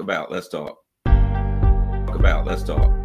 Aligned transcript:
about. 0.00 0.30
Let's 0.30 0.48
talk. 0.48 0.78
Talk 1.06 2.14
about. 2.14 2.46
Let's 2.46 2.62
talk. 2.62 2.97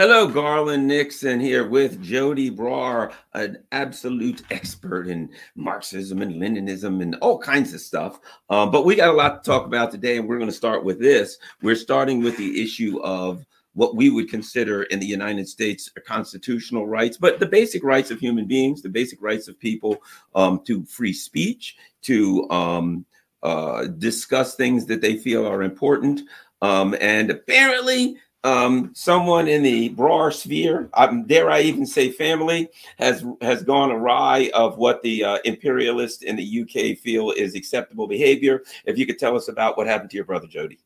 Hello, 0.00 0.26
Garland 0.26 0.88
Nixon 0.88 1.38
here 1.38 1.68
with 1.68 2.02
Joti 2.02 2.50
Brar, 2.50 3.12
an 3.34 3.58
absolute 3.70 4.42
expert 4.50 5.08
in 5.08 5.28
Marxism 5.56 6.22
and 6.22 6.36
Leninism 6.36 7.02
and 7.02 7.16
all 7.16 7.38
kinds 7.38 7.74
of 7.74 7.82
stuff. 7.82 8.18
Um, 8.48 8.70
but 8.70 8.86
we 8.86 8.96
got 8.96 9.10
a 9.10 9.12
lot 9.12 9.44
to 9.44 9.50
talk 9.50 9.66
about 9.66 9.90
today, 9.90 10.16
and 10.16 10.26
we're 10.26 10.38
going 10.38 10.48
to 10.48 10.56
start 10.56 10.84
with 10.84 10.98
this. 10.98 11.36
We're 11.60 11.74
starting 11.74 12.22
with 12.22 12.38
the 12.38 12.62
issue 12.62 12.98
of 13.02 13.44
what 13.74 13.94
we 13.94 14.08
would 14.08 14.30
consider 14.30 14.84
in 14.84 15.00
the 15.00 15.06
United 15.06 15.46
States 15.50 15.90
constitutional 16.06 16.86
rights, 16.86 17.18
but 17.18 17.38
the 17.38 17.44
basic 17.44 17.84
rights 17.84 18.10
of 18.10 18.18
human 18.18 18.46
beings, 18.46 18.80
the 18.80 18.88
basic 18.88 19.20
rights 19.20 19.48
of 19.48 19.60
people 19.60 19.98
um, 20.34 20.62
to 20.64 20.82
free 20.86 21.12
speech, 21.12 21.76
to 22.00 22.48
um, 22.48 23.04
uh, 23.42 23.84
discuss 23.98 24.54
things 24.54 24.86
that 24.86 25.02
they 25.02 25.18
feel 25.18 25.46
are 25.46 25.62
important. 25.62 26.22
Um, 26.62 26.96
and 27.02 27.30
apparently, 27.30 28.16
um, 28.44 28.90
someone 28.94 29.48
in 29.48 29.62
the 29.62 29.90
broader 29.90 30.30
sphere, 30.30 30.88
um, 30.94 31.24
dare 31.26 31.50
I 31.50 31.60
even 31.60 31.84
say 31.84 32.10
family, 32.10 32.68
has 32.98 33.24
has 33.42 33.62
gone 33.62 33.90
awry 33.90 34.50
of 34.54 34.78
what 34.78 35.02
the 35.02 35.24
uh, 35.24 35.38
imperialists 35.44 36.22
in 36.22 36.36
the 36.36 36.62
UK 36.62 36.98
feel 36.98 37.32
is 37.32 37.54
acceptable 37.54 38.06
behavior. 38.06 38.62
If 38.84 38.98
you 38.98 39.06
could 39.06 39.18
tell 39.18 39.36
us 39.36 39.48
about 39.48 39.76
what 39.76 39.86
happened 39.86 40.10
to 40.10 40.16
your 40.16 40.24
brother 40.24 40.46
Joti. 40.46 40.78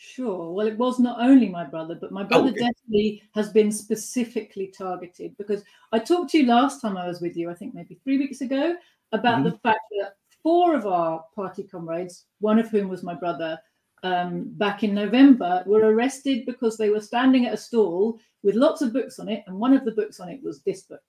Sure. 0.00 0.52
Well, 0.52 0.68
it 0.68 0.78
was 0.78 1.00
not 1.00 1.20
only 1.20 1.48
my 1.48 1.64
brother, 1.64 1.96
but 1.96 2.12
my 2.12 2.22
brother 2.22 2.50
okay. 2.50 2.60
definitely 2.60 3.22
has 3.34 3.50
been 3.50 3.72
specifically 3.72 4.68
targeted 4.68 5.36
because 5.36 5.64
I 5.90 5.98
talked 5.98 6.30
to 6.30 6.38
you 6.38 6.46
last 6.46 6.80
time 6.80 6.96
I 6.96 7.08
was 7.08 7.20
with 7.20 7.36
you, 7.36 7.50
I 7.50 7.54
think 7.54 7.74
maybe 7.74 7.98
three 8.04 8.16
weeks 8.16 8.40
ago, 8.40 8.76
about 9.10 9.38
mm-hmm. 9.38 9.50
the 9.50 9.58
fact 9.58 9.80
that 9.98 10.12
four 10.40 10.76
of 10.76 10.86
our 10.86 11.24
party 11.34 11.64
comrades, 11.64 12.26
one 12.38 12.60
of 12.60 12.68
whom 12.68 12.88
was 12.88 13.02
my 13.02 13.14
brother, 13.14 13.58
um, 14.02 14.44
back 14.56 14.82
in 14.82 14.94
November 14.94 15.62
were 15.66 15.80
arrested 15.80 16.46
because 16.46 16.76
they 16.76 16.90
were 16.90 17.00
standing 17.00 17.46
at 17.46 17.54
a 17.54 17.56
stall 17.56 18.18
with 18.42 18.54
lots 18.54 18.82
of 18.82 18.92
books 18.92 19.18
on 19.18 19.28
it, 19.28 19.44
and 19.46 19.58
one 19.58 19.72
of 19.72 19.84
the 19.84 19.92
books 19.92 20.20
on 20.20 20.28
it 20.28 20.42
was 20.42 20.62
this 20.62 20.82
book, 20.82 21.02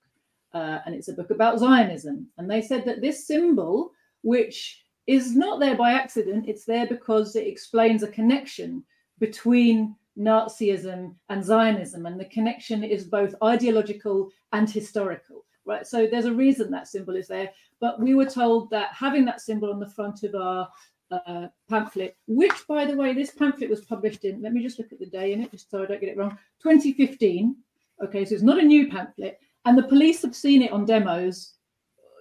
uh, 0.53 0.79
and 0.85 0.95
it's 0.95 1.07
a 1.07 1.13
book 1.13 1.29
about 1.29 1.59
Zionism. 1.59 2.27
And 2.37 2.49
they 2.49 2.61
said 2.61 2.85
that 2.85 3.01
this 3.01 3.27
symbol, 3.27 3.91
which 4.23 4.83
is 5.07 5.35
not 5.35 5.59
there 5.59 5.75
by 5.75 5.91
accident, 5.91 6.47
it's 6.47 6.65
there 6.65 6.87
because 6.87 7.35
it 7.35 7.47
explains 7.47 8.03
a 8.03 8.07
connection 8.07 8.83
between 9.19 9.95
Nazism 10.17 11.15
and 11.29 11.43
Zionism, 11.43 12.05
and 12.05 12.19
the 12.19 12.25
connection 12.25 12.83
is 12.83 13.03
both 13.05 13.35
ideological 13.43 14.29
and 14.51 14.69
historical. 14.69 15.45
Right, 15.65 15.85
so 15.85 16.07
there's 16.07 16.25
a 16.25 16.33
reason 16.33 16.71
that 16.71 16.87
symbol 16.87 17.15
is 17.15 17.27
there, 17.27 17.51
but 17.79 17.99
we 17.99 18.15
were 18.15 18.25
told 18.25 18.71
that 18.71 18.89
having 18.91 19.23
that 19.25 19.39
symbol 19.39 19.71
on 19.71 19.79
the 19.79 19.89
front 19.89 20.23
of 20.23 20.33
our 20.33 20.67
uh, 21.11 21.47
pamphlet, 21.69 22.17
which, 22.27 22.67
by 22.67 22.85
the 22.85 22.95
way, 22.95 23.13
this 23.13 23.31
pamphlet 23.31 23.69
was 23.69 23.85
published 23.85 24.25
in, 24.25 24.41
let 24.41 24.53
me 24.53 24.61
just 24.61 24.79
look 24.79 24.91
at 24.91 24.99
the 24.99 25.05
day 25.05 25.33
in 25.33 25.41
it, 25.41 25.51
just 25.51 25.69
so 25.69 25.83
I 25.83 25.85
don't 25.85 26.01
get 26.01 26.09
it 26.09 26.17
wrong, 26.17 26.37
2015. 26.61 27.55
Okay, 28.03 28.25
so 28.25 28.33
it's 28.33 28.43
not 28.43 28.59
a 28.59 28.65
new 28.65 28.89
pamphlet. 28.89 29.39
And 29.65 29.77
the 29.77 29.83
police 29.83 30.21
have 30.21 30.35
seen 30.35 30.61
it 30.61 30.71
on 30.71 30.85
demos, 30.85 31.53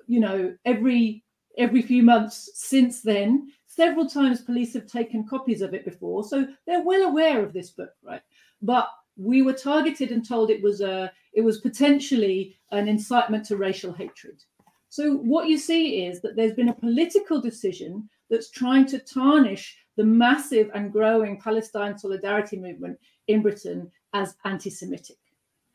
you 0.06 0.20
know, 0.20 0.54
every 0.64 1.24
every 1.56 1.82
few 1.82 2.02
months 2.02 2.50
since 2.54 3.02
then. 3.02 3.50
Several 3.66 4.08
times 4.08 4.40
police 4.40 4.74
have 4.74 4.86
taken 4.86 5.26
copies 5.26 5.60
of 5.60 5.74
it 5.74 5.84
before. 5.84 6.24
So 6.24 6.46
they're 6.66 6.82
well 6.82 7.08
aware 7.08 7.44
of 7.44 7.52
this 7.52 7.70
book, 7.70 7.90
right? 8.02 8.22
But 8.62 8.88
we 9.16 9.42
were 9.42 9.52
targeted 9.52 10.12
and 10.12 10.26
told 10.26 10.50
it 10.50 10.62
was 10.62 10.80
a 10.80 11.12
it 11.32 11.42
was 11.42 11.60
potentially 11.60 12.56
an 12.72 12.88
incitement 12.88 13.44
to 13.46 13.56
racial 13.56 13.92
hatred. 13.92 14.42
So 14.88 15.16
what 15.16 15.48
you 15.48 15.58
see 15.58 16.06
is 16.06 16.20
that 16.22 16.34
there's 16.34 16.54
been 16.54 16.70
a 16.70 16.74
political 16.74 17.40
decision 17.40 18.08
that's 18.30 18.50
trying 18.50 18.86
to 18.86 18.98
tarnish 18.98 19.76
the 19.96 20.04
massive 20.04 20.70
and 20.74 20.92
growing 20.92 21.40
Palestine 21.40 21.98
solidarity 21.98 22.56
movement 22.56 22.98
in 23.26 23.42
Britain 23.42 23.90
as 24.14 24.36
anti 24.44 24.70
Semitic. 24.70 25.16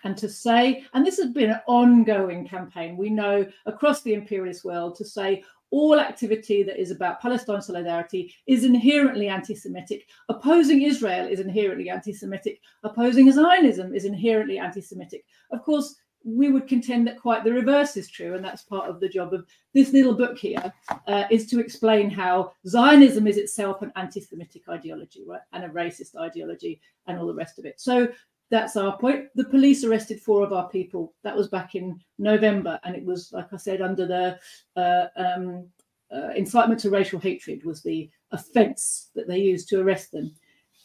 And 0.04 0.18
to 0.18 0.28
say, 0.28 0.84
and 0.94 1.06
this 1.06 1.18
has 1.18 1.32
been 1.32 1.52
an 1.52 1.62
ongoing 1.68 2.48
campaign, 2.48 2.98
we 2.98 3.10
know 3.10 3.46
across 3.66 4.02
the 4.02 4.14
imperialist 4.14 4.66
world, 4.66 4.96
to 4.96 5.06
say 5.06 5.44
all 5.72 6.00
activity 6.00 6.62
that 6.62 6.80
is 6.80 6.92
about 6.92 7.20
Palestine 7.20 7.62
solidarity 7.62 8.32
is 8.46 8.64
inherently 8.64 9.28
anti 9.28 9.56
Semitic. 9.56 10.08
Opposing 10.30 10.84
Israel 10.84 11.28
is 11.28 11.40
inherently 11.40 11.90
anti 11.90 12.14
Semitic. 12.14 12.62
Opposing 12.84 13.32
Zionism 13.32 13.96
is 13.96 14.06
inherently 14.06 14.60
anti 14.60 14.82
Semitic. 14.82 15.26
Of 15.52 15.64
course, 15.64 15.96
we 16.24 16.50
would 16.50 16.68
contend 16.68 17.06
that 17.08 17.20
quite 17.20 17.44
the 17.44 17.52
reverse 17.52 17.98
is 17.98 18.10
true, 18.10 18.36
and 18.36 18.44
that's 18.44 18.64
part 18.64 18.90
of 18.90 19.00
the 19.00 19.10
job 19.10 19.34
of 19.34 19.46
this 19.74 19.92
little 19.92 20.14
book 20.14 20.38
here, 20.38 20.74
uh, 21.08 21.26
is 21.30 21.48
to 21.48 21.60
explain 21.60 22.10
how 22.10 22.54
Zionism 22.68 23.28
is 23.28 23.38
itself 23.38 23.82
an 23.82 23.92
anti-Semitic 23.96 24.64
ideology, 24.70 25.24
right, 25.28 25.42
and 25.52 25.64
a 25.64 25.70
racist 25.70 26.16
ideology, 26.16 26.80
and 27.08 27.18
all 27.18 27.28
the 27.28 27.34
rest 27.34 27.60
of 27.60 27.66
it. 27.66 27.80
So 27.80 28.08
that's 28.50 28.76
our 28.78 28.98
point. 28.98 29.28
The 29.36 29.46
police 29.46 29.84
arrested 29.84 30.22
four 30.22 30.44
of 30.44 30.54
our 30.54 30.70
people. 30.70 31.14
That 31.24 31.36
was 31.36 31.48
back 31.48 31.76
in 31.76 32.00
November, 32.20 32.80
and 32.84 32.96
it 32.96 33.04
was, 33.04 33.32
like 33.34 33.52
I 33.52 33.58
said, 33.58 33.82
under 33.82 34.06
the 34.06 34.40
uh, 34.80 35.08
um, 35.18 35.68
uh, 36.14 36.30
incitement 36.36 36.80
to 36.82 36.90
racial 36.90 37.20
hatred 37.20 37.66
was 37.66 37.82
the 37.82 38.10
offence 38.32 39.10
that 39.16 39.28
they 39.28 39.40
used 39.40 39.70
to 39.70 39.82
arrest 39.82 40.12
them. 40.12 40.34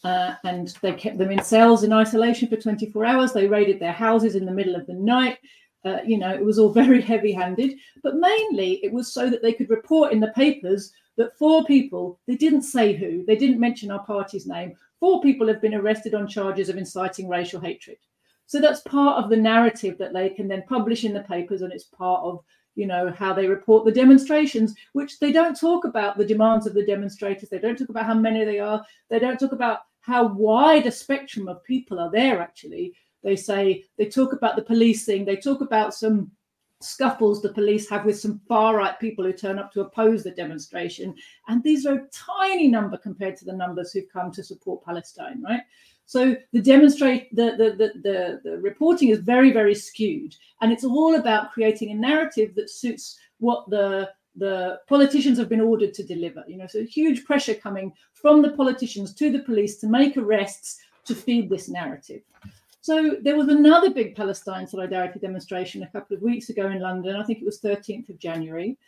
Uh, 0.04 0.34
and 0.44 0.68
they 0.80 0.92
kept 0.92 1.18
them 1.18 1.30
in 1.30 1.42
cells 1.42 1.82
in 1.82 1.92
isolation 1.92 2.48
for 2.48 2.56
24 2.56 3.04
hours. 3.04 3.32
They 3.32 3.48
raided 3.48 3.80
their 3.80 3.92
houses 3.92 4.36
in 4.36 4.44
the 4.44 4.52
middle 4.52 4.76
of 4.76 4.86
the 4.86 4.94
night. 4.94 5.38
Uh, 5.84 5.98
you 6.06 6.18
know, 6.18 6.32
it 6.32 6.44
was 6.44 6.58
all 6.58 6.72
very 6.84 7.00
heavy 7.00 7.32
handed, 7.32 7.76
but 8.02 8.16
mainly 8.16 8.80
it 8.84 8.92
was 8.92 9.12
so 9.12 9.28
that 9.28 9.42
they 9.42 9.52
could 9.52 9.70
report 9.70 10.12
in 10.12 10.20
the 10.20 10.28
papers 10.28 10.92
that 11.16 11.36
four 11.36 11.64
people, 11.64 12.20
they 12.26 12.36
didn't 12.36 12.62
say 12.62 12.94
who, 12.94 13.24
they 13.26 13.36
didn't 13.36 13.58
mention 13.58 13.90
our 13.90 14.04
party's 14.04 14.46
name, 14.46 14.72
four 15.00 15.20
people 15.20 15.48
have 15.48 15.60
been 15.60 15.74
arrested 15.74 16.14
on 16.14 16.28
charges 16.28 16.68
of 16.68 16.76
inciting 16.76 17.28
racial 17.28 17.60
hatred. 17.60 17.98
So 18.46 18.60
that's 18.60 18.80
part 18.82 19.22
of 19.22 19.28
the 19.28 19.36
narrative 19.36 19.98
that 19.98 20.12
they 20.12 20.30
can 20.30 20.48
then 20.48 20.62
publish 20.68 21.04
in 21.04 21.12
the 21.12 21.20
papers, 21.20 21.62
and 21.62 21.72
it's 21.72 21.84
part 21.84 22.24
of 22.24 22.42
you 22.76 22.86
know 22.86 23.12
how 23.18 23.32
they 23.32 23.48
report 23.48 23.84
the 23.84 23.90
demonstrations 23.90 24.72
which 24.92 25.18
they 25.18 25.32
don't 25.32 25.58
talk 25.58 25.84
about 25.84 26.16
the 26.16 26.24
demands 26.24 26.64
of 26.64 26.74
the 26.74 26.86
demonstrators 26.86 27.48
they 27.48 27.58
don't 27.58 27.76
talk 27.76 27.88
about 27.88 28.06
how 28.06 28.14
many 28.14 28.44
they 28.44 28.60
are 28.60 28.84
they 29.10 29.18
don't 29.18 29.40
talk 29.40 29.50
about 29.50 29.80
how 30.08 30.26
wide 30.26 30.86
a 30.86 30.90
spectrum 30.90 31.48
of 31.48 31.62
people 31.64 32.00
are 32.00 32.10
there 32.10 32.40
actually. 32.40 32.94
They 33.22 33.36
say 33.36 33.84
they 33.98 34.06
talk 34.06 34.32
about 34.32 34.56
the 34.56 34.62
policing 34.62 35.26
they 35.26 35.36
talk 35.36 35.60
about 35.60 35.92
some 35.94 36.30
scuffles 36.80 37.42
the 37.42 37.52
police 37.52 37.90
have 37.90 38.04
with 38.06 38.18
some 38.18 38.40
far 38.48 38.76
right 38.76 38.98
people 39.00 39.24
who 39.24 39.32
turn 39.32 39.58
up 39.58 39.70
to 39.72 39.82
oppose 39.82 40.22
the 40.22 40.30
demonstration. 40.30 41.14
And 41.48 41.62
these 41.62 41.84
are 41.84 41.94
a 41.94 42.08
tiny 42.10 42.68
number 42.68 42.96
compared 42.96 43.36
to 43.36 43.44
the 43.44 43.52
numbers 43.52 43.92
who've 43.92 44.12
come 44.12 44.32
to 44.32 44.42
support 44.42 44.82
palestine 44.82 45.42
right? 45.42 45.60
So 46.06 46.36
the 46.54 46.62
demonstrate 46.62 47.34
the, 47.36 47.50
the 47.58 47.68
the 47.80 47.88
the, 48.06 48.40
the 48.44 48.58
reporting 48.58 49.10
is 49.10 49.18
very 49.18 49.52
very 49.52 49.74
skewed. 49.74 50.34
And 50.62 50.72
it's 50.72 50.84
all 50.84 51.16
about 51.16 51.52
creating 51.52 51.90
a 51.90 51.94
narrative 51.94 52.54
that 52.54 52.70
suits 52.70 53.18
what 53.40 53.68
the 53.68 54.10
the 54.38 54.80
politicians 54.88 55.38
have 55.38 55.48
been 55.48 55.60
ordered 55.60 55.94
to 55.94 56.02
deliver. 56.02 56.44
You 56.46 56.56
know, 56.56 56.66
so 56.66 56.84
huge 56.84 57.24
pressure 57.24 57.54
coming 57.54 57.92
from 58.14 58.42
the 58.42 58.50
politicians 58.50 59.14
to 59.14 59.30
the 59.30 59.40
police 59.40 59.78
to 59.78 59.88
make 59.88 60.16
arrests 60.16 60.78
to 61.06 61.14
feed 61.14 61.48
this 61.50 61.68
narrative. 61.68 62.22
So 62.80 63.16
there 63.20 63.36
was 63.36 63.48
another 63.48 63.90
big 63.90 64.14
Palestine 64.14 64.66
solidarity 64.66 65.18
demonstration 65.18 65.82
a 65.82 65.90
couple 65.90 66.16
of 66.16 66.22
weeks 66.22 66.48
ago 66.48 66.68
in 66.68 66.80
London. 66.80 67.16
I 67.16 67.24
think 67.24 67.40
it 67.40 67.44
was 67.44 67.60
13th 67.60 68.08
of 68.08 68.18
January, 68.18 68.78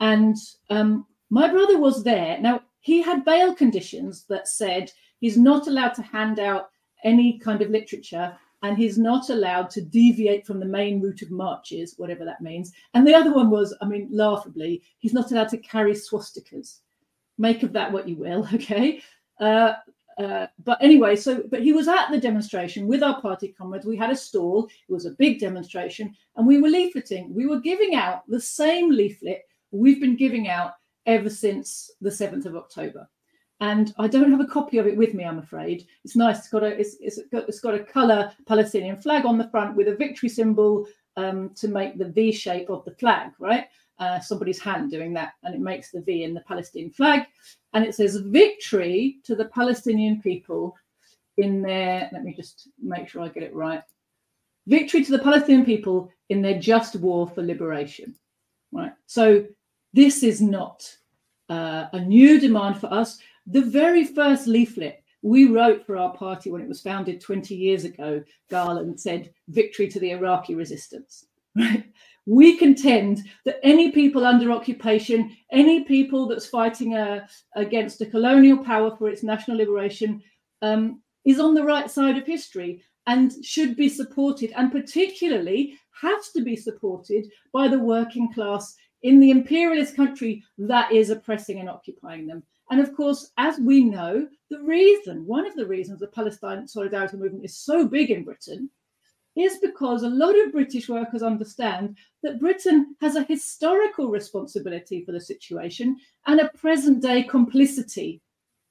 and 0.00 0.36
um, 0.68 1.06
my 1.30 1.48
brother 1.48 1.78
was 1.78 2.02
there. 2.02 2.38
Now 2.38 2.62
he 2.80 3.02
had 3.02 3.24
bail 3.24 3.54
conditions 3.54 4.24
that 4.28 4.48
said 4.48 4.92
he's 5.20 5.36
not 5.36 5.68
allowed 5.68 5.94
to 5.94 6.02
hand 6.02 6.38
out 6.38 6.70
any 7.04 7.38
kind 7.38 7.62
of 7.62 7.70
literature 7.70 8.36
and 8.62 8.76
he's 8.76 8.98
not 8.98 9.30
allowed 9.30 9.70
to 9.70 9.82
deviate 9.82 10.46
from 10.46 10.58
the 10.58 10.66
main 10.66 11.00
route 11.00 11.22
of 11.22 11.30
marches, 11.30 11.94
whatever 11.98 12.24
that 12.24 12.40
means. 12.40 12.72
And 12.94 13.06
the 13.06 13.14
other 13.14 13.32
one 13.32 13.50
was, 13.50 13.76
I 13.80 13.86
mean, 13.86 14.08
laughably, 14.10 14.82
he's 14.98 15.12
not 15.12 15.30
allowed 15.30 15.50
to 15.50 15.58
carry 15.58 15.92
swastikas. 15.92 16.80
Make 17.38 17.62
of 17.62 17.72
that 17.74 17.92
what 17.92 18.08
you 18.08 18.16
will, 18.16 18.48
okay? 18.54 19.02
Uh, 19.38 19.74
uh, 20.18 20.46
but 20.64 20.82
anyway, 20.82 21.14
so 21.14 21.42
but 21.50 21.62
he 21.62 21.72
was 21.72 21.88
at 21.88 22.10
the 22.10 22.18
demonstration 22.18 22.86
with 22.86 23.02
our 23.02 23.20
party 23.20 23.48
comrades. 23.48 23.84
We 23.84 23.98
had 23.98 24.10
a 24.10 24.16
stall. 24.16 24.66
It 24.88 24.92
was 24.92 25.04
a 25.04 25.10
big 25.10 25.38
demonstration, 25.38 26.14
and 26.36 26.46
we 26.46 26.58
were 26.58 26.70
leafleting. 26.70 27.32
We 27.32 27.46
were 27.46 27.60
giving 27.60 27.94
out 27.94 28.22
the 28.26 28.40
same 28.40 28.90
leaflet 28.90 29.42
we've 29.72 30.00
been 30.00 30.16
giving 30.16 30.48
out 30.48 30.72
ever 31.04 31.28
since 31.28 31.90
the 32.00 32.10
seventh 32.10 32.46
of 32.46 32.56
October. 32.56 33.06
And 33.60 33.94
I 33.98 34.06
don't 34.06 34.30
have 34.30 34.40
a 34.40 34.46
copy 34.46 34.78
of 34.78 34.86
it 34.86 34.96
with 34.96 35.14
me. 35.14 35.24
I'm 35.24 35.38
afraid 35.38 35.86
it's 36.04 36.16
nice. 36.16 36.38
It's 36.38 36.48
got 36.48 36.62
a 36.62 36.78
it's, 36.78 36.96
it's 37.00 37.20
got 37.32 37.48
it's 37.48 37.60
got 37.60 37.74
a 37.74 37.80
color 37.80 38.32
Palestinian 38.46 38.96
flag 38.96 39.24
on 39.24 39.38
the 39.38 39.48
front 39.48 39.76
with 39.76 39.88
a 39.88 39.96
victory 39.96 40.28
symbol 40.28 40.86
um, 41.16 41.50
to 41.54 41.68
make 41.68 41.96
the 41.96 42.08
V 42.08 42.32
shape 42.32 42.68
of 42.68 42.84
the 42.84 42.90
flag, 42.92 43.32
right? 43.38 43.66
Uh, 43.98 44.20
somebody's 44.20 44.60
hand 44.60 44.90
doing 44.90 45.14
that, 45.14 45.32
and 45.42 45.54
it 45.54 45.60
makes 45.60 45.90
the 45.90 46.02
V 46.02 46.24
in 46.24 46.34
the 46.34 46.42
Palestinian 46.42 46.90
flag, 46.90 47.26
and 47.72 47.84
it 47.84 47.94
says 47.94 48.16
"Victory 48.16 49.18
to 49.24 49.34
the 49.34 49.46
Palestinian 49.46 50.20
people 50.20 50.76
in 51.38 51.62
their." 51.62 52.10
Let 52.12 52.24
me 52.24 52.34
just 52.34 52.68
make 52.82 53.08
sure 53.08 53.22
I 53.22 53.28
get 53.28 53.42
it 53.42 53.54
right. 53.54 53.82
Victory 54.66 55.02
to 55.04 55.12
the 55.12 55.18
Palestinian 55.18 55.64
people 55.64 56.10
in 56.28 56.42
their 56.42 56.58
just 56.58 56.96
war 56.96 57.26
for 57.26 57.42
liberation, 57.42 58.14
right? 58.72 58.92
So 59.06 59.46
this 59.94 60.22
is 60.22 60.42
not 60.42 60.94
uh, 61.48 61.86
a 61.92 62.00
new 62.00 62.38
demand 62.38 62.78
for 62.78 62.92
us. 62.92 63.18
The 63.46 63.62
very 63.62 64.04
first 64.04 64.46
leaflet 64.46 65.02
we 65.22 65.46
wrote 65.46 65.84
for 65.84 65.96
our 65.96 66.12
party 66.14 66.50
when 66.50 66.62
it 66.62 66.68
was 66.68 66.80
founded 66.80 67.20
20 67.20 67.54
years 67.54 67.84
ago, 67.84 68.22
Garland 68.48 69.00
said, 69.00 69.32
victory 69.48 69.88
to 69.88 70.00
the 70.00 70.10
Iraqi 70.12 70.54
resistance. 70.54 71.26
Right? 71.58 71.86
We 72.26 72.58
contend 72.58 73.22
that 73.46 73.60
any 73.62 73.92
people 73.92 74.26
under 74.26 74.50
occupation, 74.50 75.34
any 75.52 75.84
people 75.84 76.26
that's 76.26 76.46
fighting 76.46 76.94
a, 76.94 77.00
uh, 77.00 77.26
against 77.54 78.00
a 78.02 78.06
colonial 78.06 78.58
power 78.58 78.94
for 78.94 79.08
its 79.08 79.22
national 79.22 79.56
liberation, 79.56 80.20
um, 80.60 81.00
is 81.24 81.40
on 81.40 81.54
the 81.54 81.64
right 81.64 81.90
side 81.90 82.18
of 82.18 82.26
history 82.26 82.82
and 83.06 83.32
should 83.44 83.76
be 83.76 83.88
supported, 83.88 84.52
and 84.56 84.72
particularly 84.72 85.78
has 86.00 86.30
to 86.32 86.42
be 86.42 86.56
supported 86.56 87.26
by 87.52 87.68
the 87.68 87.78
working 87.78 88.32
class 88.32 88.74
in 89.02 89.20
the 89.20 89.30
imperialist 89.30 89.94
country 89.94 90.42
that 90.58 90.90
is 90.92 91.10
oppressing 91.10 91.60
and 91.60 91.70
occupying 91.70 92.26
them. 92.26 92.42
And 92.70 92.80
of 92.80 92.94
course, 92.94 93.32
as 93.38 93.58
we 93.58 93.84
know, 93.84 94.26
the 94.50 94.60
reason, 94.60 95.24
one 95.26 95.46
of 95.46 95.54
the 95.54 95.66
reasons 95.66 96.00
the 96.00 96.08
Palestine 96.08 96.66
solidarity 96.66 97.16
movement 97.16 97.44
is 97.44 97.56
so 97.56 97.86
big 97.86 98.10
in 98.10 98.24
Britain 98.24 98.70
is 99.36 99.58
because 99.58 100.02
a 100.02 100.08
lot 100.08 100.34
of 100.38 100.52
British 100.52 100.88
workers 100.88 101.22
understand 101.22 101.96
that 102.22 102.40
Britain 102.40 102.96
has 103.00 103.16
a 103.16 103.22
historical 103.24 104.08
responsibility 104.08 105.04
for 105.04 105.12
the 105.12 105.20
situation 105.20 105.96
and 106.26 106.40
a 106.40 106.48
present 106.56 107.02
day 107.02 107.22
complicity 107.22 108.20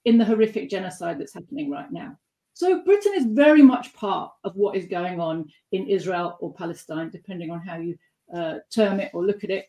in 0.06 0.18
the 0.18 0.26
horrific 0.26 0.70
genocide 0.70 1.20
that's 1.20 1.34
happening 1.34 1.70
right 1.70 1.92
now. 1.92 2.18
So 2.54 2.84
Britain 2.84 3.14
is 3.16 3.26
very 3.26 3.62
much 3.62 3.94
part 3.94 4.32
of 4.44 4.56
what 4.56 4.76
is 4.76 4.86
going 4.86 5.20
on 5.20 5.46
in 5.72 5.88
Israel 5.88 6.38
or 6.40 6.54
Palestine, 6.54 7.10
depending 7.10 7.52
on 7.52 7.60
how 7.60 7.78
you 7.78 7.98
uh, 8.34 8.56
term 8.74 9.00
it 9.00 9.12
or 9.14 9.26
look 9.26 9.44
at 9.44 9.50
it. 9.50 9.68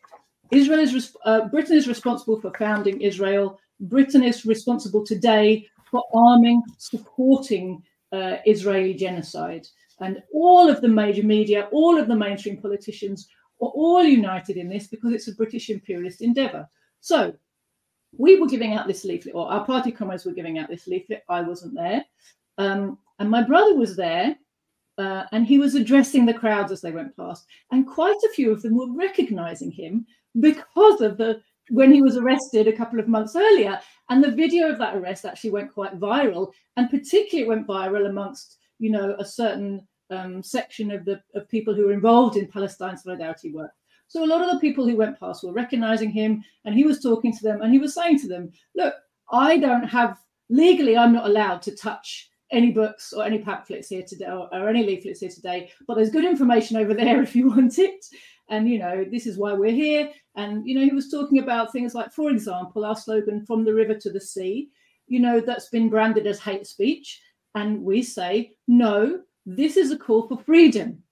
Israel 0.51 0.79
is 0.79 1.15
uh, 1.25 1.49
Britain 1.49 1.75
is 1.75 1.87
responsible 1.87 2.39
for 2.39 2.51
founding 2.57 3.01
Israel 3.01 3.59
Britain 3.79 4.23
is 4.23 4.45
responsible 4.45 5.05
today 5.05 5.67
for 5.89 6.03
arming, 6.13 6.61
supporting 6.77 7.83
uh, 8.11 8.37
Israeli 8.45 8.93
genocide. 8.93 9.67
And 9.99 10.21
all 10.33 10.69
of 10.69 10.81
the 10.81 10.87
major 10.87 11.23
media, 11.23 11.67
all 11.71 11.97
of 11.97 12.07
the 12.07 12.15
mainstream 12.15 12.57
politicians 12.57 13.27
are 13.61 13.69
all 13.69 14.03
united 14.03 14.57
in 14.57 14.69
this 14.69 14.87
because 14.87 15.13
it's 15.13 15.27
a 15.27 15.35
British 15.35 15.69
imperialist 15.69 16.21
endeavor. 16.21 16.67
So 16.99 17.33
we 18.17 18.39
were 18.39 18.47
giving 18.47 18.73
out 18.73 18.87
this 18.87 19.03
leaflet, 19.03 19.35
or 19.35 19.51
our 19.51 19.65
party 19.65 19.91
comrades 19.91 20.25
were 20.25 20.33
giving 20.33 20.59
out 20.59 20.69
this 20.69 20.87
leaflet. 20.87 21.23
I 21.29 21.41
wasn't 21.41 21.75
there. 21.75 22.05
Um, 22.57 22.97
and 23.19 23.29
my 23.29 23.43
brother 23.43 23.75
was 23.75 23.95
there, 23.95 24.35
uh, 24.97 25.23
and 25.31 25.45
he 25.45 25.59
was 25.59 25.75
addressing 25.75 26.25
the 26.25 26.33
crowds 26.33 26.71
as 26.71 26.81
they 26.81 26.91
went 26.91 27.15
past. 27.15 27.45
And 27.71 27.87
quite 27.87 28.17
a 28.25 28.33
few 28.33 28.51
of 28.51 28.61
them 28.61 28.75
were 28.75 28.91
recognizing 28.93 29.71
him 29.71 30.05
because 30.39 31.01
of 31.01 31.17
the 31.17 31.41
when 31.69 31.91
he 31.91 32.01
was 32.01 32.17
arrested 32.17 32.67
a 32.67 32.75
couple 32.75 32.99
of 32.99 33.07
months 33.07 33.35
earlier. 33.35 33.79
And 34.09 34.23
the 34.23 34.31
video 34.31 34.69
of 34.69 34.77
that 34.79 34.95
arrest 34.95 35.25
actually 35.25 35.49
went 35.51 35.73
quite 35.73 35.99
viral, 35.99 36.51
and 36.75 36.89
particularly 36.89 37.47
went 37.47 37.67
viral 37.67 38.09
amongst, 38.09 38.57
you 38.79 38.91
know, 38.91 39.15
a 39.19 39.25
certain 39.25 39.85
um, 40.09 40.41
section 40.41 40.91
of 40.91 41.03
the 41.05 41.21
of 41.35 41.49
people 41.49 41.73
who 41.73 41.85
were 41.85 41.93
involved 41.93 42.37
in 42.37 42.47
Palestine 42.47 42.97
solidarity 42.97 43.51
work. 43.51 43.71
So 44.07 44.23
a 44.23 44.25
lot 44.25 44.41
of 44.41 44.51
the 44.51 44.59
people 44.59 44.87
who 44.87 44.95
went 44.95 45.19
past 45.19 45.43
were 45.43 45.51
recognizing 45.51 46.09
him, 46.09 46.43
and 46.63 46.73
he 46.73 46.85
was 46.85 47.01
talking 47.01 47.35
to 47.35 47.43
them, 47.43 47.61
and 47.61 47.73
he 47.73 47.79
was 47.79 47.93
saying 47.93 48.19
to 48.19 48.27
them, 48.27 48.51
"Look, 48.75 48.93
I 49.31 49.57
don't 49.57 49.83
have 49.83 50.17
legally, 50.49 50.95
I'm 50.95 51.13
not 51.13 51.25
allowed 51.25 51.61
to 51.63 51.75
touch." 51.75 52.29
any 52.49 52.71
books 52.71 53.11
or 53.11 53.25
any 53.25 53.39
pamphlets 53.39 53.89
here 53.89 54.03
today 54.07 54.27
or, 54.27 54.47
or, 54.53 54.69
any 54.69 54.81
leaflets 54.81 55.19
here 55.19 55.29
today 55.29 55.69
but 55.85 55.95
there's 55.95 56.09
good 56.09 56.23
information 56.23 56.77
over 56.77 56.93
there 56.93 57.21
if 57.27 57.35
you 57.35 57.49
want 57.49 57.77
it 57.77 58.05
and 58.49 58.69
you 58.69 58.79
know 58.79 59.05
this 59.05 59.27
is 59.27 59.37
why 59.37 59.53
we're 59.53 59.71
here. 59.71 60.11
And 60.35 60.67
you 60.67 60.75
know 60.75 60.85
he 60.85 60.93
was 60.93 61.09
talking 61.09 61.39
about 61.39 61.71
things 61.71 61.93
like 61.93 62.11
for 62.11 62.29
example 62.29 62.85
our 62.85 62.95
slogan 62.95 63.45
from 63.45 63.63
the 63.65 63.73
river 63.73 63.95
to 63.95 64.11
the 64.11 64.21
sea 64.21 64.69
you 65.07 65.19
know 65.19 65.39
that's 65.39 65.69
been 65.69 65.89
branded 65.89 66.27
as 66.27 66.39
hate 66.39 66.67
speech. 66.67 67.21
And 67.55 67.83
we 67.83 68.03
say 68.03 68.53
no 68.67 69.21
this 69.45 69.77
is 69.77 69.91
a 69.91 69.97
call 69.97 70.27
for 70.27 70.37
freedom. 70.37 71.03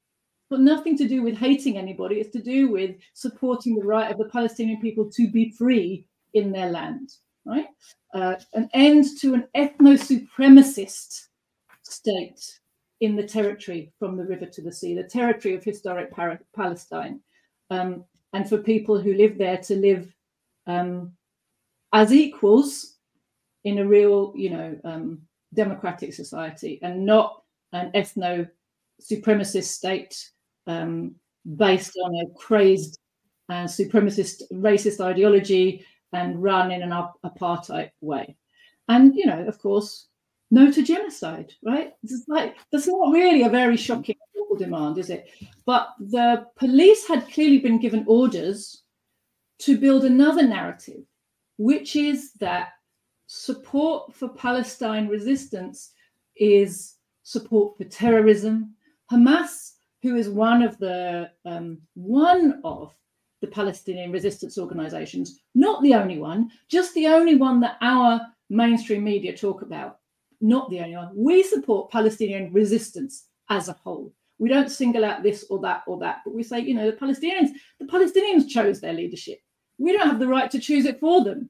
But 0.49 0.59
nothing 0.59 0.95
to 0.97 1.07
do 1.07 1.23
with 1.23 1.35
hating 1.35 1.77
anybody. 1.77 2.17
It's 2.17 2.29
to 2.33 2.41
do 2.41 2.69
with 2.69 2.97
supporting 3.13 3.75
the 3.75 3.85
right 3.85 4.11
of 4.11 4.17
the 4.19 4.29
palestinian 4.29 4.79
people 4.79 5.09
to 5.11 5.27
be 5.29 5.49
free 5.51 6.07
in 6.33 6.51
their 6.51 6.69
land 6.69 7.09
right? 7.45 7.67
Uh, 8.13 8.35
an 8.53 8.69
end 8.73 9.05
to 9.19 9.33
an 9.33 9.47
ethno-supremacist 9.55 11.27
state 11.83 12.59
in 13.01 13.15
the 13.15 13.23
territory 13.23 13.91
from 13.99 14.17
the 14.17 14.25
river 14.25 14.45
to 14.45 14.61
the 14.61 14.71
sea, 14.71 14.95
the 14.95 15.03
territory 15.03 15.55
of 15.55 15.63
historic 15.63 16.11
Palestine, 16.55 17.19
um, 17.69 18.03
and 18.33 18.47
for 18.47 18.57
people 18.57 18.99
who 18.99 19.13
live 19.13 19.37
there 19.37 19.57
to 19.57 19.75
live 19.75 20.13
um, 20.67 21.13
as 21.93 22.13
equals 22.13 22.97
in 23.63 23.79
a 23.79 23.85
real, 23.85 24.33
you 24.35 24.49
know, 24.49 24.77
um, 24.83 25.21
democratic 25.53 26.13
society 26.13 26.79
and 26.81 27.05
not 27.05 27.41
an 27.73 27.91
ethno 27.93 28.47
supremacist 29.01 29.65
state 29.65 30.29
um, 30.67 31.15
based 31.55 31.93
on 32.03 32.15
a 32.15 32.29
crazed 32.37 32.99
and 33.49 33.69
supremacist 33.69 34.41
racist 34.53 34.99
ideology 34.99 35.85
and 36.13 36.41
run 36.41 36.71
in 36.71 36.81
an 36.81 36.91
apartheid 37.25 37.91
way. 38.01 38.35
And, 38.87 39.15
you 39.15 39.25
know, 39.25 39.45
of 39.47 39.59
course, 39.59 40.07
no 40.55 40.71
to 40.71 40.81
genocide, 40.81 41.51
right? 41.63 41.91
It's 42.01 42.27
like 42.27 42.55
that's 42.71 42.87
not 42.87 43.11
really 43.11 43.43
a 43.43 43.49
very 43.49 43.77
shocking 43.77 44.15
demand, 44.57 44.97
is 44.97 45.09
it? 45.09 45.29
But 45.65 45.89
the 45.99 46.47
police 46.55 47.05
had 47.05 47.29
clearly 47.29 47.59
been 47.59 47.77
given 47.77 48.05
orders 48.07 48.83
to 49.59 49.77
build 49.77 50.05
another 50.05 50.43
narrative, 50.43 51.03
which 51.57 51.97
is 51.97 52.31
that 52.39 52.69
support 53.27 54.13
for 54.13 54.29
Palestine 54.29 55.09
resistance 55.09 55.91
is 56.37 56.95
support 57.23 57.77
for 57.77 57.83
terrorism. 57.83 58.75
Hamas, 59.11 59.73
who 60.03 60.15
is 60.15 60.29
one 60.29 60.61
of 60.63 60.77
the 60.77 61.29
um, 61.43 61.79
one 61.95 62.61
of 62.63 62.93
the 63.41 63.47
Palestinian 63.47 64.09
resistance 64.09 64.57
organizations, 64.57 65.41
not 65.53 65.83
the 65.83 65.93
only 65.93 66.17
one, 66.17 66.49
just 66.69 66.93
the 66.93 67.07
only 67.07 67.35
one 67.35 67.59
that 67.59 67.77
our 67.81 68.21
mainstream 68.49 69.03
media 69.03 69.35
talk 69.35 69.61
about 69.61 69.99
not 70.41 70.69
the 70.69 70.79
only 70.79 70.95
one. 70.95 71.11
We 71.15 71.43
support 71.43 71.91
Palestinian 71.91 72.51
resistance 72.53 73.27
as 73.49 73.69
a 73.69 73.73
whole. 73.73 74.13
We 74.37 74.49
don't 74.49 74.69
single 74.69 75.05
out 75.05 75.23
this 75.23 75.45
or 75.49 75.59
that 75.59 75.83
or 75.87 75.97
that, 75.99 76.21
but 76.25 76.33
we 76.33 76.43
say, 76.43 76.59
you 76.59 76.73
know, 76.73 76.89
the 76.89 76.97
Palestinians, 76.97 77.49
the 77.79 77.85
Palestinians 77.85 78.49
chose 78.49 78.81
their 78.81 78.93
leadership. 78.93 79.39
We 79.77 79.93
don't 79.93 80.07
have 80.07 80.19
the 80.19 80.27
right 80.27 80.51
to 80.51 80.59
choose 80.59 80.85
it 80.85 80.99
for 80.99 81.23
them, 81.23 81.49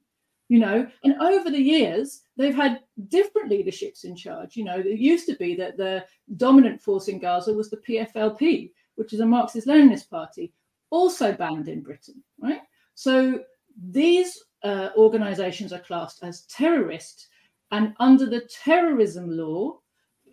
you 0.50 0.60
know. 0.60 0.88
And 1.04 1.16
over 1.22 1.50
the 1.50 1.62
years, 1.62 2.22
they've 2.38 2.56
had 2.56 2.82
different 3.08 3.50
leaderships 3.50 4.04
in 4.04 4.16
charge. 4.16 4.56
You 4.56 4.66
know, 4.66 4.80
it 4.80 5.00
used 5.00 5.26
to 5.28 5.36
be 5.36 5.56
that 5.56 5.78
the 5.78 6.06
dominant 6.38 6.82
force 6.82 7.08
in 7.08 7.20
Gaza 7.20 7.54
was 7.54 7.70
the 7.70 7.78
PFLP, 7.78 8.72
which 8.96 9.14
is 9.14 9.20
a 9.20 9.26
Marxist 9.26 9.68
Leninist 9.68 10.10
party, 10.10 10.54
also 10.92 11.34
banned 11.34 11.68
in 11.68 11.82
Britain, 11.82 12.24
right? 12.40 12.62
So 12.94 13.42
these 13.92 14.44
uh, 14.64 14.90
organizations 14.96 15.74
are 15.74 15.80
classed 15.80 16.24
as 16.24 16.44
terrorist 16.44 17.28
and 17.72 17.94
under 18.00 18.26
the 18.26 18.48
terrorism 18.64 19.30
law, 19.30 19.80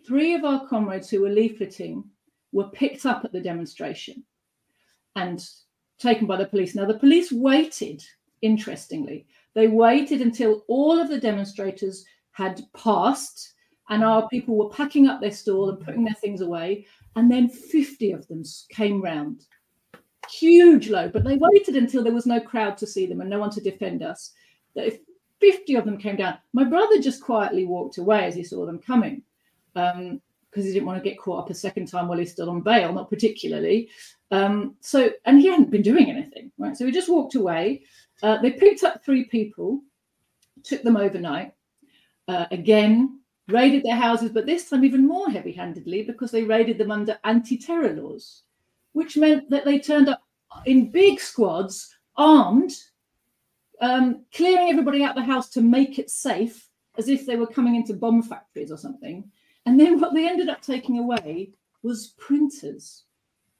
three 0.05 0.33
of 0.33 0.43
our 0.43 0.67
comrades 0.67 1.09
who 1.09 1.21
were 1.21 1.29
leafleting 1.29 2.03
were 2.51 2.69
picked 2.69 3.05
up 3.05 3.25
at 3.25 3.31
the 3.31 3.41
demonstration 3.41 4.23
and 5.15 5.45
taken 5.99 6.27
by 6.27 6.37
the 6.37 6.45
police. 6.45 6.75
Now, 6.75 6.85
the 6.85 6.99
police 6.99 7.31
waited, 7.31 8.03
interestingly, 8.41 9.25
they 9.55 9.67
waited 9.67 10.21
until 10.21 10.63
all 10.67 10.99
of 10.99 11.09
the 11.09 11.19
demonstrators 11.19 12.05
had 12.31 12.61
passed 12.75 13.53
and 13.89 14.03
our 14.03 14.27
people 14.29 14.55
were 14.55 14.69
packing 14.69 15.07
up 15.07 15.21
their 15.21 15.31
stall 15.31 15.69
and 15.69 15.79
putting 15.79 16.03
their 16.03 16.15
things 16.15 16.41
away. 16.41 16.85
And 17.15 17.29
then 17.29 17.49
50 17.49 18.11
of 18.11 18.27
them 18.27 18.43
came 18.69 19.01
round. 19.01 19.45
Huge 20.29 20.89
load, 20.89 21.13
but 21.13 21.23
they 21.23 21.37
waited 21.37 21.75
until 21.75 22.03
there 22.03 22.13
was 22.13 22.25
no 22.25 22.39
crowd 22.39 22.77
to 22.77 22.87
see 22.87 23.05
them 23.05 23.21
and 23.21 23.29
no 23.29 23.39
one 23.39 23.51
to 23.51 23.61
defend 23.61 24.01
us. 24.01 24.33
50 25.51 25.75
of 25.75 25.85
them 25.85 25.97
came 25.97 26.15
down. 26.15 26.37
My 26.53 26.63
brother 26.63 27.01
just 27.01 27.21
quietly 27.21 27.65
walked 27.65 27.97
away 27.97 28.25
as 28.25 28.35
he 28.35 28.43
saw 28.43 28.65
them 28.65 28.79
coming 28.79 29.21
because 29.73 29.95
um, 29.95 30.21
he 30.53 30.61
didn't 30.61 30.85
want 30.85 31.03
to 31.03 31.09
get 31.09 31.19
caught 31.19 31.43
up 31.43 31.49
a 31.49 31.53
second 31.53 31.87
time 31.87 32.07
while 32.07 32.17
he's 32.17 32.31
still 32.31 32.49
on 32.49 32.61
bail, 32.61 32.93
not 32.93 33.09
particularly. 33.09 33.89
Um, 34.31 34.75
so, 34.81 35.11
and 35.25 35.41
he 35.41 35.47
hadn't 35.47 35.71
been 35.71 35.81
doing 35.81 36.09
anything, 36.09 36.51
right? 36.57 36.77
So 36.77 36.85
he 36.85 36.91
just 36.91 37.09
walked 37.09 37.35
away. 37.35 37.83
Uh, 38.21 38.37
they 38.41 38.51
picked 38.51 38.83
up 38.83 39.03
three 39.03 39.25
people, 39.25 39.81
took 40.63 40.83
them 40.83 40.97
overnight. 40.97 41.53
uh, 42.27 42.45
again 42.51 43.19
raided 43.49 43.83
their 43.83 43.95
houses, 43.95 44.31
but 44.31 44.45
this 44.45 44.69
time 44.69 44.85
even 44.85 45.05
more 45.05 45.29
heavy 45.29 45.51
handedly 45.51 46.03
because 46.03 46.31
they 46.31 46.43
raided 46.43 46.77
them 46.77 46.91
under 46.91 47.19
anti 47.23 47.57
terror 47.57 47.93
laws, 47.93 48.43
which 48.93 49.17
meant 49.17 49.49
that 49.49 49.65
they 49.65 49.79
turned 49.79 50.07
up 50.09 50.23
in 50.65 50.91
big 50.91 51.19
squads, 51.19 51.93
armed, 52.15 52.71
um, 53.83 54.23
clearing 54.33 54.69
everybody 54.69 55.03
out 55.03 55.15
the 55.15 55.21
house 55.21 55.49
to 55.49 55.61
make 55.61 55.99
it 55.99 56.09
safe, 56.09 56.69
as 56.97 57.09
if 57.09 57.25
they 57.25 57.35
were 57.35 57.47
coming 57.47 57.75
into 57.75 57.93
bomb 57.93 58.23
factories 58.23 58.71
or 58.71 58.77
something. 58.77 59.29
And 59.65 59.77
then 59.77 59.99
what 59.99 60.13
they 60.13 60.27
ended 60.27 60.47
up 60.47 60.61
taking 60.61 60.99
away 60.99 61.51
was 61.83 62.13
printers. 62.17 63.03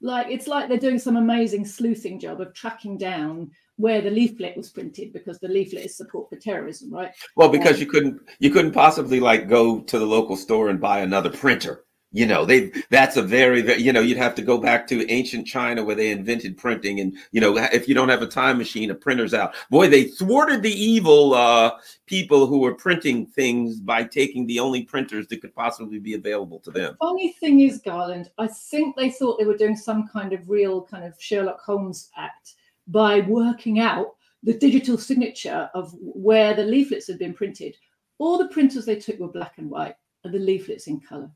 Like 0.00 0.28
it's 0.30 0.46
like 0.46 0.68
they're 0.68 0.78
doing 0.78 0.98
some 0.98 1.16
amazing 1.16 1.66
sleuthing 1.66 2.18
job 2.18 2.40
of 2.40 2.54
tracking 2.54 2.96
down 2.96 3.50
where 3.76 4.00
the 4.00 4.10
leaflet 4.10 4.56
was 4.56 4.70
printed 4.70 5.12
because 5.12 5.38
the 5.40 5.48
leaflet 5.48 5.84
is 5.84 5.96
support 5.96 6.30
for 6.30 6.36
terrorism, 6.36 6.92
right? 6.92 7.12
Well, 7.36 7.48
because 7.48 7.74
um, 7.74 7.80
you 7.80 7.86
couldn't 7.86 8.20
you 8.38 8.50
couldn't 8.50 8.72
possibly 8.72 9.20
like 9.20 9.48
go 9.48 9.80
to 9.80 9.98
the 9.98 10.06
local 10.06 10.36
store 10.36 10.70
and 10.70 10.80
buy 10.80 11.00
another 11.00 11.30
printer. 11.30 11.83
You 12.14 12.26
know, 12.26 12.44
they 12.44 12.70
that's 12.90 13.16
a 13.16 13.22
very, 13.22 13.60
very 13.60 13.82
you 13.82 13.92
know, 13.92 14.00
you'd 14.00 14.18
have 14.18 14.36
to 14.36 14.42
go 14.42 14.56
back 14.56 14.86
to 14.86 15.10
ancient 15.10 15.48
China 15.48 15.82
where 15.82 15.96
they 15.96 16.12
invented 16.12 16.56
printing 16.56 17.00
and 17.00 17.16
you 17.32 17.40
know, 17.40 17.56
if 17.58 17.88
you 17.88 17.94
don't 17.94 18.08
have 18.08 18.22
a 18.22 18.28
time 18.28 18.56
machine, 18.56 18.92
a 18.92 18.94
printer's 18.94 19.34
out. 19.34 19.52
Boy, 19.68 19.88
they 19.88 20.04
thwarted 20.04 20.62
the 20.62 20.72
evil 20.72 21.34
uh 21.34 21.72
people 22.06 22.46
who 22.46 22.60
were 22.60 22.74
printing 22.74 23.26
things 23.26 23.80
by 23.80 24.04
taking 24.04 24.46
the 24.46 24.60
only 24.60 24.84
printers 24.84 25.26
that 25.26 25.40
could 25.40 25.52
possibly 25.56 25.98
be 25.98 26.14
available 26.14 26.60
to 26.60 26.70
them. 26.70 26.92
The 27.00 27.06
funny 27.06 27.32
thing 27.32 27.60
is, 27.60 27.80
Garland, 27.80 28.30
I 28.38 28.46
think 28.46 28.94
they 28.94 29.10
thought 29.10 29.40
they 29.40 29.44
were 29.44 29.56
doing 29.56 29.76
some 29.76 30.06
kind 30.06 30.32
of 30.32 30.48
real 30.48 30.82
kind 30.82 31.04
of 31.04 31.14
Sherlock 31.18 31.62
Holmes 31.62 32.10
act 32.16 32.54
by 32.86 33.20
working 33.22 33.80
out 33.80 34.14
the 34.44 34.54
digital 34.54 34.98
signature 34.98 35.68
of 35.74 35.92
where 35.98 36.54
the 36.54 36.62
leaflets 36.62 37.08
had 37.08 37.18
been 37.18 37.34
printed. 37.34 37.76
All 38.18 38.38
the 38.38 38.48
printers 38.48 38.86
they 38.86 39.00
took 39.00 39.18
were 39.18 39.26
black 39.26 39.54
and 39.58 39.68
white, 39.68 39.96
and 40.22 40.32
the 40.32 40.38
leaflets 40.38 40.86
in 40.86 41.00
color. 41.00 41.32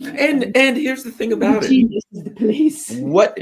And 0.00 0.42
mm-hmm. 0.42 0.50
and 0.54 0.76
here's 0.76 1.04
the 1.04 1.10
thing 1.10 1.32
about 1.32 1.64
it: 1.64 2.04
the 2.12 2.30
police. 2.30 2.90
What 2.92 3.38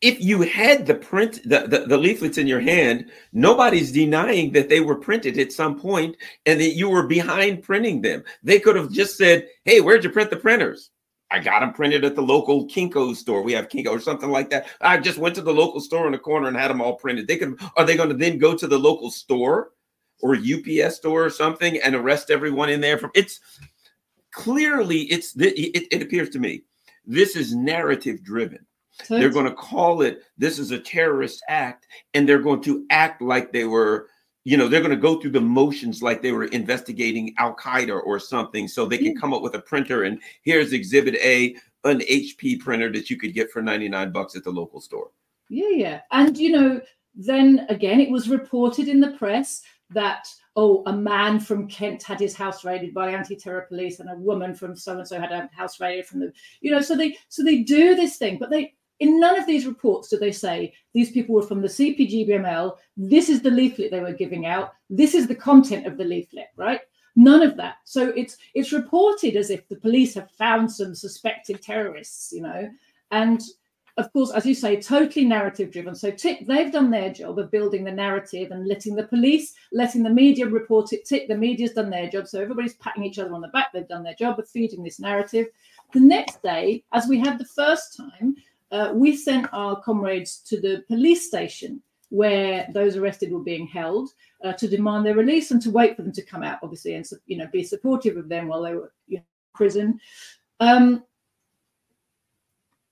if 0.00 0.20
you 0.20 0.42
had 0.42 0.86
the 0.86 0.94
print 0.94 1.40
the, 1.44 1.66
the, 1.68 1.86
the 1.86 1.96
leaflets 1.96 2.38
in 2.38 2.48
your 2.48 2.60
hand? 2.60 3.10
Nobody's 3.32 3.92
denying 3.92 4.52
that 4.52 4.68
they 4.68 4.80
were 4.80 4.96
printed 4.96 5.38
at 5.38 5.52
some 5.52 5.78
point, 5.78 6.16
and 6.46 6.60
that 6.60 6.70
you 6.70 6.88
were 6.88 7.06
behind 7.06 7.62
printing 7.62 8.02
them. 8.02 8.24
They 8.42 8.58
could 8.58 8.74
have 8.74 8.90
just 8.90 9.16
said, 9.16 9.46
"Hey, 9.64 9.80
where'd 9.80 10.02
you 10.02 10.10
print 10.10 10.30
the 10.30 10.36
printers?" 10.36 10.90
I 11.30 11.38
got 11.40 11.60
them 11.60 11.74
printed 11.74 12.04
at 12.04 12.16
the 12.16 12.22
local 12.22 12.66
Kinko 12.66 13.14
store. 13.14 13.42
We 13.42 13.52
have 13.52 13.68
Kinko 13.68 13.88
or 13.88 14.00
something 14.00 14.30
like 14.30 14.50
that. 14.50 14.66
I 14.80 14.98
just 14.98 15.18
went 15.18 15.34
to 15.34 15.42
the 15.42 15.52
local 15.52 15.80
store 15.80 16.06
in 16.06 16.12
the 16.12 16.18
corner 16.18 16.48
and 16.48 16.56
had 16.56 16.70
them 16.70 16.80
all 16.80 16.94
printed. 16.94 17.28
They 17.28 17.36
could 17.36 17.60
are 17.76 17.84
they 17.84 17.96
going 17.96 18.08
to 18.08 18.16
then 18.16 18.38
go 18.38 18.56
to 18.56 18.66
the 18.66 18.78
local 18.78 19.10
store 19.10 19.72
or 20.20 20.36
UPS 20.36 20.96
store 20.96 21.24
or 21.24 21.30
something 21.30 21.78
and 21.78 21.94
arrest 21.94 22.30
everyone 22.30 22.70
in 22.70 22.80
there 22.80 22.98
from 22.98 23.10
it's 23.14 23.40
clearly 24.38 25.00
it's 25.10 25.34
it, 25.36 25.88
it 25.90 26.00
appears 26.00 26.30
to 26.30 26.38
me 26.38 26.62
this 27.04 27.34
is 27.34 27.54
narrative 27.54 28.22
driven. 28.22 28.64
So 29.04 29.18
they're 29.18 29.30
going 29.30 29.46
to 29.46 29.54
call 29.54 30.02
it 30.02 30.22
this 30.36 30.58
is 30.58 30.70
a 30.70 30.78
terrorist 30.78 31.42
act 31.48 31.86
and 32.14 32.28
they're 32.28 32.42
going 32.42 32.62
to 32.62 32.84
act 32.90 33.20
like 33.20 33.52
they 33.52 33.64
were 33.64 34.08
you 34.44 34.56
know 34.56 34.68
they're 34.68 34.80
going 34.80 34.92
to 34.92 35.08
go 35.08 35.20
through 35.20 35.32
the 35.32 35.40
motions 35.40 36.02
like 36.02 36.22
they 36.22 36.30
were 36.32 36.44
investigating 36.46 37.34
Al 37.38 37.56
Qaeda 37.56 38.00
or 38.04 38.20
something, 38.20 38.68
so 38.68 38.86
they 38.86 38.98
can 38.98 39.16
mm. 39.16 39.20
come 39.20 39.34
up 39.34 39.42
with 39.42 39.54
a 39.56 39.60
printer 39.60 40.04
and 40.04 40.20
here's 40.42 40.72
Exhibit 40.72 41.16
A, 41.16 41.56
an 41.84 41.98
HP 42.00 42.60
printer 42.60 42.90
that 42.92 43.10
you 43.10 43.16
could 43.18 43.34
get 43.34 43.50
for 43.50 43.60
ninety 43.60 43.88
nine 43.88 44.12
bucks 44.12 44.36
at 44.36 44.44
the 44.44 44.50
local 44.50 44.80
store. 44.80 45.10
Yeah, 45.48 45.70
yeah, 45.70 46.00
and 46.12 46.38
you 46.38 46.52
know, 46.52 46.80
then 47.14 47.66
again, 47.68 48.00
it 48.00 48.10
was 48.10 48.28
reported 48.28 48.88
in 48.88 49.00
the 49.00 49.12
press 49.18 49.62
that 49.90 50.28
oh, 50.58 50.82
a 50.86 50.92
man 50.92 51.38
from 51.38 51.68
Kent 51.68 52.02
had 52.02 52.18
his 52.18 52.34
house 52.34 52.64
raided 52.64 52.92
by 52.92 53.10
anti-terror 53.10 53.66
police, 53.68 54.00
and 54.00 54.10
a 54.10 54.16
woman 54.16 54.56
from 54.56 54.74
so 54.74 54.98
and 54.98 55.06
so 55.06 55.20
had 55.20 55.30
a 55.30 55.48
house 55.52 55.78
raided 55.78 56.04
from 56.04 56.18
the, 56.18 56.32
you 56.60 56.72
know, 56.72 56.80
so 56.80 56.96
they 56.96 57.16
so 57.28 57.44
they 57.44 57.58
do 57.62 57.94
this 57.94 58.16
thing, 58.16 58.38
but 58.38 58.50
they 58.50 58.74
in 58.98 59.20
none 59.20 59.38
of 59.38 59.46
these 59.46 59.66
reports 59.66 60.08
do 60.08 60.18
they 60.18 60.32
say 60.32 60.74
these 60.94 61.12
people 61.12 61.36
were 61.36 61.42
from 61.42 61.62
the 61.62 61.68
CPGBML. 61.68 62.76
This 62.96 63.28
is 63.28 63.40
the 63.40 63.52
leaflet 63.52 63.92
they 63.92 64.00
were 64.00 64.12
giving 64.12 64.46
out. 64.46 64.72
This 64.90 65.14
is 65.14 65.28
the 65.28 65.34
content 65.36 65.86
of 65.86 65.96
the 65.96 66.04
leaflet, 66.04 66.48
right? 66.56 66.80
None 67.14 67.42
of 67.42 67.56
that. 67.58 67.76
So 67.84 68.08
it's 68.16 68.36
it's 68.54 68.72
reported 68.72 69.36
as 69.36 69.50
if 69.50 69.68
the 69.68 69.76
police 69.76 70.12
have 70.14 70.32
found 70.32 70.72
some 70.72 70.92
suspected 70.92 71.62
terrorists, 71.62 72.32
you 72.32 72.42
know, 72.42 72.68
and 73.12 73.40
of 73.98 74.12
course, 74.12 74.30
as 74.30 74.46
you 74.46 74.54
say, 74.54 74.80
totally 74.80 75.24
narrative 75.24 75.72
driven. 75.72 75.94
So 75.94 76.12
tick, 76.12 76.46
they've 76.46 76.72
done 76.72 76.90
their 76.90 77.12
job 77.12 77.38
of 77.38 77.50
building 77.50 77.82
the 77.82 77.92
narrative 77.92 78.52
and 78.52 78.66
letting 78.66 78.94
the 78.94 79.02
police, 79.02 79.54
letting 79.72 80.04
the 80.04 80.10
media 80.10 80.46
report 80.46 80.92
it. 80.92 81.04
Tick, 81.04 81.26
the 81.26 81.36
media's 81.36 81.72
done 81.72 81.90
their 81.90 82.08
job. 82.08 82.28
So 82.28 82.40
everybody's 82.40 82.74
patting 82.74 83.04
each 83.04 83.18
other 83.18 83.34
on 83.34 83.40
the 83.40 83.48
back. 83.48 83.72
They've 83.72 83.88
done 83.88 84.04
their 84.04 84.14
job 84.14 84.38
of 84.38 84.48
feeding 84.48 84.84
this 84.84 85.00
narrative. 85.00 85.48
The 85.92 86.00
next 86.00 86.42
day, 86.42 86.84
as 86.92 87.08
we 87.08 87.18
had 87.18 87.38
the 87.38 87.44
first 87.44 87.96
time, 87.96 88.36
uh, 88.70 88.92
we 88.94 89.16
sent 89.16 89.48
our 89.52 89.80
comrades 89.82 90.38
to 90.46 90.60
the 90.60 90.84
police 90.86 91.26
station 91.26 91.82
where 92.10 92.68
those 92.72 92.96
arrested 92.96 93.32
were 93.32 93.40
being 93.40 93.66
held 93.66 94.10
uh, 94.44 94.52
to 94.52 94.68
demand 94.68 95.04
their 95.04 95.16
release 95.16 95.50
and 95.50 95.60
to 95.62 95.70
wait 95.70 95.96
for 95.96 96.02
them 96.02 96.12
to 96.12 96.22
come 96.22 96.44
out, 96.44 96.60
obviously, 96.62 96.94
and 96.94 97.04
you 97.26 97.36
know 97.36 97.48
be 97.52 97.64
supportive 97.64 98.16
of 98.16 98.28
them 98.28 98.46
while 98.46 98.62
they 98.62 98.74
were 98.74 98.92
you 99.08 99.16
know, 99.16 99.22
in 99.22 99.24
prison. 99.54 100.00
Um, 100.60 101.04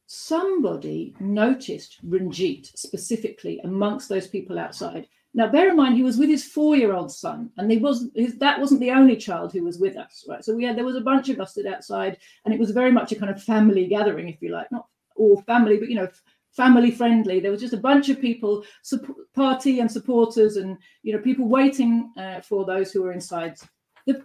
somebody 0.06 1.14
noticed 1.20 1.98
Ranjit 2.04 2.70
specifically 2.78 3.60
amongst 3.64 4.08
those 4.08 4.28
people 4.28 4.58
outside. 4.58 5.08
Now, 5.34 5.48
bear 5.48 5.68
in 5.68 5.76
mind, 5.76 5.96
he 5.96 6.02
was 6.02 6.16
with 6.16 6.30
his 6.30 6.44
four-year-old 6.44 7.12
son, 7.12 7.50
and 7.58 7.70
he 7.70 7.76
was 7.76 8.08
his, 8.14 8.38
that 8.38 8.58
wasn't 8.58 8.80
the 8.80 8.92
only 8.92 9.16
child 9.16 9.52
who 9.52 9.64
was 9.64 9.78
with 9.78 9.96
us, 9.96 10.24
right? 10.28 10.42
So 10.42 10.54
we 10.54 10.64
had 10.64 10.76
there 10.76 10.84
was 10.84 10.96
a 10.96 11.00
bunch 11.02 11.28
of 11.28 11.40
us 11.40 11.52
stood 11.52 11.66
outside, 11.66 12.16
and 12.44 12.54
it 12.54 12.60
was 12.60 12.70
very 12.70 12.90
much 12.90 13.12
a 13.12 13.16
kind 13.16 13.30
of 13.30 13.42
family 13.42 13.86
gathering, 13.86 14.28
if 14.28 14.40
you 14.40 14.50
like, 14.50 14.72
not 14.72 14.86
all 15.16 15.42
family, 15.42 15.76
but 15.76 15.90
you 15.90 15.96
know, 15.96 16.08
family 16.52 16.90
friendly. 16.90 17.38
There 17.38 17.50
was 17.50 17.60
just 17.60 17.74
a 17.74 17.78
bunch 17.78 18.08
of 18.08 18.20
people, 18.20 18.64
party 19.34 19.80
and 19.80 19.92
supporters, 19.92 20.56
and 20.56 20.78
you 21.02 21.12
know, 21.12 21.20
people 21.20 21.48
waiting 21.48 22.12
uh, 22.16 22.40
for 22.40 22.64
those 22.64 22.90
who 22.90 23.02
were 23.02 23.12
inside 23.12 23.58
the 24.06 24.24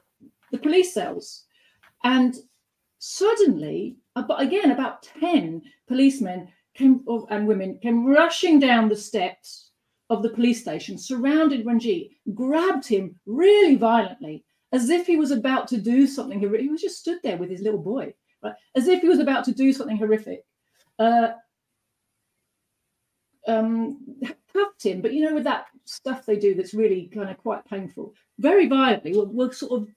the 0.51 0.59
police 0.59 0.93
cells. 0.93 1.45
And 2.03 2.35
suddenly, 2.99 3.97
but 4.15 4.41
again, 4.41 4.71
about 4.71 5.03
ten 5.03 5.61
policemen 5.87 6.49
came 6.73 7.03
and 7.29 7.47
women 7.47 7.79
came 7.81 8.05
rushing 8.05 8.59
down 8.59 8.89
the 8.89 8.95
steps 8.95 9.71
of 10.09 10.21
the 10.23 10.29
police 10.29 10.61
station, 10.61 10.97
surrounded 10.97 11.65
Ranjit, 11.65 12.09
grabbed 12.33 12.85
him 12.85 13.15
really 13.25 13.75
violently, 13.75 14.43
as 14.73 14.89
if 14.89 15.07
he 15.07 15.15
was 15.15 15.31
about 15.31 15.67
to 15.69 15.77
do 15.77 16.05
something. 16.05 16.39
He 16.39 16.69
was 16.69 16.81
just 16.81 16.99
stood 16.99 17.19
there 17.23 17.37
with 17.37 17.49
his 17.49 17.61
little 17.61 17.81
boy, 17.81 18.13
right? 18.43 18.53
as 18.75 18.87
if 18.87 19.01
he 19.01 19.07
was 19.07 19.19
about 19.19 19.45
to 19.45 19.53
do 19.53 19.71
something 19.71 19.97
horrific 19.97 20.43
uh, 20.99 21.31
um, 23.47 23.99
cuffed 24.53 24.83
him, 24.83 25.01
but 25.01 25.13
you 25.13 25.25
know, 25.25 25.33
with 25.33 25.45
that 25.45 25.65
stuff 25.85 26.25
they 26.25 26.35
do 26.35 26.53
that's 26.55 26.73
really 26.73 27.09
kind 27.13 27.29
of 27.29 27.37
quite 27.37 27.65
painful, 27.65 28.13
very 28.37 28.67
violently, 28.67 29.15
were, 29.15 29.25
were 29.25 29.51
sort 29.51 29.81
of 29.81 29.87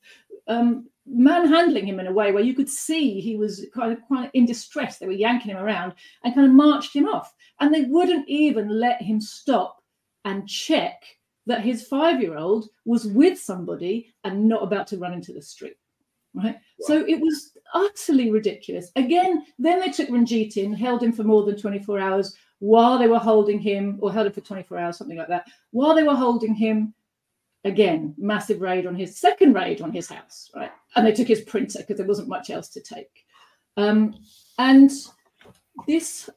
um, 0.47 0.89
manhandling 1.07 1.87
him 1.87 2.01
in 2.01 2.07
a 2.07 2.13
way 2.13 2.33
where 2.33 2.43
you 2.43 2.55
could 2.55 2.69
see 2.69 3.21
he 3.21 3.37
was 3.37 3.67
kind 3.75 3.93
of 3.93 4.01
quite 4.03 4.31
in 4.35 4.47
distress. 4.47 4.99
They 4.99 5.07
were 5.07 5.13
yanking 5.13 5.51
him 5.51 5.59
around 5.59 5.95
and 6.23 6.35
kind 6.35 6.47
of 6.47 6.53
marched 6.53 6.95
him 6.95 7.07
off, 7.07 7.35
and 7.61 7.73
they 7.73 7.83
wouldn't 7.83 8.29
even 8.29 8.69
let 8.69 9.03
him 9.03 9.21
stop 9.21 9.83
and 10.25 10.49
check 10.49 11.03
that 11.47 11.61
his 11.61 11.87
five-year-old 11.87 12.69
was 12.87 13.07
with 13.07 13.39
somebody 13.39 14.15
and 14.25 14.49
not 14.49 14.63
about 14.63 14.87
to 14.87 14.97
run 14.97 15.13
into 15.13 15.33
the 15.33 15.43
street 15.43 15.77
right? 16.35 16.57
So 16.81 17.05
it 17.07 17.21
was 17.21 17.57
utterly 17.73 18.31
ridiculous. 18.31 18.91
Again, 18.97 19.47
then 19.59 19.81
they 19.81 19.91
took 19.91 20.11
Ranjit 20.11 20.57
in, 20.57 20.73
held 20.73 21.03
him 21.03 21.13
for 21.13 21.25
more 21.25 21.45
than 21.45 21.57
24 21.57 21.99
hours 21.99 22.37
while 22.59 22.99
they 22.99 23.09
were 23.09 23.19
holding 23.19 23.59
him, 23.59 23.99
or 24.01 24.13
held 24.13 24.27
him 24.27 24.33
for 24.33 24.41
24 24.41 24.79
hours, 24.79 24.99
something 24.99 25.17
like 25.17 25.29
that. 25.29 25.47
While 25.71 25.95
they 25.95 26.03
were 26.03 26.15
holding 26.15 26.55
him, 26.55 26.95
again, 27.65 28.15
massive 28.19 28.61
raid 28.61 28.87
on 28.87 28.95
his 28.95 29.19
second 29.19 29.55
raid 29.55 29.81
on 29.81 29.93
his 29.93 30.09
house, 30.09 30.51
right? 30.55 30.71
And 30.97 31.07
they 31.07 31.13
took 31.13 31.29
his 31.29 31.43
printer 31.43 31.81
because 31.81 31.97
there 31.97 32.07
wasn't 32.07 32.29
much 32.29 32.51
else 32.51 32.69
to 32.71 32.81
take. 32.81 33.25
Um, 33.77 34.15
and 34.59 34.91
this 35.87 36.29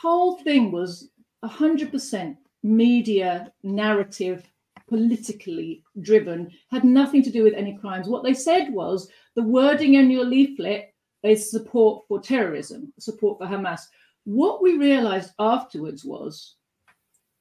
whole 0.00 0.36
thing 0.36 0.70
was 0.70 1.10
100% 1.44 2.36
media 2.62 3.52
narrative 3.62 4.44
politically 4.88 5.82
driven, 6.00 6.50
had 6.70 6.84
nothing 6.84 7.22
to 7.22 7.30
do 7.30 7.42
with 7.42 7.54
any 7.54 7.76
crimes. 7.76 8.08
What 8.08 8.22
they 8.22 8.34
said 8.34 8.72
was 8.72 9.08
the 9.34 9.42
wording 9.42 9.94
in 9.94 10.10
your 10.10 10.24
leaflet 10.24 10.94
is 11.22 11.50
support 11.50 12.04
for 12.06 12.20
terrorism, 12.20 12.92
support 12.98 13.38
for 13.38 13.46
Hamas. 13.46 13.82
What 14.24 14.62
we 14.62 14.76
realized 14.76 15.32
afterwards 15.38 16.04
was 16.04 16.56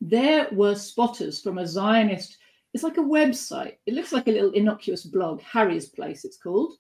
there 0.02 0.48
were 0.52 0.76
spotters 0.76 1.42
from 1.42 1.58
a 1.58 1.68
Zionist, 1.68 2.38
it's 2.76 2.84
like 2.84 2.98
a 2.98 3.02
website. 3.02 3.78
It 3.88 3.96
looks 3.96 4.12
like 4.12 4.28
a 4.28 4.32
little 4.32 4.52
innocuous 4.52 5.04
blog, 5.04 5.42
Harry's 5.42 5.88
Place, 5.88 6.26
it's 6.26 6.38
called. 6.38 6.74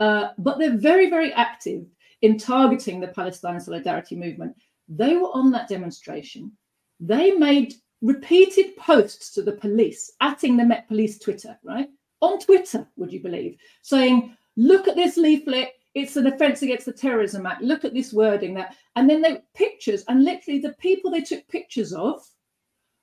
Uh, 0.00 0.30
but 0.38 0.58
they're 0.58 0.78
very, 0.78 1.08
very 1.08 1.32
active 1.34 1.84
in 2.22 2.38
targeting 2.38 2.98
the 2.98 3.08
Palestine 3.08 3.60
Solidarity 3.60 4.16
Movement. 4.16 4.56
They 4.88 5.14
were 5.16 5.30
on 5.32 5.52
that 5.52 5.68
demonstration. 5.68 6.50
They 6.98 7.30
made 7.32 7.74
repeated 8.00 8.76
posts 8.76 9.32
to 9.34 9.42
the 9.42 9.52
police, 9.52 10.10
atting 10.20 10.56
the 10.56 10.64
Met 10.64 10.88
Police 10.88 11.20
Twitter, 11.20 11.56
right? 11.62 11.88
on 12.22 12.38
Twitter, 12.38 12.88
would 12.96 13.12
you 13.12 13.20
believe, 13.20 13.56
saying, 13.82 14.34
look 14.56 14.88
at 14.88 14.96
this 14.96 15.18
leaflet. 15.18 15.72
It's 15.94 16.16
an 16.16 16.26
offense 16.26 16.62
against 16.62 16.86
the 16.86 16.92
Terrorism 16.92 17.44
Act. 17.44 17.60
Look 17.60 17.84
at 17.84 17.92
this 17.92 18.14
wording 18.14 18.54
that. 18.54 18.76
And 18.96 19.10
then 19.10 19.20
they 19.20 19.42
pictures, 19.54 20.04
and 20.08 20.24
literally 20.24 20.60
the 20.60 20.72
people 20.74 21.10
they 21.10 21.20
took 21.20 21.46
pictures 21.48 21.92
of 21.92 22.22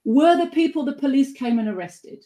were 0.05 0.35
the 0.37 0.49
people 0.49 0.83
the 0.83 0.93
police 0.93 1.33
came 1.33 1.59
and 1.59 1.67
arrested. 1.67 2.23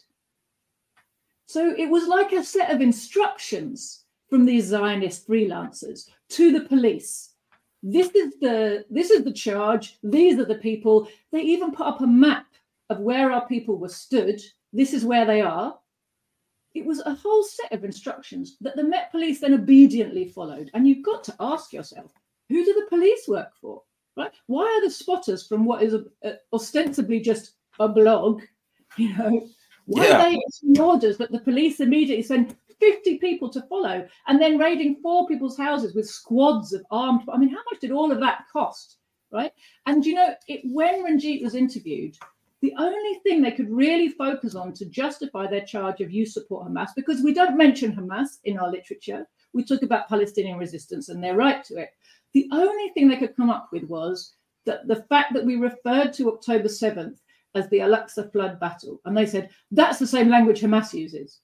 So 1.54 1.72
it 1.78 1.88
was 1.88 2.08
like 2.08 2.32
a 2.32 2.42
set 2.42 2.72
of 2.72 2.80
instructions 2.80 4.06
from 4.28 4.44
these 4.44 4.66
Zionist 4.66 5.28
freelancers 5.28 6.10
to 6.30 6.50
the 6.50 6.62
police. 6.62 7.34
This 7.80 8.08
is 8.12 8.34
the 8.40 8.84
this 8.90 9.10
is 9.12 9.22
the 9.22 9.32
charge. 9.32 9.96
These 10.02 10.40
are 10.40 10.46
the 10.46 10.56
people. 10.56 11.06
They 11.30 11.42
even 11.42 11.70
put 11.70 11.86
up 11.86 12.00
a 12.00 12.08
map 12.08 12.46
of 12.90 12.98
where 12.98 13.30
our 13.30 13.46
people 13.46 13.76
were 13.76 13.88
stood. 13.88 14.42
This 14.72 14.92
is 14.92 15.04
where 15.04 15.24
they 15.24 15.42
are. 15.42 15.78
It 16.74 16.84
was 16.84 16.98
a 17.02 17.14
whole 17.14 17.44
set 17.44 17.70
of 17.70 17.84
instructions 17.84 18.56
that 18.60 18.74
the 18.74 18.82
Met 18.82 19.12
Police 19.12 19.40
then 19.40 19.54
obediently 19.54 20.26
followed. 20.26 20.72
And 20.74 20.88
you've 20.88 21.04
got 21.04 21.22
to 21.22 21.36
ask 21.38 21.72
yourself, 21.72 22.10
who 22.48 22.64
do 22.64 22.74
the 22.74 22.88
police 22.88 23.28
work 23.28 23.52
for? 23.60 23.80
Right? 24.16 24.32
Why 24.48 24.64
are 24.64 24.84
the 24.84 24.90
spotters 24.90 25.46
from 25.46 25.64
what 25.66 25.84
is 25.84 25.94
a, 25.94 26.02
a, 26.24 26.32
ostensibly 26.52 27.20
just 27.20 27.52
a 27.78 27.86
blog, 27.86 28.42
you 28.96 29.16
know, 29.16 29.46
why 29.86 30.06
yeah. 30.06 30.18
are 30.18 30.30
they 30.30 30.40
issuing 30.48 30.80
orders 30.80 31.18
that 31.18 31.32
the 31.32 31.40
police 31.40 31.80
immediately 31.80 32.22
send 32.22 32.56
50 32.80 33.18
people 33.18 33.48
to 33.50 33.62
follow 33.62 34.06
and 34.26 34.40
then 34.40 34.58
raiding 34.58 34.96
four 35.02 35.26
people's 35.26 35.56
houses 35.56 35.94
with 35.94 36.08
squads 36.08 36.72
of 36.72 36.84
armed? 36.90 37.22
I 37.32 37.38
mean, 37.38 37.50
how 37.50 37.62
much 37.70 37.80
did 37.80 37.90
all 37.90 38.10
of 38.10 38.20
that 38.20 38.44
cost? 38.52 38.98
Right. 39.32 39.52
And 39.86 40.04
you 40.06 40.14
know, 40.14 40.34
it, 40.48 40.60
when 40.64 41.02
Ranjit 41.02 41.42
was 41.42 41.54
interviewed, 41.54 42.16
the 42.62 42.74
only 42.78 43.18
thing 43.24 43.42
they 43.42 43.50
could 43.50 43.70
really 43.70 44.08
focus 44.08 44.54
on 44.54 44.72
to 44.74 44.86
justify 44.86 45.46
their 45.46 45.64
charge 45.66 46.00
of 46.00 46.10
you 46.10 46.24
support 46.24 46.66
Hamas, 46.66 46.90
because 46.96 47.22
we 47.22 47.34
don't 47.34 47.58
mention 47.58 47.94
Hamas 47.94 48.38
in 48.44 48.58
our 48.58 48.70
literature, 48.70 49.26
we 49.52 49.64
talk 49.64 49.82
about 49.82 50.08
Palestinian 50.08 50.56
resistance 50.56 51.08
and 51.10 51.22
their 51.22 51.36
right 51.36 51.62
to 51.64 51.76
it. 51.76 51.90
The 52.32 52.48
only 52.52 52.88
thing 52.90 53.08
they 53.08 53.18
could 53.18 53.36
come 53.36 53.50
up 53.50 53.68
with 53.70 53.84
was 53.84 54.34
that 54.64 54.86
the 54.88 55.04
fact 55.10 55.34
that 55.34 55.44
we 55.44 55.56
referred 55.56 56.12
to 56.14 56.32
October 56.32 56.68
7th 56.68 57.18
as 57.54 57.68
the 57.68 57.80
Al 57.80 57.92
Aqsa 57.92 58.30
flood 58.32 58.58
battle. 58.60 59.00
And 59.04 59.16
they 59.16 59.26
said, 59.26 59.50
that's 59.70 59.98
the 59.98 60.06
same 60.06 60.28
language 60.28 60.60
Hamas 60.60 60.92
uses. 60.92 61.40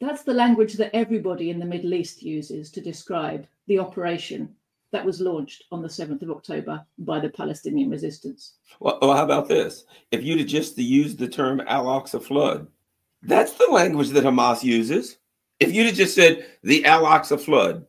That's 0.00 0.22
the 0.24 0.34
language 0.34 0.74
that 0.74 0.94
everybody 0.94 1.50
in 1.50 1.58
the 1.58 1.64
Middle 1.64 1.94
East 1.94 2.22
uses 2.22 2.70
to 2.72 2.80
describe 2.80 3.46
the 3.68 3.78
operation 3.78 4.54
that 4.90 5.04
was 5.04 5.20
launched 5.20 5.64
on 5.72 5.80
the 5.80 5.88
7th 5.88 6.22
of 6.22 6.30
October 6.30 6.84
by 6.98 7.18
the 7.20 7.30
Palestinian 7.30 7.88
resistance. 7.88 8.54
Well, 8.80 8.98
well 9.00 9.16
how 9.16 9.24
about 9.24 9.48
this? 9.48 9.84
If 10.10 10.22
you'd 10.22 10.46
just 10.46 10.76
used 10.76 11.18
the 11.18 11.28
term 11.28 11.62
Al 11.66 11.86
Aqsa 11.86 12.22
flood, 12.22 12.66
that's 13.22 13.52
the 13.52 13.68
language 13.70 14.10
that 14.10 14.24
Hamas 14.24 14.62
uses. 14.62 15.18
If 15.60 15.72
you'd 15.72 15.94
just 15.94 16.14
said 16.14 16.46
the 16.62 16.84
Al 16.84 17.04
Aqsa 17.04 17.40
flood, 17.40 17.86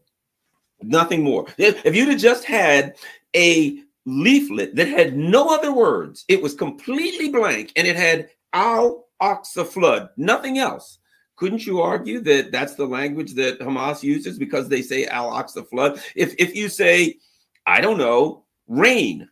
nothing 0.82 1.24
more. 1.24 1.48
If 1.58 1.96
you'd 1.96 2.10
have 2.10 2.20
just 2.20 2.46
had 2.46 2.96
a 3.36 3.82
leaflet 4.06 4.76
that 4.76 4.88
had 4.88 5.16
no 5.18 5.54
other 5.54 5.74
words. 5.74 6.26
It 6.28 6.42
was 6.42 6.54
completely 6.54 7.30
blank 7.30 7.72
and 7.76 7.88
it 7.88 7.96
had 7.96 8.30
Al 8.54 9.06
Aqsa 9.22 9.66
flood, 9.66 10.10
nothing 10.18 10.58
else. 10.60 11.00
Couldn't 11.36 11.66
you 11.66 11.82
argue 11.82 12.20
that 12.22 12.52
that's 12.52 12.76
the 12.76 12.86
language 12.86 13.34
that 13.34 13.60
Hamas 13.60 14.04
uses 14.04 14.38
because 14.38 14.70
they 14.70 14.82
say 14.82 15.06
Al 15.06 15.32
Aqsa 15.32 15.68
flood? 15.68 16.02
If 16.16 16.36
if 16.38 16.56
you 16.56 16.70
say, 16.70 17.18
I 17.66 17.82
don't 17.82 17.98
know, 17.98 18.44
rain, 18.68 19.30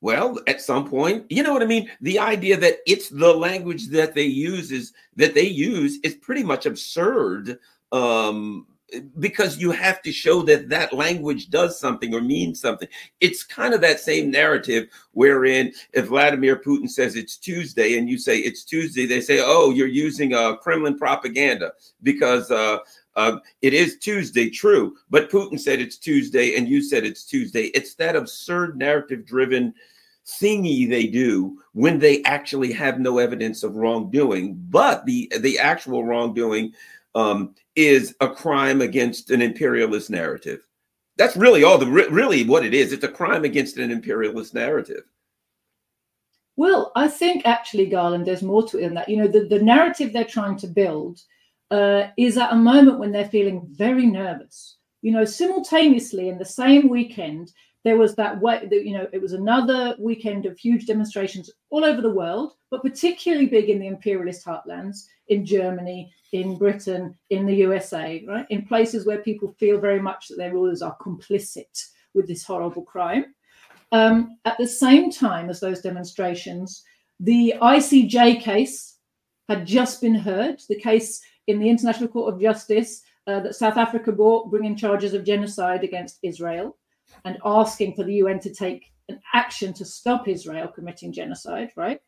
well, 0.00 0.38
at 0.46 0.60
some 0.60 0.88
point, 0.88 1.26
you 1.30 1.42
know 1.42 1.52
what 1.52 1.62
I 1.62 1.66
mean? 1.66 1.90
The 2.00 2.18
idea 2.18 2.56
that 2.58 2.78
it's 2.86 3.08
the 3.08 3.32
language 3.32 3.88
that 3.88 4.14
they 4.14 4.24
use 4.24 4.70
is 4.70 4.92
that 5.16 5.34
they 5.34 5.46
use 5.46 5.98
is 6.02 6.14
pretty 6.14 6.44
much 6.44 6.66
absurd. 6.66 7.58
Um, 7.90 8.66
because 9.18 9.58
you 9.58 9.70
have 9.70 10.00
to 10.02 10.12
show 10.12 10.42
that 10.42 10.68
that 10.68 10.92
language 10.92 11.50
does 11.50 11.78
something 11.78 12.14
or 12.14 12.20
means 12.20 12.60
something. 12.60 12.88
It's 13.20 13.42
kind 13.42 13.74
of 13.74 13.80
that 13.82 14.00
same 14.00 14.30
narrative 14.30 14.88
wherein 15.12 15.72
if 15.92 16.06
Vladimir 16.06 16.56
Putin 16.56 16.88
says 16.88 17.16
it's 17.16 17.36
Tuesday 17.36 17.98
and 17.98 18.08
you 18.08 18.18
say 18.18 18.38
it's 18.38 18.64
Tuesday, 18.64 19.06
they 19.06 19.20
say, 19.20 19.40
oh, 19.44 19.70
you're 19.70 19.86
using 19.86 20.34
uh, 20.34 20.56
Kremlin 20.56 20.96
propaganda 20.96 21.72
because 22.02 22.50
uh, 22.50 22.78
uh, 23.16 23.38
it 23.62 23.74
is 23.74 23.98
Tuesday, 23.98 24.48
true, 24.48 24.96
but 25.10 25.30
Putin 25.30 25.58
said 25.58 25.80
it's 25.80 25.98
Tuesday 25.98 26.56
and 26.56 26.68
you 26.68 26.82
said 26.82 27.04
it's 27.04 27.24
Tuesday. 27.24 27.66
It's 27.74 27.94
that 27.96 28.16
absurd 28.16 28.78
narrative 28.78 29.26
driven 29.26 29.74
thingy 30.28 30.88
they 30.88 31.06
do 31.06 31.58
when 31.72 31.98
they 31.98 32.22
actually 32.24 32.70
have 32.70 33.00
no 33.00 33.18
evidence 33.18 33.62
of 33.62 33.76
wrongdoing, 33.76 34.54
but 34.68 35.04
the 35.06 35.32
the 35.40 35.58
actual 35.58 36.04
wrongdoing 36.04 36.72
um, 37.18 37.54
is 37.74 38.14
a 38.20 38.28
crime 38.28 38.80
against 38.80 39.30
an 39.30 39.42
imperialist 39.42 40.08
narrative. 40.08 40.60
That's 41.16 41.36
really 41.36 41.64
all 41.64 41.76
the 41.76 41.86
really 41.86 42.44
what 42.44 42.64
it 42.64 42.74
is. 42.74 42.92
It's 42.92 43.02
a 43.02 43.08
crime 43.08 43.44
against 43.44 43.76
an 43.76 43.90
imperialist 43.90 44.54
narrative. 44.54 45.02
Well, 46.56 46.92
I 46.94 47.08
think 47.08 47.44
actually, 47.44 47.86
Garland, 47.86 48.24
there's 48.24 48.42
more 48.42 48.62
to 48.68 48.78
it 48.78 48.82
than 48.82 48.94
that. 48.94 49.08
You 49.08 49.16
know, 49.16 49.28
the, 49.28 49.46
the 49.46 49.60
narrative 49.60 50.12
they're 50.12 50.24
trying 50.24 50.56
to 50.58 50.68
build 50.68 51.20
uh, 51.72 52.04
is 52.16 52.38
at 52.38 52.52
a 52.52 52.56
moment 52.56 53.00
when 53.00 53.10
they're 53.10 53.28
feeling 53.28 53.66
very 53.70 54.06
nervous. 54.06 54.76
You 55.02 55.12
know, 55.12 55.24
simultaneously 55.24 56.28
in 56.28 56.38
the 56.38 56.44
same 56.44 56.88
weekend, 56.88 57.52
there 57.88 57.96
was 57.96 58.14
that 58.16 58.38
way, 58.38 58.66
that 58.70 58.84
you 58.84 58.92
know, 58.92 59.06
it 59.14 59.22
was 59.22 59.32
another 59.32 59.96
weekend 59.98 60.44
of 60.44 60.58
huge 60.58 60.86
demonstrations 60.86 61.50
all 61.70 61.86
over 61.86 62.02
the 62.02 62.10
world, 62.10 62.52
but 62.70 62.82
particularly 62.82 63.46
big 63.46 63.70
in 63.70 63.78
the 63.78 63.86
imperialist 63.86 64.44
heartlands, 64.44 65.06
in 65.28 65.46
Germany, 65.46 66.12
in 66.32 66.58
Britain, 66.58 67.16
in 67.30 67.46
the 67.46 67.54
USA, 67.54 68.22
right? 68.28 68.46
In 68.50 68.66
places 68.66 69.06
where 69.06 69.22
people 69.22 69.54
feel 69.58 69.80
very 69.80 70.00
much 70.00 70.28
that 70.28 70.36
their 70.36 70.52
rulers 70.52 70.82
are 70.82 70.98
complicit 70.98 71.82
with 72.12 72.28
this 72.28 72.44
horrible 72.44 72.82
crime. 72.82 73.34
Um, 73.90 74.36
at 74.44 74.58
the 74.58 74.66
same 74.66 75.10
time 75.10 75.48
as 75.48 75.60
those 75.60 75.80
demonstrations, 75.80 76.84
the 77.20 77.54
ICJ 77.60 78.42
case 78.42 78.98
had 79.48 79.66
just 79.66 80.02
been 80.02 80.14
heard, 80.14 80.60
the 80.68 80.78
case 80.78 81.22
in 81.46 81.58
the 81.58 81.70
International 81.70 82.08
Court 82.08 82.34
of 82.34 82.40
Justice 82.40 83.00
uh, 83.26 83.40
that 83.40 83.56
South 83.56 83.78
Africa 83.78 84.12
brought, 84.12 84.50
bringing 84.50 84.76
charges 84.76 85.14
of 85.14 85.24
genocide 85.24 85.84
against 85.84 86.18
Israel 86.22 86.77
and 87.24 87.38
asking 87.44 87.94
for 87.94 88.04
the 88.04 88.14
UN 88.14 88.40
to 88.40 88.52
take 88.52 88.92
an 89.08 89.20
action 89.34 89.72
to 89.74 89.84
stop 89.84 90.28
Israel 90.28 90.68
committing 90.68 91.12
genocide, 91.12 91.70
right? 91.76 92.00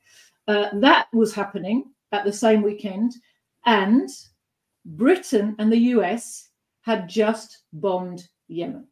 Uh, 0.49 0.67
that 0.75 1.07
was 1.13 1.35
happening 1.35 1.85
at 2.13 2.25
the 2.25 2.33
same 2.33 2.63
weekend. 2.63 3.13
And 3.67 4.09
Britain 4.85 5.55
and 5.59 5.71
the 5.71 5.79
US 5.95 6.51
had 6.83 7.09
just 7.09 7.65
bombed 7.73 8.29
Yemen. 8.49 8.87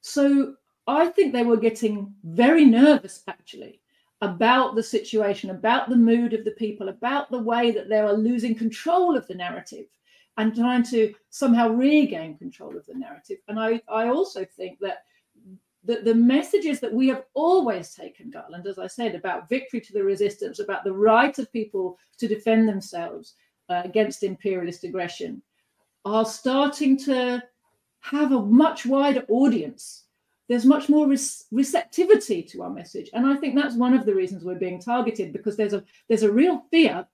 So 0.00 0.54
I 0.86 1.06
think 1.06 1.32
they 1.32 1.44
were 1.44 1.56
getting 1.56 2.14
very 2.24 2.64
nervous, 2.64 3.22
actually, 3.28 3.80
about 4.20 4.74
the 4.74 4.82
situation, 4.82 5.50
about 5.50 5.88
the 5.88 5.96
mood 5.96 6.32
of 6.32 6.44
the 6.44 6.52
people, 6.52 6.88
about 6.88 7.30
the 7.30 7.42
way 7.42 7.70
that 7.70 7.88
they 7.88 8.02
were 8.02 8.12
losing 8.12 8.54
control 8.54 9.16
of 9.16 9.26
the 9.26 9.34
narrative 9.34 9.86
and 10.38 10.54
trying 10.54 10.84
to 10.84 11.12
somehow 11.30 11.68
regain 11.68 12.38
control 12.38 12.76
of 12.76 12.86
the 12.86 12.94
narrative. 12.94 13.38
And 13.48 13.58
I, 13.58 13.82
I 13.88 14.08
also 14.08 14.44
think 14.44 14.78
that 14.78 15.04
the, 15.84 15.96
the 15.96 16.14
messages 16.14 16.80
that 16.80 16.92
we 16.92 17.08
have 17.08 17.24
always 17.34 17.92
taken, 17.92 18.30
Garland, 18.30 18.66
as 18.66 18.78
I 18.78 18.86
said, 18.86 19.14
about 19.14 19.48
victory 19.48 19.80
to 19.80 19.92
the 19.92 20.02
resistance, 20.02 20.60
about 20.60 20.84
the 20.84 20.92
right 20.92 21.36
of 21.38 21.52
people 21.52 21.98
to 22.18 22.28
defend 22.28 22.68
themselves 22.68 23.34
uh, 23.68 23.82
against 23.84 24.22
imperialist 24.22 24.84
aggression, 24.84 25.42
are 26.04 26.24
starting 26.24 26.96
to 26.98 27.42
have 28.00 28.32
a 28.32 28.40
much 28.40 28.86
wider 28.86 29.24
audience. 29.28 30.04
There's 30.48 30.64
much 30.64 30.88
more 30.88 31.12
receptivity 31.50 32.42
to 32.44 32.62
our 32.62 32.70
message, 32.70 33.10
and 33.12 33.26
I 33.26 33.36
think 33.36 33.54
that's 33.54 33.74
one 33.74 33.92
of 33.92 34.06
the 34.06 34.14
reasons 34.14 34.44
we're 34.44 34.54
being 34.54 34.80
targeted 34.80 35.32
because 35.32 35.56
there's 35.56 35.74
a 35.74 35.84
there's 36.08 36.22
a 36.22 36.32
real 36.32 36.64
fear 36.70 37.06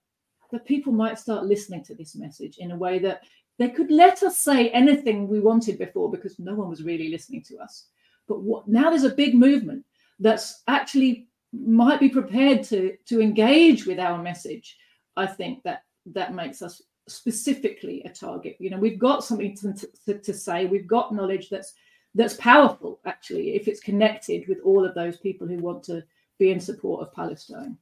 that 0.55 0.65
people 0.65 0.93
might 0.93 1.19
start 1.19 1.45
listening 1.45 1.83
to 1.83 1.93
this 1.93 2.15
message 2.15 2.57
in 2.59 2.71
a 2.71 2.77
way 2.77 2.97
that 2.99 3.23
they 3.59 3.69
could 3.69 3.91
let 3.91 4.23
us 4.23 4.39
say 4.39 4.69
anything 4.69 5.27
we 5.27 5.39
wanted 5.39 5.77
before 5.77 6.09
because 6.09 6.39
no 6.39 6.55
one 6.55 6.69
was 6.69 6.83
really 6.83 7.09
listening 7.09 7.43
to 7.43 7.57
us. 7.57 7.87
But 8.27 8.41
what, 8.41 8.67
now 8.67 8.89
there's 8.89 9.03
a 9.03 9.09
big 9.09 9.35
movement 9.35 9.85
that's 10.19 10.63
actually 10.67 11.27
might 11.53 11.99
be 11.99 12.09
prepared 12.09 12.63
to 12.63 12.95
to 13.05 13.21
engage 13.21 13.85
with 13.85 13.99
our 13.99 14.21
message. 14.21 14.77
I 15.17 15.25
think 15.27 15.63
that 15.63 15.83
that 16.07 16.33
makes 16.33 16.61
us 16.61 16.81
specifically 17.07 18.01
a 18.03 18.09
target. 18.09 18.55
You 18.59 18.69
know, 18.69 18.79
we've 18.79 18.99
got 18.99 19.23
something 19.23 19.55
to, 19.57 19.73
to, 20.05 20.19
to 20.19 20.33
say. 20.33 20.65
We've 20.65 20.87
got 20.87 21.13
knowledge 21.13 21.49
that's 21.49 21.73
that's 22.15 22.35
powerful 22.35 23.01
actually 23.05 23.55
if 23.55 23.67
it's 23.67 23.81
connected 23.81 24.47
with 24.47 24.59
all 24.63 24.85
of 24.85 24.95
those 24.95 25.17
people 25.17 25.47
who 25.47 25.57
want 25.57 25.83
to 25.83 26.01
be 26.39 26.51
in 26.51 26.59
support 26.59 27.01
of 27.01 27.13
Palestine. 27.13 27.77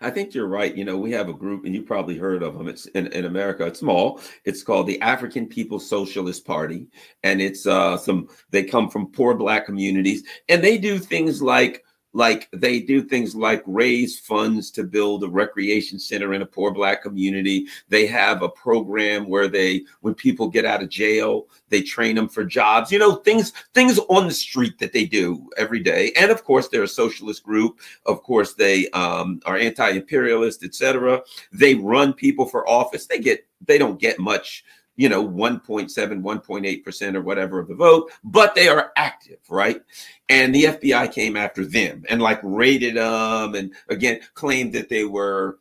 I 0.00 0.10
think 0.10 0.34
you're 0.34 0.48
right. 0.48 0.74
You 0.74 0.84
know, 0.84 0.96
we 0.96 1.10
have 1.12 1.28
a 1.28 1.34
group, 1.34 1.64
and 1.64 1.74
you 1.74 1.82
probably 1.82 2.16
heard 2.16 2.42
of 2.42 2.56
them. 2.56 2.68
It's 2.68 2.86
in, 2.86 3.08
in 3.08 3.24
America. 3.24 3.66
It's 3.66 3.80
small. 3.80 4.20
It's 4.44 4.62
called 4.62 4.86
the 4.86 5.00
African 5.00 5.46
People 5.46 5.78
Socialist 5.78 6.46
Party, 6.46 6.86
and 7.22 7.40
it's 7.40 7.66
uh, 7.66 7.96
some. 7.96 8.28
They 8.50 8.64
come 8.64 8.88
from 8.88 9.12
poor 9.12 9.34
black 9.34 9.66
communities, 9.66 10.24
and 10.48 10.62
they 10.62 10.78
do 10.78 10.98
things 10.98 11.42
like 11.42 11.83
like 12.14 12.48
they 12.52 12.80
do 12.80 13.02
things 13.02 13.34
like 13.34 13.62
raise 13.66 14.18
funds 14.18 14.70
to 14.70 14.84
build 14.84 15.24
a 15.24 15.28
recreation 15.28 15.98
center 15.98 16.32
in 16.32 16.42
a 16.42 16.46
poor 16.46 16.70
black 16.70 17.02
community. 17.02 17.66
They 17.88 18.06
have 18.06 18.40
a 18.42 18.48
program 18.48 19.28
where 19.28 19.48
they, 19.48 19.84
when 20.00 20.14
people 20.14 20.48
get 20.48 20.64
out 20.64 20.82
of 20.82 20.88
jail, 20.88 21.48
they 21.68 21.82
train 21.82 22.14
them 22.14 22.28
for 22.28 22.44
jobs. 22.44 22.92
You 22.92 23.00
know, 23.00 23.16
things 23.16 23.52
things 23.74 23.98
on 24.08 24.28
the 24.28 24.32
street 24.32 24.78
that 24.78 24.92
they 24.92 25.04
do 25.04 25.50
every 25.56 25.80
day. 25.80 26.12
And 26.16 26.30
of 26.30 26.44
course, 26.44 26.68
they're 26.68 26.84
a 26.84 26.88
socialist 26.88 27.42
group. 27.42 27.80
Of 28.06 28.22
course, 28.22 28.54
they 28.54 28.88
um, 28.90 29.40
are 29.44 29.56
anti-imperialist, 29.56 30.62
etc. 30.62 31.20
They 31.52 31.74
run 31.74 32.12
people 32.12 32.46
for 32.46 32.68
office. 32.68 33.06
They 33.06 33.18
get 33.18 33.44
they 33.66 33.76
don't 33.76 34.00
get 34.00 34.20
much 34.20 34.64
you 34.96 35.08
know 35.08 35.26
1.7 35.26 35.90
1.8% 35.92 37.14
or 37.14 37.20
whatever 37.20 37.58
of 37.58 37.68
the 37.68 37.74
vote 37.74 38.10
but 38.22 38.54
they 38.54 38.68
are 38.68 38.92
active 38.96 39.38
right? 39.48 39.80
And 40.28 40.54
the 40.54 40.64
fbi 40.64 41.12
came 41.12 41.36
after 41.36 41.64
them 41.64 42.04
and 42.08 42.22
like 42.22 42.40
raided 42.42 42.96
them 42.96 43.54
and 43.54 43.72
again 43.88 44.20
claimed 44.34 44.72
that 44.74 44.88
they 44.88 45.04
were 45.04 45.58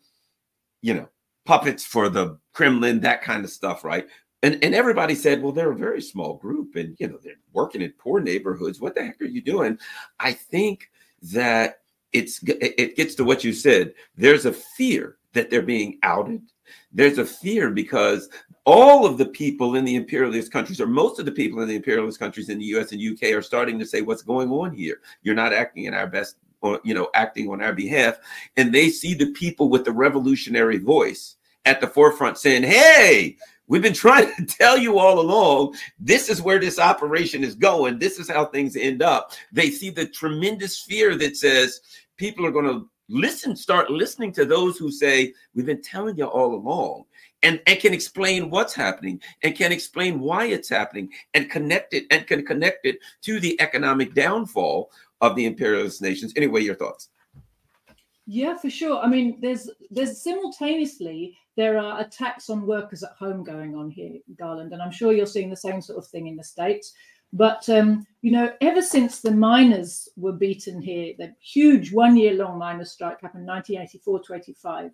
you 0.82 0.94
know 0.94 1.10
puppets 1.46 1.86
for 1.86 2.10
the 2.10 2.38
kremlin 2.54 3.00
that 3.02 3.22
kind 3.22 3.44
of 3.44 3.52
stuff 3.52 3.84
right? 3.84 4.08
And, 4.42 4.62
and 4.62 4.76
everybody 4.76 5.16
said 5.16 5.42
well 5.42 5.52
they're 5.52 5.72
a 5.72 5.76
very 5.76 6.02
small 6.02 6.36
group 6.36 6.76
and 6.76 6.96
you 7.00 7.08
know 7.08 7.18
they're 7.24 7.34
working 7.54 7.82
in 7.82 7.94
poor 7.98 8.20
neighborhoods. 8.20 8.82
What 8.82 8.96
the 8.96 9.06
heck 9.06 9.22
are 9.22 9.26
you 9.26 9.42
doing? 9.42 9.78
I 10.20 10.34
think 10.34 10.90
that 11.32 11.80
it's 12.12 12.40
it 12.44 12.96
gets 12.96 13.16
to 13.16 13.24
what 13.24 13.44
you 13.44 13.54
said. 13.54 13.94
There's 14.16 14.46
a 14.46 14.54
fear 14.54 15.18
that 15.34 15.50
they're 15.50 15.62
being 15.62 16.00
outed. 16.04 16.42
There's 16.92 17.18
a 17.18 17.26
fear 17.26 17.72
because 17.72 18.30
all 18.66 19.06
of 19.06 19.18
the 19.18 19.26
people 19.26 19.76
in 19.76 19.86
the 19.86 19.96
imperialist 19.96 20.52
countries, 20.52 20.80
or 20.80 20.88
most 20.88 21.20
of 21.20 21.26
the 21.26 21.32
people 21.32 21.62
in 21.62 21.68
the 21.68 21.76
imperialist 21.76 22.20
countries 22.20 22.50
in 22.50 22.60
the 22.60 22.66
US 22.66 22.92
and 22.92 23.02
UK, 23.02 23.34
are 23.34 23.42
starting 23.42 23.78
to 23.80 23.86
say, 23.86 24.02
What's 24.02 24.22
going 24.22 24.50
on 24.52 24.74
here? 24.74 25.02
You're 25.22 25.36
not 25.36 25.54
acting 25.54 25.86
in 25.86 25.94
our 25.94 26.08
best, 26.08 26.38
or, 26.62 26.80
you 26.84 26.94
know, 26.94 27.10
acting 27.14 27.50
on 27.50 27.62
our 27.62 27.74
behalf. 27.74 28.18
And 28.58 28.74
they 28.74 28.90
see 28.90 29.14
the 29.14 29.32
people 29.32 29.70
with 29.70 29.84
the 29.84 29.92
revolutionary 29.92 30.78
voice 30.78 31.36
at 31.66 31.82
the 31.82 31.88
forefront 31.88 32.38
saying, 32.38 32.64
Hey, 32.64 33.38
We've 33.68 33.82
been 33.82 33.94
trying 33.94 34.34
to 34.36 34.46
tell 34.58 34.78
you 34.78 35.00
all 35.00 35.20
along 35.20 35.76
this 36.00 36.30
is 36.30 36.42
where 36.42 36.60
this 36.60 36.80
operation 36.80 37.44
is 37.44 37.56
going. 37.56 37.98
This 37.98 38.20
is 38.20 38.30
how 38.30 38.46
things 38.46 38.76
end 38.76 39.02
up. 39.02 39.32
They 39.52 39.70
see 39.70 39.90
the 39.90 40.06
tremendous 40.06 40.82
fear 40.82 41.16
that 41.18 41.38
says 41.38 41.82
people 42.18 42.46
are 42.46 42.52
going 42.52 42.66
to 42.66 42.90
listen, 43.10 43.56
start 43.56 43.90
listening 43.90 44.32
to 44.34 44.46
those 44.46 44.78
who 44.78 44.92
say, 44.92 45.34
We've 45.56 45.66
been 45.66 45.82
telling 45.82 46.18
you 46.18 46.26
all 46.26 46.56
along 46.56 47.06
and, 47.44 47.62
and 47.68 47.80
can 47.80 47.94
explain 47.94 48.50
what's 48.50 48.74
happening 48.74 49.22
and 49.44 49.56
can 49.56 49.72
explain 49.72 50.20
why 50.20 50.46
it's 50.46 50.70
happening 50.70 51.10
and 51.34 51.50
connect 51.50 51.94
it 51.94 52.06
and 52.10 52.26
can 52.26 52.46
connect 52.46 52.86
it 52.86 52.98
to 53.22 53.40
the 53.40 53.60
economic 53.62 54.14
downfall 54.14 54.92
of 55.22 55.36
the 55.36 55.46
imperialist 55.46 56.02
nations. 56.02 56.34
Anyway, 56.36 56.62
your 56.62 56.76
thoughts? 56.76 57.10
Yeah, 58.26 58.56
for 58.56 58.70
sure. 58.70 59.00
I 59.00 59.08
mean, 59.08 59.40
there's 59.42 59.70
there's 59.92 60.24
simultaneously 60.24 61.38
there 61.56 61.78
are 61.78 62.00
attacks 62.00 62.50
on 62.50 62.66
workers 62.66 63.04
at 63.04 63.12
home 63.20 63.44
going 63.44 63.76
on 63.76 63.92
here, 63.92 64.18
Garland, 64.40 64.74
and 64.74 64.82
I'm 64.82 64.92
sure 64.92 65.14
you're 65.14 65.26
seeing 65.26 65.50
the 65.50 65.56
same 65.56 65.82
sort 65.82 66.00
of 66.00 66.08
thing 66.08 66.28
in 66.28 66.38
the 66.38 66.44
states. 66.44 66.94
But 67.34 67.68
um, 67.68 68.06
you 68.22 68.32
know, 68.32 68.54
ever 68.62 68.82
since 68.82 69.20
the 69.20 69.32
miners 69.32 70.08
were 70.16 70.32
beaten 70.32 70.82
here, 70.82 71.14
the 71.18 71.34
huge 71.42 71.92
one-year-long 71.92 72.58
miners' 72.58 72.92
strike 72.92 73.22
happened 73.22 73.46
1984 73.46 74.20
to 74.22 74.34
85, 74.36 74.92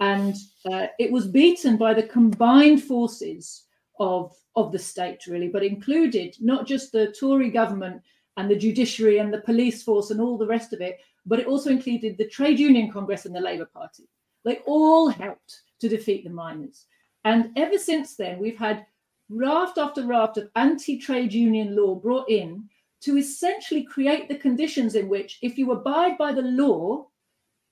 and 0.00 0.36
uh, 0.70 0.86
it 0.98 1.10
was 1.10 1.26
beaten 1.26 1.76
by 1.76 1.94
the 1.94 2.02
combined 2.02 2.82
forces 2.82 3.64
of 4.00 4.34
of 4.56 4.72
the 4.72 4.78
state 4.78 5.26
really 5.26 5.48
but 5.48 5.64
included 5.64 6.36
not 6.40 6.66
just 6.66 6.92
the 6.92 7.12
tory 7.18 7.50
government 7.50 8.00
and 8.36 8.50
the 8.50 8.56
judiciary 8.56 9.18
and 9.18 9.32
the 9.32 9.40
police 9.40 9.82
force 9.82 10.10
and 10.10 10.20
all 10.20 10.36
the 10.36 10.46
rest 10.46 10.72
of 10.72 10.80
it 10.80 10.98
but 11.26 11.38
it 11.38 11.46
also 11.46 11.70
included 11.70 12.16
the 12.16 12.28
trade 12.28 12.58
union 12.58 12.90
congress 12.90 13.24
and 13.26 13.34
the 13.34 13.40
labour 13.40 13.66
party. 13.66 14.08
They 14.44 14.58
all 14.66 15.08
helped 15.08 15.62
to 15.80 15.88
defeat 15.88 16.24
the 16.24 16.30
miners. 16.30 16.86
And 17.24 17.50
ever 17.56 17.78
since 17.78 18.16
then 18.16 18.38
we've 18.38 18.58
had 18.58 18.86
raft 19.30 19.78
after 19.78 20.06
raft 20.06 20.36
of 20.36 20.50
anti-trade 20.54 21.32
union 21.32 21.74
law 21.74 21.94
brought 21.94 22.28
in 22.28 22.68
to 23.00 23.16
essentially 23.16 23.82
create 23.82 24.28
the 24.28 24.36
conditions 24.36 24.94
in 24.94 25.08
which 25.08 25.38
if 25.42 25.56
you 25.56 25.72
abide 25.72 26.18
by 26.18 26.32
the 26.32 26.42
law 26.42 27.06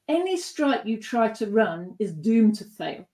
any 0.09 0.37
strike 0.37 0.85
you 0.85 0.99
try 0.99 1.29
to 1.29 1.47
run 1.47 1.95
is 1.99 2.13
doomed 2.13 2.57
to 2.57 2.65
fail 2.65 3.07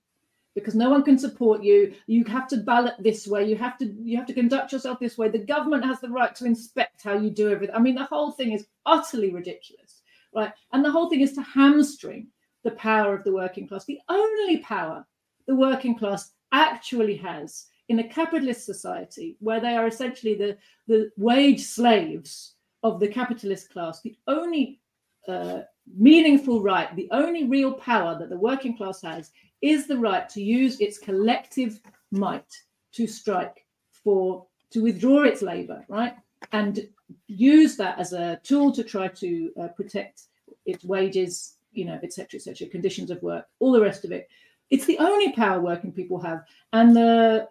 because 0.55 0.75
no 0.75 0.89
one 0.89 1.03
can 1.03 1.17
support 1.17 1.63
you. 1.63 1.93
You 2.07 2.23
have 2.25 2.47
to 2.49 2.57
ballot 2.57 2.95
this 2.99 3.27
way. 3.27 3.47
You 3.47 3.55
have 3.57 3.77
to 3.77 3.85
you 3.85 4.17
have 4.17 4.27
to 4.27 4.33
conduct 4.33 4.71
yourself 4.71 4.99
this 4.99 5.17
way. 5.17 5.29
The 5.29 5.39
government 5.39 5.85
has 5.85 5.99
the 5.99 6.09
right 6.09 6.35
to 6.35 6.45
inspect 6.45 7.03
how 7.03 7.17
you 7.17 7.29
do 7.29 7.49
everything. 7.49 7.75
I 7.75 7.79
mean 7.79 7.95
the 7.95 8.03
whole 8.03 8.31
thing 8.31 8.51
is 8.51 8.67
utterly 8.85 9.31
ridiculous 9.31 10.01
right? 10.33 10.51
And 10.71 10.83
the 10.83 10.91
whole 10.91 11.09
thing 11.09 11.21
is 11.21 11.33
to 11.33 11.41
hamstring 11.41 12.27
the 12.63 12.71
power 12.71 13.13
of 13.13 13.23
the 13.23 13.33
working 13.33 13.67
class. 13.67 13.85
The 13.85 13.99
only 14.09 14.57
power 14.57 15.05
the 15.47 15.55
working 15.55 15.97
class 15.97 16.31
actually 16.51 17.15
has 17.17 17.67
in 17.87 17.99
a 17.99 18.07
capitalist 18.07 18.65
society 18.65 19.37
where 19.39 19.59
they 19.59 19.75
are 19.75 19.87
essentially 19.87 20.35
the 20.35 20.57
the 20.87 21.11
wage 21.17 21.61
slaves 21.61 22.55
of 22.83 22.99
the 22.99 23.07
capitalist 23.07 23.71
class 23.71 24.01
the 24.01 24.15
only 24.27 24.79
uh, 25.27 25.61
meaningful 25.97 26.61
right, 26.61 26.93
the 26.95 27.09
only 27.11 27.45
real 27.45 27.73
power 27.73 28.17
that 28.17 28.29
the 28.29 28.37
working 28.37 28.75
class 28.75 29.01
has 29.01 29.31
is 29.61 29.87
the 29.87 29.97
right 29.97 30.29
to 30.29 30.41
use 30.41 30.79
its 30.79 30.97
collective 30.97 31.79
might 32.11 32.51
to 32.93 33.07
strike 33.07 33.65
for 33.91 34.45
to 34.71 34.83
withdraw 34.83 35.23
its 35.23 35.41
labor, 35.41 35.83
right? 35.87 36.13
And 36.51 36.87
use 37.27 37.75
that 37.77 37.99
as 37.99 38.13
a 38.13 38.39
tool 38.43 38.71
to 38.73 38.83
try 38.83 39.07
to 39.07 39.51
uh, 39.59 39.67
protect 39.69 40.23
its 40.65 40.83
wages, 40.83 41.57
you 41.73 41.85
know, 41.85 41.99
etc., 42.03 42.37
etc., 42.37 42.67
conditions 42.67 43.09
of 43.09 43.21
work, 43.23 43.45
all 43.59 43.71
the 43.71 43.81
rest 43.81 44.05
of 44.05 44.11
it. 44.11 44.29
It's 44.69 44.85
the 44.85 44.99
only 44.99 45.31
power 45.33 45.59
working 45.59 45.91
people 45.91 46.19
have, 46.21 46.43
and 46.73 46.95
the 46.95 47.49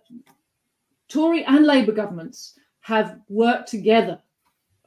Tory 1.08 1.44
and 1.44 1.66
Labour 1.66 1.92
governments 1.92 2.58
have 2.80 3.18
worked 3.28 3.68
together 3.68 4.20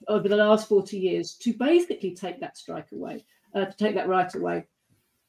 over 0.07 0.27
the 0.27 0.35
last 0.35 0.67
40 0.67 0.97
years 0.97 1.35
to 1.35 1.53
basically 1.53 2.15
take 2.15 2.39
that 2.39 2.57
strike 2.57 2.91
away 2.91 3.23
uh, 3.55 3.65
to 3.65 3.77
take 3.77 3.95
that 3.95 4.07
right 4.07 4.33
away. 4.35 4.65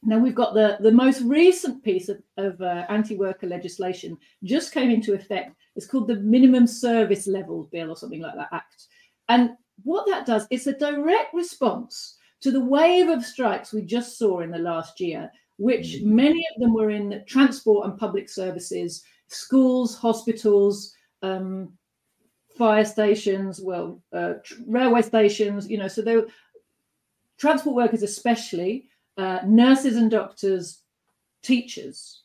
Now 0.05 0.19
we've 0.19 0.35
got 0.35 0.55
the, 0.55 0.79
the 0.81 0.91
most 0.91 1.23
recent 1.23 1.83
piece 1.85 2.09
of, 2.09 2.21
of 2.37 2.61
uh, 2.61 2.87
anti-worker 2.89 3.47
legislation 3.47 4.19
just 4.43 4.73
came 4.73 4.91
into 4.91 5.15
effect. 5.15 5.55
It's 5.77 5.87
called 5.87 6.09
the 6.09 6.17
Minimum 6.17 6.67
Service 6.67 7.27
Levels 7.27 7.69
Bill 7.69 7.91
or 7.91 7.97
something 7.97 8.21
like 8.21 8.35
that 8.35 8.49
Act. 8.53 8.87
And 9.29 9.51
what 9.85 10.07
that 10.09 10.27
does, 10.27 10.47
it's 10.51 10.67
a 10.67 10.79
direct 10.79 11.33
response 11.33 12.17
to 12.41 12.51
the 12.51 12.61
wave 12.61 13.09
of 13.09 13.25
strikes 13.25 13.73
we 13.73 13.83
just 13.83 14.19
saw 14.19 14.41
in 14.41 14.51
the 14.51 14.59
last 14.59 15.01
year, 15.01 15.31
which 15.59 15.99
mm. 16.01 16.07
many 16.07 16.45
of 16.55 16.61
them 16.61 16.75
were 16.75 16.91
in 16.91 17.23
transport 17.29 17.87
and 17.87 17.97
public 17.97 18.29
services, 18.29 19.05
schools, 19.29 19.97
hospitals, 19.97 20.93
um, 21.23 21.73
fire 22.59 22.85
stations, 22.85 23.61
well, 23.63 24.03
uh, 24.13 24.35
railway 24.67 25.03
stations, 25.03 25.71
you 25.71 25.79
know, 25.79 25.89
so 25.89 26.03
they 26.03 26.21
transport 27.43 27.75
workers, 27.75 28.05
especially 28.05 28.87
uh, 29.17 29.41
nurses 29.45 29.97
and 29.97 30.13
doctors, 30.13 30.79
teachers. 31.43 32.21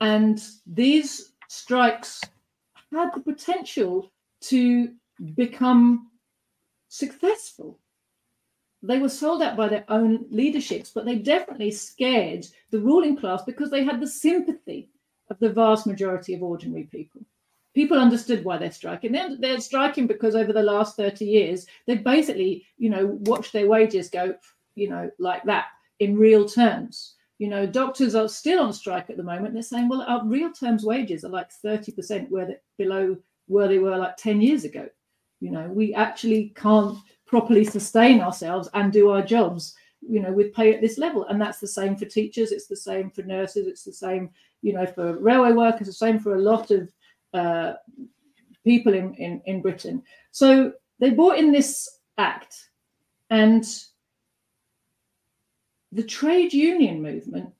And 0.00 0.42
these 0.66 1.32
strikes 1.48 2.20
had 2.90 3.10
the 3.14 3.20
potential 3.20 4.10
to 4.50 4.92
become 5.36 6.10
successful. 6.88 7.78
They 8.82 8.98
were 8.98 9.08
sold 9.08 9.42
out 9.42 9.56
by 9.56 9.68
their 9.68 9.84
own 9.88 10.26
leaderships, 10.28 10.90
but 10.90 11.04
they 11.04 11.18
definitely 11.18 11.70
scared 11.70 12.44
the 12.72 12.80
ruling 12.80 13.16
class 13.16 13.44
because 13.44 13.70
they 13.70 13.84
had 13.84 14.00
the 14.00 14.08
sympathy 14.08 14.88
of 15.30 15.38
the 15.38 15.50
vast 15.50 15.86
majority 15.86 16.34
of 16.34 16.42
ordinary 16.42 16.88
people 16.90 17.20
people 17.74 17.98
understood 17.98 18.44
why 18.44 18.58
they're 18.58 18.70
striking. 18.70 19.12
They're, 19.12 19.36
they're 19.36 19.60
striking 19.60 20.06
because 20.06 20.34
over 20.34 20.52
the 20.52 20.62
last 20.62 20.96
30 20.96 21.24
years, 21.24 21.66
they've 21.86 22.04
basically, 22.04 22.66
you 22.76 22.90
know, 22.90 23.18
watched 23.20 23.52
their 23.52 23.68
wages 23.68 24.10
go, 24.10 24.34
you 24.74 24.88
know, 24.88 25.10
like 25.18 25.42
that 25.44 25.66
in 26.00 26.18
real 26.18 26.48
terms. 26.48 27.14
You 27.38 27.48
know, 27.48 27.66
doctors 27.66 28.14
are 28.14 28.28
still 28.28 28.62
on 28.62 28.72
strike 28.72 29.10
at 29.10 29.16
the 29.16 29.22
moment. 29.22 29.54
They're 29.54 29.62
saying, 29.62 29.88
well, 29.88 30.02
our 30.02 30.24
real 30.24 30.52
terms 30.52 30.84
wages 30.84 31.24
are 31.24 31.30
like 31.30 31.50
30% 31.64 32.28
where 32.30 32.46
they, 32.46 32.56
below 32.78 33.16
where 33.46 33.68
they 33.68 33.78
were 33.78 33.96
like 33.96 34.16
10 34.16 34.40
years 34.40 34.64
ago. 34.64 34.88
You 35.40 35.50
know, 35.50 35.68
we 35.68 35.94
actually 35.94 36.52
can't 36.54 36.96
properly 37.26 37.64
sustain 37.64 38.20
ourselves 38.20 38.68
and 38.74 38.92
do 38.92 39.10
our 39.10 39.22
jobs, 39.22 39.74
you 40.00 40.20
know, 40.20 40.32
with 40.32 40.54
pay 40.54 40.72
at 40.72 40.80
this 40.80 40.98
level. 40.98 41.26
And 41.26 41.40
that's 41.40 41.58
the 41.58 41.66
same 41.66 41.96
for 41.96 42.04
teachers. 42.04 42.52
It's 42.52 42.68
the 42.68 42.76
same 42.76 43.10
for 43.10 43.22
nurses. 43.22 43.66
It's 43.66 43.82
the 43.82 43.92
same, 43.92 44.30
you 44.60 44.72
know, 44.72 44.86
for 44.86 45.18
railway 45.18 45.52
workers. 45.52 45.88
The 45.88 45.92
same 45.92 46.20
for 46.20 46.36
a 46.36 46.40
lot 46.40 46.70
of 46.70 46.92
uh, 47.34 47.74
people 48.64 48.94
in, 48.94 49.14
in, 49.14 49.42
in 49.46 49.62
Britain. 49.62 50.02
So 50.30 50.72
they 50.98 51.10
brought 51.10 51.38
in 51.38 51.52
this 51.52 51.98
act, 52.18 52.70
and 53.30 53.64
the 55.92 56.02
trade 56.02 56.52
union 56.52 57.02
movement 57.02 57.50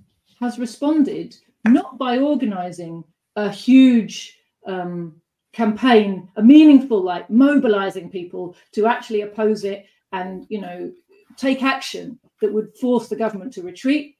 has 0.41 0.59
responded 0.59 1.37
not 1.67 1.99
by 1.99 2.19
organizing 2.19 3.05
a 3.37 3.51
huge 3.51 4.39
um, 4.67 5.21
campaign, 5.53 6.29
a 6.37 6.43
meaningful, 6.43 7.03
like 7.03 7.29
mobilizing 7.31 8.11
people 8.11 8.57
to 8.73 8.87
actually 8.87 9.23
oppose 9.23 9.65
it 9.65 9.87
and, 10.13 10.47
you 10.49 10.61
know, 10.61 10.93
take 11.37 11.63
action 11.63 12.19
that 12.41 12.53
would 12.53 12.77
force 12.77 13.09
the 13.09 13.17
government 13.17 13.53
to 13.53 13.63
retreat. 13.63 14.17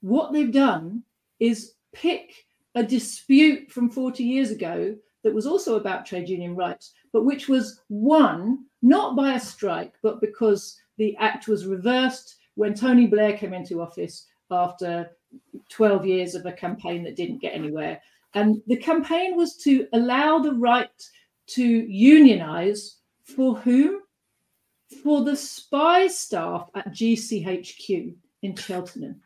What 0.00 0.32
they've 0.32 0.52
done 0.52 1.02
is 1.40 1.74
pick 1.92 2.44
a 2.74 2.82
dispute 2.82 3.70
from 3.70 3.90
40 3.90 4.24
years 4.24 4.50
ago 4.50 4.96
that 5.24 5.34
was 5.34 5.46
also 5.46 5.76
about 5.76 6.06
trade 6.06 6.28
union 6.28 6.56
rights, 6.56 6.92
but 7.12 7.24
which 7.24 7.48
was 7.48 7.80
won 7.88 8.64
not 8.82 9.14
by 9.14 9.34
a 9.34 9.40
strike, 9.40 9.94
but 10.02 10.20
because 10.20 10.78
the 10.98 11.16
act 11.18 11.48
was 11.48 11.66
reversed 11.66 12.36
when 12.54 12.74
Tony 12.74 13.06
Blair 13.06 13.36
came 13.36 13.54
into 13.54 13.80
office 13.80 14.26
after 14.50 15.10
12 15.70 16.06
years 16.06 16.34
of 16.34 16.44
a 16.46 16.52
campaign 16.52 17.02
that 17.04 17.16
didn't 17.16 17.40
get 17.40 17.54
anywhere. 17.54 18.00
And 18.34 18.60
the 18.66 18.76
campaign 18.76 19.36
was 19.36 19.56
to 19.58 19.86
allow 19.92 20.38
the 20.38 20.54
right 20.54 20.90
to 21.48 21.64
unionize 21.64 22.98
for 23.24 23.56
whom? 23.56 24.00
For 25.02 25.24
the 25.24 25.36
spy 25.36 26.06
staff 26.06 26.68
at 26.74 26.92
GCHQ 26.92 28.14
in 28.42 28.56
Cheltenham. 28.56 29.20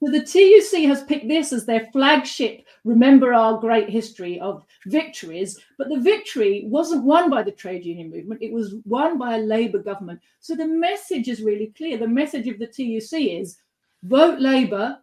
So 0.00 0.12
the 0.12 0.22
TUC 0.22 0.86
has 0.86 1.02
picked 1.02 1.26
this 1.26 1.52
as 1.52 1.66
their 1.66 1.88
flagship, 1.92 2.64
remember 2.84 3.34
our 3.34 3.58
great 3.58 3.90
history 3.90 4.38
of 4.38 4.64
victories. 4.86 5.58
But 5.76 5.88
the 5.88 5.98
victory 5.98 6.64
wasn't 6.66 7.04
won 7.04 7.30
by 7.30 7.42
the 7.42 7.50
trade 7.50 7.84
union 7.84 8.10
movement, 8.10 8.42
it 8.42 8.52
was 8.52 8.76
won 8.84 9.18
by 9.18 9.36
a 9.36 9.40
Labour 9.40 9.80
government. 9.80 10.20
So 10.38 10.54
the 10.54 10.68
message 10.68 11.28
is 11.28 11.42
really 11.42 11.72
clear. 11.76 11.98
The 11.98 12.06
message 12.06 12.46
of 12.46 12.60
the 12.60 12.66
TUC 12.68 13.40
is 13.40 13.58
vote 14.04 14.38
Labour, 14.38 14.98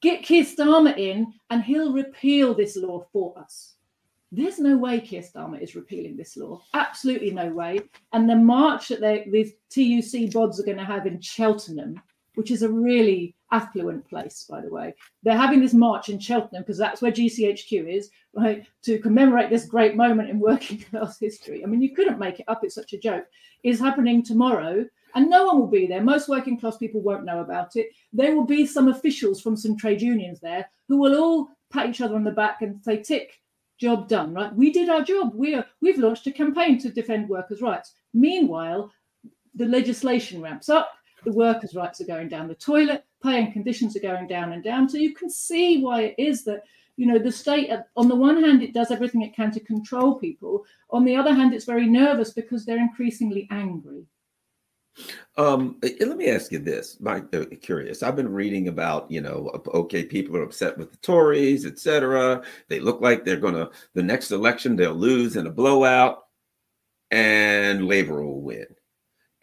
get 0.00 0.22
Keir 0.22 0.44
Starmer 0.44 0.96
in, 0.96 1.34
and 1.50 1.62
he'll 1.62 1.92
repeal 1.92 2.54
this 2.54 2.76
law 2.76 3.06
for 3.12 3.38
us. 3.38 3.74
There's 4.32 4.58
no 4.58 4.78
way 4.78 5.00
Keir 5.00 5.22
Starmer 5.22 5.60
is 5.60 5.74
repealing 5.74 6.16
this 6.16 6.38
law. 6.38 6.62
Absolutely 6.72 7.32
no 7.32 7.48
way. 7.48 7.80
And 8.14 8.30
the 8.30 8.36
march 8.36 8.88
that 8.88 9.00
they, 9.02 9.28
these 9.30 9.52
TUC 9.68 10.30
bods 10.30 10.58
are 10.58 10.64
going 10.64 10.78
to 10.78 10.84
have 10.84 11.06
in 11.06 11.20
Cheltenham, 11.20 12.00
which 12.36 12.50
is 12.50 12.62
a 12.62 12.70
really 12.70 13.34
affluent 13.52 14.08
place, 14.08 14.46
by 14.48 14.60
the 14.60 14.70
way. 14.70 14.94
They're 15.22 15.36
having 15.36 15.60
this 15.60 15.74
march 15.74 16.08
in 16.08 16.18
Cheltenham 16.18 16.62
because 16.62 16.78
that's 16.78 17.02
where 17.02 17.12
GCHQ 17.12 17.92
is, 17.92 18.10
right? 18.34 18.66
To 18.82 18.98
commemorate 18.98 19.50
this 19.50 19.66
great 19.66 19.96
moment 19.96 20.30
in 20.30 20.38
working 20.38 20.78
class 20.90 21.18
history. 21.18 21.62
I 21.62 21.66
mean, 21.66 21.82
you 21.82 21.94
couldn't 21.94 22.18
make 22.18 22.40
it 22.40 22.48
up. 22.48 22.62
It's 22.62 22.74
such 22.74 22.92
a 22.92 22.98
joke. 22.98 23.26
Is 23.62 23.78
happening 23.78 24.22
tomorrow, 24.22 24.86
and 25.14 25.28
no 25.28 25.46
one 25.46 25.60
will 25.60 25.66
be 25.66 25.86
there. 25.86 26.02
Most 26.02 26.28
working 26.28 26.58
class 26.58 26.76
people 26.76 27.00
won't 27.00 27.26
know 27.26 27.40
about 27.40 27.76
it. 27.76 27.88
There 28.12 28.34
will 28.34 28.46
be 28.46 28.66
some 28.66 28.88
officials 28.88 29.40
from 29.40 29.56
some 29.56 29.76
trade 29.76 30.00
unions 30.00 30.40
there 30.40 30.68
who 30.88 30.96
will 30.96 31.20
all 31.20 31.48
pat 31.70 31.88
each 31.88 32.00
other 32.00 32.14
on 32.14 32.24
the 32.24 32.30
back 32.30 32.62
and 32.62 32.82
say, 32.82 33.02
"Tick, 33.02 33.40
job 33.78 34.08
done." 34.08 34.32
Right? 34.32 34.54
We 34.54 34.72
did 34.72 34.88
our 34.88 35.02
job. 35.02 35.34
We 35.34 35.54
are. 35.54 35.66
We've 35.82 35.98
launched 35.98 36.26
a 36.26 36.32
campaign 36.32 36.78
to 36.78 36.90
defend 36.90 37.28
workers' 37.28 37.60
rights. 37.60 37.94
Meanwhile, 38.14 38.90
the 39.54 39.66
legislation 39.66 40.40
ramps 40.40 40.68
up 40.68 40.90
the 41.24 41.32
workers' 41.32 41.74
rights 41.74 42.00
are 42.00 42.06
going 42.06 42.28
down 42.28 42.48
the 42.48 42.54
toilet, 42.54 43.04
pay 43.22 43.42
and 43.42 43.52
conditions 43.52 43.96
are 43.96 44.00
going 44.00 44.26
down 44.26 44.52
and 44.52 44.64
down. 44.64 44.88
So 44.88 44.98
you 44.98 45.14
can 45.14 45.30
see 45.30 45.82
why 45.82 46.02
it 46.02 46.14
is 46.18 46.44
that 46.44 46.64
you 46.96 47.06
know 47.06 47.18
the 47.18 47.32
state 47.32 47.70
on 47.96 48.08
the 48.08 48.14
one 48.14 48.42
hand 48.42 48.62
it 48.62 48.74
does 48.74 48.90
everything 48.90 49.22
it 49.22 49.34
can 49.34 49.50
to 49.50 49.60
control 49.60 50.16
people 50.16 50.66
on 50.90 51.02
the 51.02 51.16
other 51.16 51.32
hand 51.32 51.54
it's 51.54 51.64
very 51.64 51.86
nervous 51.86 52.30
because 52.30 52.66
they're 52.66 52.76
increasingly 52.76 53.48
angry 53.50 54.04
um, 55.36 55.78
eh, 55.82 55.92
let 56.00 56.16
me 56.16 56.28
ask 56.28 56.52
you 56.52 56.58
this, 56.58 56.98
Mike. 57.00 57.34
Uh, 57.34 57.44
curious. 57.62 58.02
I've 58.02 58.16
been 58.16 58.32
reading 58.32 58.68
about, 58.68 59.10
you 59.10 59.20
know, 59.20 59.50
okay, 59.68 60.04
people 60.04 60.36
are 60.36 60.42
upset 60.42 60.76
with 60.76 60.90
the 60.90 60.98
Tories, 60.98 61.64
etc. 61.64 62.42
They 62.68 62.80
look 62.80 63.00
like 63.00 63.24
they're 63.24 63.36
gonna 63.36 63.70
the 63.94 64.02
next 64.02 64.30
election 64.32 64.76
they'll 64.76 64.92
lose 64.92 65.36
in 65.36 65.46
a 65.46 65.50
blowout, 65.50 66.24
and 67.10 67.86
Labor 67.86 68.22
will 68.22 68.42
win. 68.42 68.66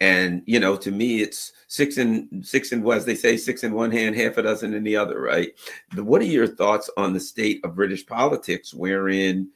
And 0.00 0.42
you 0.46 0.60
know, 0.60 0.76
to 0.76 0.90
me, 0.90 1.22
it's 1.22 1.52
six 1.66 1.98
and 1.98 2.46
six 2.46 2.72
and 2.72 2.88
as 2.90 3.04
they 3.04 3.16
say, 3.16 3.36
six 3.36 3.64
in 3.64 3.72
one 3.74 3.90
hand, 3.90 4.14
half 4.14 4.36
a 4.36 4.42
dozen 4.42 4.74
in 4.74 4.84
the 4.84 4.96
other, 4.96 5.20
right? 5.20 5.50
what 5.96 6.22
are 6.22 6.26
your 6.26 6.46
thoughts 6.46 6.88
on 6.96 7.12
the 7.12 7.20
state 7.20 7.64
of 7.64 7.74
British 7.74 8.06
politics, 8.06 8.72
wherein 8.72 9.50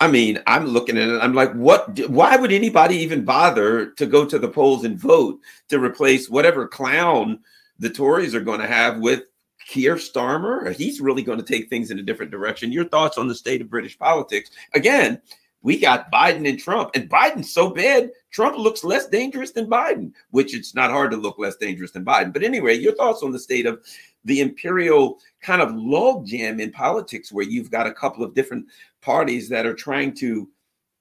I 0.00 0.08
mean, 0.08 0.42
I'm 0.46 0.66
looking 0.66 0.98
at 0.98 1.08
it. 1.08 1.18
I'm 1.20 1.34
like, 1.34 1.52
what? 1.54 1.98
Why 2.08 2.36
would 2.36 2.52
anybody 2.52 2.96
even 2.96 3.24
bother 3.24 3.90
to 3.92 4.06
go 4.06 4.26
to 4.26 4.38
the 4.38 4.48
polls 4.48 4.84
and 4.84 4.98
vote 4.98 5.40
to 5.68 5.78
replace 5.78 6.28
whatever 6.28 6.66
clown 6.66 7.38
the 7.78 7.88
Tories 7.88 8.34
are 8.34 8.40
going 8.40 8.60
to 8.60 8.66
have 8.66 8.98
with 8.98 9.22
Keir 9.66 9.94
Starmer? 9.96 10.74
He's 10.74 11.00
really 11.00 11.22
going 11.22 11.38
to 11.38 11.44
take 11.44 11.70
things 11.70 11.90
in 11.90 11.98
a 11.98 12.02
different 12.02 12.32
direction. 12.32 12.72
Your 12.72 12.84
thoughts 12.84 13.16
on 13.16 13.28
the 13.28 13.34
state 13.34 13.62
of 13.62 13.70
British 13.70 13.98
politics? 13.98 14.50
Again, 14.74 15.22
we 15.64 15.78
got 15.78 16.12
Biden 16.12 16.46
and 16.46 16.60
Trump, 16.60 16.90
and 16.94 17.08
Biden's 17.08 17.50
so 17.50 17.70
bad, 17.70 18.10
Trump 18.30 18.58
looks 18.58 18.84
less 18.84 19.08
dangerous 19.08 19.50
than 19.50 19.66
Biden, 19.66 20.12
which 20.30 20.54
it's 20.54 20.74
not 20.74 20.90
hard 20.90 21.10
to 21.10 21.16
look 21.16 21.38
less 21.38 21.56
dangerous 21.56 21.90
than 21.90 22.04
Biden. 22.04 22.34
But 22.34 22.42
anyway, 22.42 22.78
your 22.78 22.94
thoughts 22.94 23.22
on 23.22 23.32
the 23.32 23.38
state 23.38 23.64
of 23.64 23.82
the 24.26 24.42
imperial 24.42 25.18
kind 25.40 25.62
of 25.62 25.70
logjam 25.70 26.60
in 26.60 26.70
politics, 26.70 27.32
where 27.32 27.46
you've 27.46 27.70
got 27.70 27.86
a 27.86 27.94
couple 27.94 28.22
of 28.22 28.34
different 28.34 28.66
parties 29.00 29.48
that 29.48 29.64
are 29.64 29.74
trying 29.74 30.14
to 30.16 30.50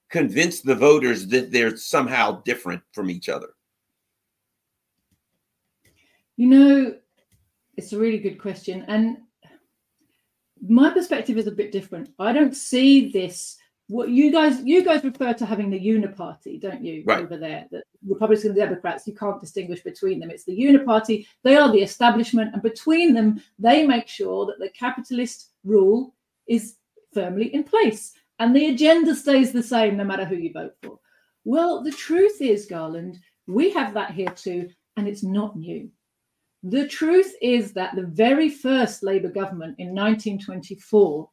convince 0.10 0.62
the 0.62 0.76
voters 0.76 1.28
that 1.28 1.52
they're 1.52 1.76
somehow 1.76 2.42
different 2.44 2.82
from 2.94 3.12
each 3.12 3.28
other? 3.28 3.50
You 6.38 6.48
know, 6.48 6.96
it's 7.76 7.92
a 7.92 8.00
really 8.00 8.20
good 8.20 8.40
question. 8.40 8.86
And 8.88 9.18
my 10.66 10.90
perspective 10.90 11.38
is 11.38 11.48
a 11.48 11.52
bit 11.52 11.74
different. 11.74 12.12
I 12.18 12.32
don't 12.32 12.56
see 12.56 13.12
this 13.12 13.58
what 13.88 14.10
you 14.10 14.32
guys 14.32 14.62
you 14.64 14.84
guys 14.84 15.04
refer 15.04 15.34
to 15.34 15.46
having 15.46 15.70
the 15.70 15.80
uniparty 15.80 16.60
don't 16.60 16.84
you 16.84 17.04
right. 17.06 17.24
over 17.24 17.38
there? 17.38 17.68
The 17.72 17.84
republicans 18.08 18.46
and 18.46 18.56
democrats 18.56 19.08
you 19.08 19.14
can't 19.14 19.42
distinguish 19.42 19.82
between 19.82 20.20
them. 20.20 20.32
It's 20.32 20.46
the 20.46 20.58
uniparty. 20.58 21.28
They 21.44 21.56
are 21.56 21.72
the 21.72 21.82
establishment 21.82 22.54
and 22.54 22.62
between 22.62 23.14
them 23.14 23.42
they 23.60 23.86
make 23.86 24.08
sure 24.08 24.46
that 24.46 24.60
the 24.60 24.70
capitalist 24.70 25.52
rule 25.64 26.16
is 26.48 26.76
firmly 27.14 27.54
in 27.54 27.64
place 27.64 28.14
and 28.40 28.56
the 28.56 28.70
agenda 28.70 29.16
stays 29.16 29.52
the 29.52 29.64
same 29.64 29.98
no 29.98 30.04
matter 30.04 30.26
who 30.26 30.36
you 30.36 30.54
vote 30.54 30.76
for. 30.82 31.00
Well 31.44 31.84
the 31.84 31.92
truth 31.92 32.42
is 32.42 32.66
garland 32.66 33.20
we 33.48 33.70
have 33.72 33.94
that 33.94 34.12
here 34.12 34.32
too 34.32 34.70
and 34.96 35.08
it's 35.08 35.24
not 35.24 35.58
new. 35.58 35.90
The 36.64 36.88
truth 36.88 37.36
is 37.42 37.74
that 37.74 37.96
the 37.96 38.06
very 38.06 38.50
first 38.50 39.04
labour 39.04 39.28
government 39.28 39.76
in 39.80 39.88
1924 39.88 41.30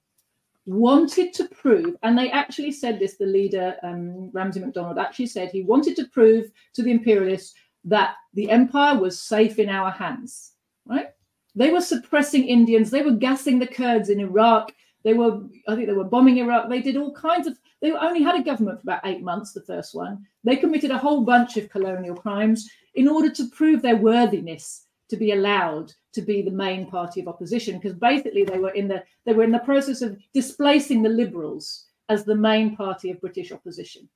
wanted 0.66 1.32
to 1.34 1.48
prove, 1.48 1.96
and 2.02 2.16
they 2.16 2.30
actually 2.30 2.72
said 2.72 2.98
this, 2.98 3.16
the 3.16 3.26
leader, 3.26 3.76
um, 3.82 4.30
Ramsay 4.30 4.60
MacDonald, 4.60 4.98
actually 4.98 5.26
said 5.26 5.50
he 5.50 5.62
wanted 5.62 5.96
to 5.96 6.08
prove 6.08 6.50
to 6.74 6.82
the 6.82 6.90
imperialists 6.90 7.54
that 7.84 8.14
the 8.34 8.50
empire 8.50 8.98
was 8.98 9.18
safe 9.18 9.58
in 9.58 9.68
our 9.68 9.90
hands, 9.90 10.52
right? 10.86 11.08
They 11.54 11.70
were 11.70 11.80
suppressing 11.80 12.46
Indians, 12.46 12.90
they 12.90 13.02
were 13.02 13.12
gassing 13.12 13.58
the 13.58 13.66
Kurds 13.66 14.10
in 14.10 14.20
Iraq, 14.20 14.72
they 15.02 15.14
were, 15.14 15.40
I 15.66 15.74
think 15.74 15.86
they 15.86 15.94
were 15.94 16.04
bombing 16.04 16.36
Iraq, 16.38 16.68
they 16.68 16.82
did 16.82 16.96
all 16.96 17.12
kinds 17.12 17.46
of, 17.46 17.58
they 17.80 17.90
only 17.92 18.22
had 18.22 18.38
a 18.38 18.44
government 18.44 18.80
for 18.80 18.82
about 18.82 19.06
eight 19.06 19.22
months, 19.22 19.52
the 19.52 19.62
first 19.62 19.94
one. 19.94 20.26
They 20.44 20.56
committed 20.56 20.90
a 20.90 20.98
whole 20.98 21.24
bunch 21.24 21.56
of 21.56 21.70
colonial 21.70 22.14
crimes 22.14 22.70
in 22.94 23.08
order 23.08 23.30
to 23.30 23.48
prove 23.48 23.80
their 23.80 23.96
worthiness 23.96 24.86
to 25.08 25.16
be 25.16 25.32
allowed 25.32 25.94
to 26.12 26.22
be 26.22 26.42
the 26.42 26.50
main 26.50 26.86
party 26.86 27.20
of 27.20 27.28
opposition 27.28 27.78
because 27.78 27.94
basically 27.94 28.44
they 28.44 28.58
were 28.58 28.70
in 28.70 28.88
the 28.88 29.02
they 29.24 29.32
were 29.32 29.44
in 29.44 29.52
the 29.52 29.60
process 29.60 30.02
of 30.02 30.18
displacing 30.34 31.02
the 31.02 31.08
liberals 31.08 31.86
as 32.08 32.24
the 32.24 32.34
main 32.34 32.76
party 32.76 33.10
of 33.10 33.20
British 33.20 33.52
opposition. 33.52 34.08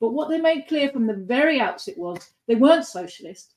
But 0.00 0.14
what 0.14 0.28
they 0.28 0.40
made 0.40 0.66
clear 0.66 0.90
from 0.90 1.06
the 1.06 1.14
very 1.14 1.60
outset 1.60 1.96
was 1.98 2.32
they 2.48 2.54
weren't 2.54 2.86
socialist, 2.86 3.54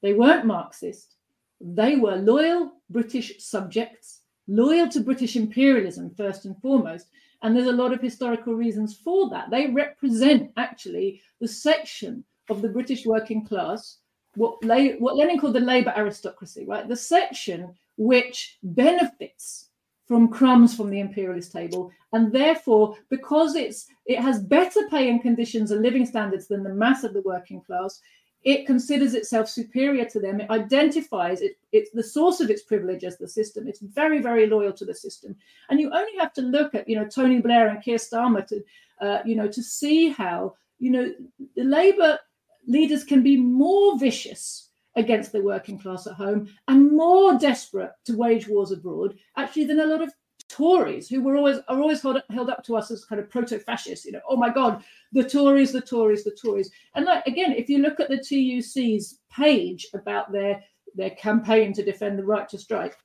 they 0.00 0.14
weren't 0.14 0.46
Marxist, 0.46 1.16
they 1.60 1.96
were 1.96 2.16
loyal 2.16 2.72
British 2.90 3.42
subjects, 3.42 4.20
loyal 4.48 4.88
to 4.88 5.00
British 5.00 5.36
imperialism 5.36 6.10
first 6.16 6.44
and 6.44 6.60
foremost. 6.60 7.08
And 7.42 7.56
there's 7.56 7.66
a 7.66 7.72
lot 7.72 7.92
of 7.92 8.00
historical 8.00 8.54
reasons 8.54 8.96
for 8.96 9.28
that. 9.30 9.50
They 9.50 9.66
represent 9.68 10.52
actually 10.56 11.20
the 11.40 11.48
section 11.48 12.24
of 12.48 12.62
the 12.62 12.68
British 12.68 13.04
working 13.04 13.44
class 13.44 13.98
what, 14.34 14.64
what 14.98 15.16
Lenin 15.16 15.38
called 15.38 15.54
the 15.54 15.60
labor 15.60 15.92
aristocracy, 15.96 16.64
right? 16.66 16.88
The 16.88 16.96
section 16.96 17.74
which 17.96 18.58
benefits 18.62 19.68
from 20.06 20.28
crumbs 20.28 20.74
from 20.76 20.90
the 20.90 21.00
imperialist 21.00 21.52
table, 21.52 21.90
and 22.12 22.32
therefore, 22.32 22.96
because 23.08 23.54
it's 23.54 23.86
it 24.06 24.18
has 24.18 24.42
better 24.42 24.80
pay 24.90 25.08
and 25.08 25.22
conditions 25.22 25.70
and 25.70 25.82
living 25.82 26.04
standards 26.04 26.48
than 26.48 26.62
the 26.62 26.74
mass 26.74 27.04
of 27.04 27.14
the 27.14 27.22
working 27.22 27.60
class, 27.60 28.00
it 28.44 28.66
considers 28.66 29.14
itself 29.14 29.48
superior 29.48 30.04
to 30.06 30.18
them. 30.18 30.40
It 30.40 30.50
identifies 30.50 31.40
it, 31.40 31.56
it's 31.70 31.90
the 31.92 32.02
source 32.02 32.40
of 32.40 32.50
its 32.50 32.62
privilege 32.62 33.04
as 33.04 33.16
the 33.16 33.28
system. 33.28 33.68
It's 33.68 33.80
very, 33.80 34.20
very 34.20 34.46
loyal 34.46 34.72
to 34.72 34.84
the 34.84 34.94
system. 34.94 35.36
And 35.70 35.78
you 35.80 35.90
only 35.92 36.18
have 36.18 36.32
to 36.34 36.42
look 36.42 36.74
at, 36.74 36.88
you 36.88 36.96
know, 36.96 37.06
Tony 37.06 37.40
Blair 37.40 37.68
and 37.68 37.82
Keir 37.82 37.98
Starmer 37.98 38.44
to, 38.48 38.64
uh, 39.00 39.18
you 39.24 39.36
know, 39.36 39.48
to 39.48 39.62
see 39.62 40.08
how, 40.10 40.56
you 40.80 40.90
know, 40.90 41.12
the 41.54 41.64
Labour 41.64 42.18
leaders 42.66 43.04
can 43.04 43.22
be 43.22 43.36
more 43.36 43.98
vicious 43.98 44.70
against 44.96 45.32
the 45.32 45.42
working 45.42 45.78
class 45.78 46.06
at 46.06 46.14
home 46.14 46.48
and 46.68 46.90
more 46.92 47.38
desperate 47.38 47.92
to 48.04 48.16
wage 48.16 48.46
wars 48.48 48.72
abroad, 48.72 49.16
actually, 49.36 49.64
than 49.64 49.80
a 49.80 49.86
lot 49.86 50.02
of 50.02 50.12
Tories, 50.48 51.08
who 51.08 51.22
were 51.22 51.36
always 51.36 51.58
are 51.68 51.80
always 51.80 52.02
held, 52.02 52.22
held 52.28 52.50
up 52.50 52.62
to 52.64 52.76
us 52.76 52.90
as 52.90 53.06
kind 53.06 53.18
of 53.18 53.30
proto-fascists. 53.30 54.04
You 54.04 54.12
know, 54.12 54.20
oh 54.28 54.36
my 54.36 54.50
God, 54.50 54.84
the 55.12 55.26
Tories, 55.26 55.72
the 55.72 55.80
Tories, 55.80 56.24
the 56.24 56.30
Tories. 56.30 56.70
And 56.94 57.06
like 57.06 57.26
again, 57.26 57.52
if 57.52 57.70
you 57.70 57.78
look 57.78 58.00
at 58.00 58.10
the 58.10 58.18
TUC's 58.18 59.20
page 59.30 59.86
about 59.94 60.30
their 60.30 60.62
their 60.94 61.10
campaign 61.10 61.72
to 61.72 61.82
defend 61.82 62.18
the 62.18 62.24
right 62.24 62.46
to 62.50 62.58
strike, 62.58 62.98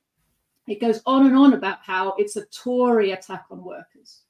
it 0.66 0.80
goes 0.80 1.00
on 1.06 1.24
and 1.24 1.34
on 1.34 1.54
about 1.54 1.78
how 1.82 2.14
it's 2.18 2.36
a 2.36 2.44
Tory 2.46 3.12
attack 3.12 3.46
on 3.50 3.64
workers. 3.64 4.24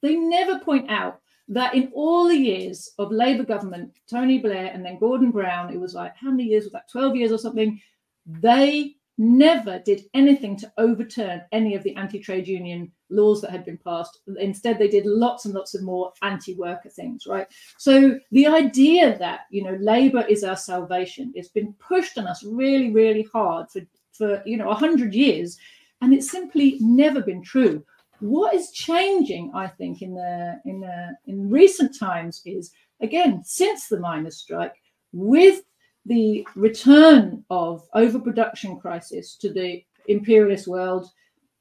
They 0.00 0.16
never 0.16 0.58
point 0.60 0.90
out 0.90 1.20
that 1.48 1.74
in 1.74 1.90
all 1.94 2.28
the 2.28 2.36
years 2.36 2.92
of 2.98 3.12
Labour 3.12 3.44
government, 3.44 3.92
Tony 4.10 4.38
Blair 4.38 4.70
and 4.72 4.84
then 4.84 4.98
Gordon 4.98 5.30
Brown, 5.30 5.72
it 5.72 5.80
was 5.80 5.94
like 5.94 6.16
how 6.16 6.30
many 6.30 6.44
years 6.44 6.64
was 6.64 6.72
that? 6.72 6.90
12 6.90 7.16
years 7.16 7.32
or 7.32 7.38
something. 7.38 7.80
They 8.26 8.96
never 9.18 9.78
did 9.78 10.04
anything 10.12 10.56
to 10.56 10.70
overturn 10.76 11.42
any 11.52 11.74
of 11.74 11.82
the 11.82 11.94
anti-trade 11.96 12.46
union 12.46 12.90
laws 13.08 13.40
that 13.40 13.50
had 13.50 13.64
been 13.64 13.78
passed 13.78 14.20
instead 14.38 14.78
they 14.78 14.88
did 14.88 15.06
lots 15.06 15.46
and 15.46 15.54
lots 15.54 15.74
of 15.74 15.82
more 15.82 16.12
anti-worker 16.22 16.90
things 16.90 17.26
right 17.26 17.46
so 17.78 18.18
the 18.32 18.46
idea 18.46 19.16
that 19.18 19.42
you 19.50 19.62
know 19.62 19.76
labor 19.80 20.22
is 20.28 20.44
our 20.44 20.56
salvation 20.56 21.32
it's 21.34 21.48
been 21.48 21.72
pushed 21.74 22.18
on 22.18 22.26
us 22.26 22.44
really 22.44 22.90
really 22.90 23.26
hard 23.32 23.70
for 23.70 23.80
for 24.12 24.42
you 24.44 24.56
know 24.56 24.66
100 24.66 25.14
years 25.14 25.56
and 26.02 26.12
it's 26.12 26.30
simply 26.30 26.76
never 26.80 27.22
been 27.22 27.42
true 27.42 27.82
what 28.20 28.54
is 28.54 28.70
changing 28.70 29.50
i 29.54 29.66
think 29.66 30.02
in 30.02 30.14
the 30.14 30.60
in 30.64 30.80
the 30.80 31.16
in 31.26 31.50
recent 31.50 31.96
times 31.98 32.42
is 32.46 32.72
again 33.00 33.42
since 33.44 33.88
the 33.88 34.00
miners 34.00 34.38
strike 34.38 34.74
with 35.12 35.62
the 36.06 36.46
return 36.54 37.44
of 37.50 37.86
overproduction 37.94 38.78
crisis 38.78 39.36
to 39.36 39.52
the 39.52 39.82
imperialist 40.08 40.66
world 40.68 41.10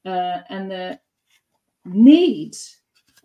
uh, 0.06 0.40
and 0.50 0.70
the 0.70 1.00
need 1.86 2.56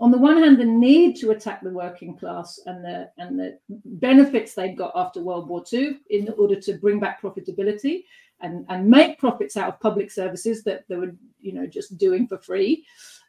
on 0.01 0.11
the 0.11 0.19
one 0.19 0.43
hand 0.43 0.59
the 0.59 0.65
need 0.65 1.15
to 1.15 1.31
attack 1.31 1.63
the 1.63 1.71
working 1.71 2.17
class 2.17 2.59
and 2.67 2.85
the 2.85 3.11
and 3.19 3.39
the 3.39 3.59
benefits 3.85 4.55
they 4.55 4.71
got 4.71 4.93
after 4.95 5.23
world 5.23 5.49
war 5.49 5.63
ii 5.73 5.99
in 6.09 6.29
order 6.39 6.59
to 6.59 6.75
bring 6.75 6.99
back 6.99 7.21
profitability 7.23 8.05
and 8.41 8.65
and 8.69 8.89
make 8.89 9.19
profits 9.19 9.57
out 9.57 9.69
of 9.69 9.81
public 9.81 10.11
services 10.11 10.63
that 10.65 10.85
they 10.89 10.97
were 10.97 11.15
you 11.39 11.53
know 11.53 11.67
just 11.67 11.99
doing 11.99 12.27
for 12.27 12.39
free 12.39 12.85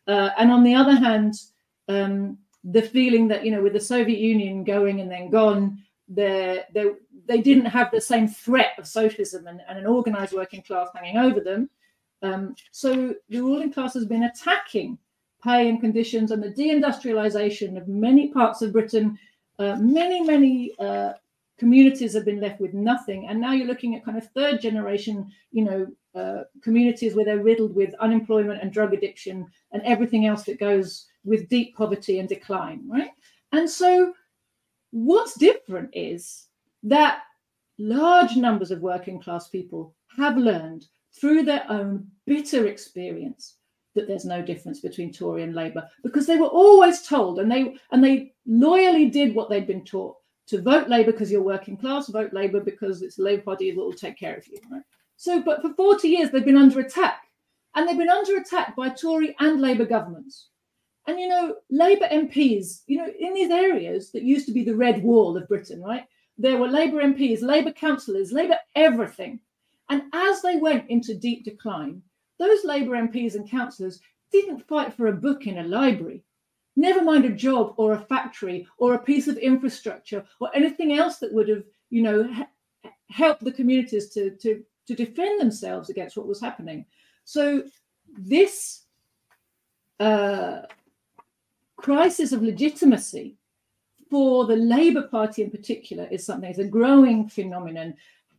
uh, 0.08 0.30
and 0.38 0.52
on 0.52 0.64
the 0.64 0.76
other 0.76 0.96
hand 0.96 1.34
um, 1.88 2.38
the 2.64 2.82
feeling 2.82 3.28
that 3.28 3.46
you 3.46 3.52
know 3.52 3.62
with 3.62 3.74
the 3.74 3.80
soviet 3.80 4.20
union 4.20 4.64
going 4.64 5.02
and 5.02 5.12
then 5.12 5.30
gone 5.30 5.78
they 6.08 6.64
they 7.26 7.42
didn't 7.42 7.66
have 7.66 7.92
the 7.92 8.02
same 8.02 8.28
threat 8.28 8.72
of 8.78 8.88
socialism 8.88 9.48
and, 9.48 9.62
and 9.68 9.80
an 9.80 9.86
organized 9.86 10.34
working 10.34 10.62
class 10.62 10.90
hanging 10.94 11.18
over 11.18 11.40
them. 11.40 11.70
Um, 12.22 12.56
so 12.72 13.16
the 13.30 13.42
ruling 13.42 13.72
class 13.72 13.94
has 13.94 14.06
been 14.06 14.24
attacking 14.24 14.98
pay 15.44 15.70
and 15.70 15.80
conditions 15.80 16.32
and 16.32 16.44
the 16.44 16.50
deindustrialization 16.50 17.78
of 17.78 17.88
many 17.88 18.28
parts 18.28 18.62
of 18.62 18.74
Britain. 18.74 19.18
Uh, 19.58 19.76
many, 19.78 20.22
many 20.22 20.74
uh, 20.80 21.14
communities 21.62 22.14
have 22.14 22.26
been 22.26 22.42
left 22.42 22.60
with 22.60 22.74
nothing. 22.74 23.28
And 23.30 23.40
now 23.40 23.54
you're 23.54 23.68
looking 23.68 23.96
at 23.96 24.04
kind 24.04 24.18
of 24.18 24.28
third 24.32 24.60
generation, 24.60 25.32
you 25.52 25.64
know, 25.64 25.88
uh, 26.14 26.44
communities 26.62 27.14
where 27.16 27.24
they're 27.24 27.44
riddled 27.44 27.76
with 27.76 27.94
unemployment 28.02 28.62
and 28.62 28.74
drug 28.74 28.94
addiction 28.94 29.48
and 29.72 29.82
everything 29.84 30.26
else 30.26 30.44
that 30.46 30.60
goes 30.60 31.06
with 31.24 31.48
deep 31.50 31.78
poverty 31.78 32.20
and 32.20 32.28
decline, 32.28 32.82
right? 32.90 33.12
And 33.52 33.70
so 33.70 34.14
What's 34.92 35.40
different 35.40 35.90
is 35.94 36.48
that 36.84 37.24
large 37.80 38.36
numbers 38.36 38.72
of 38.72 38.82
working 38.82 39.22
class 39.22 39.48
people 39.48 39.96
have 40.18 40.38
learned 40.38 40.86
through 41.20 41.44
their 41.44 41.66
own 41.70 42.08
bitter 42.26 42.68
experience 42.68 43.56
that 43.96 44.08
there's 44.08 44.26
no 44.26 44.42
difference 44.42 44.82
between 44.82 45.12
Tory 45.12 45.44
and 45.44 45.56
Labour 45.56 45.88
because 46.04 46.28
they 46.28 46.38
were 46.38 46.48
always 46.48 47.02
told 47.02 47.40
and 47.40 47.52
they 47.52 47.76
and 47.92 48.04
they 48.04 48.34
loyally 48.46 49.10
did 49.10 49.34
what 49.34 49.50
they'd 49.50 49.68
been 49.68 49.84
taught 49.84 50.16
to 50.52 50.62
vote 50.62 50.90
Labour 50.90 51.12
because 51.12 51.32
you're 51.32 51.42
working 51.42 51.76
class, 51.76 52.08
vote 52.08 52.34
Labour 52.34 52.60
because 52.60 53.02
it's 53.02 53.16
the 53.16 53.24
Labour 53.24 53.42
Party 53.42 53.72
that 53.72 53.78
will 53.78 53.94
take 53.94 54.18
care 54.18 54.36
of 54.36 54.48
you. 54.48 54.60
Right? 54.70 54.84
So, 55.18 55.42
but 55.42 55.62
for 55.62 55.74
40 55.74 56.08
years 56.08 56.30
they've 56.30 56.46
been 56.46 56.58
under 56.58 56.80
attack, 56.80 57.24
and 57.74 57.88
they've 57.88 57.98
been 57.98 58.10
under 58.10 58.38
attack 58.38 58.76
by 58.76 58.90
Tory 58.90 59.36
and 59.40 59.62
Labour 59.62 59.86
governments. 59.86 60.50
And 61.08 61.20
you 61.20 61.30
know, 61.30 61.56
Labour 61.70 62.08
MPs, 62.12 62.82
you 62.86 62.98
know, 62.98 63.08
in 63.20 63.34
these 63.34 63.50
areas 63.50 64.12
that 64.12 64.24
used 64.24 64.46
to 64.48 64.54
be 64.54 64.64
the 64.64 64.76
red 64.76 65.02
wall 65.02 65.36
of 65.38 65.48
Britain, 65.48 65.82
right? 65.82 66.06
There 66.38 66.58
were 66.58 66.68
Labour 66.68 67.02
MPs, 67.02 67.42
Labour 67.42 67.72
councillors, 67.72 68.32
Labour 68.32 68.58
everything. 68.76 69.40
And 69.90 70.04
as 70.14 70.42
they 70.42 70.58
went 70.58 70.90
into 70.90 71.14
deep 71.16 71.44
decline, 71.44 72.02
those 72.40 72.64
Labour 72.66 72.92
MPs 72.92 73.36
and 73.36 73.50
councillors 73.50 74.00
didn't 74.32 74.68
fight 74.68 74.94
for 74.94 75.08
a 75.08 75.14
book 75.14 75.48
in 75.48 75.60
a 75.60 75.64
library, 75.64 76.24
never 76.76 77.04
mind 77.04 77.26
a 77.26 77.30
job 77.30 77.74
or 77.78 77.94
a 77.94 78.00
factory 78.00 78.68
or 78.78 78.94
a 78.94 79.04
piece 79.04 79.28
of 79.28 79.38
infrastructure 79.38 80.24
or 80.40 80.50
anything 80.56 80.94
else 80.94 81.18
that 81.18 81.34
would 81.34 81.50
have, 81.50 81.64
you 81.90 82.02
know, 82.02 82.30
helped 83.10 83.44
the 83.44 83.52
communities 83.52 84.10
to, 84.10 84.32
to, 84.38 84.64
to 84.88 84.96
defend 84.96 85.40
themselves 85.40 85.90
against 85.90 86.18
what 86.18 86.28
was 86.28 86.40
happening. 86.40 86.86
So 87.26 87.64
this 88.18 88.84
uh, 90.00 90.62
crisis 91.78 92.32
of 92.32 92.42
legitimacy 92.42 93.38
for 94.10 94.46
the 94.46 94.56
Labour 94.56 95.04
Party 95.04 95.44
in 95.44 95.52
particular 95.52 96.08
is 96.12 96.26
something, 96.26 96.50
it's 96.50 96.60
a 96.60 96.66
growing 96.66 97.30
phenomenon. 97.30 97.96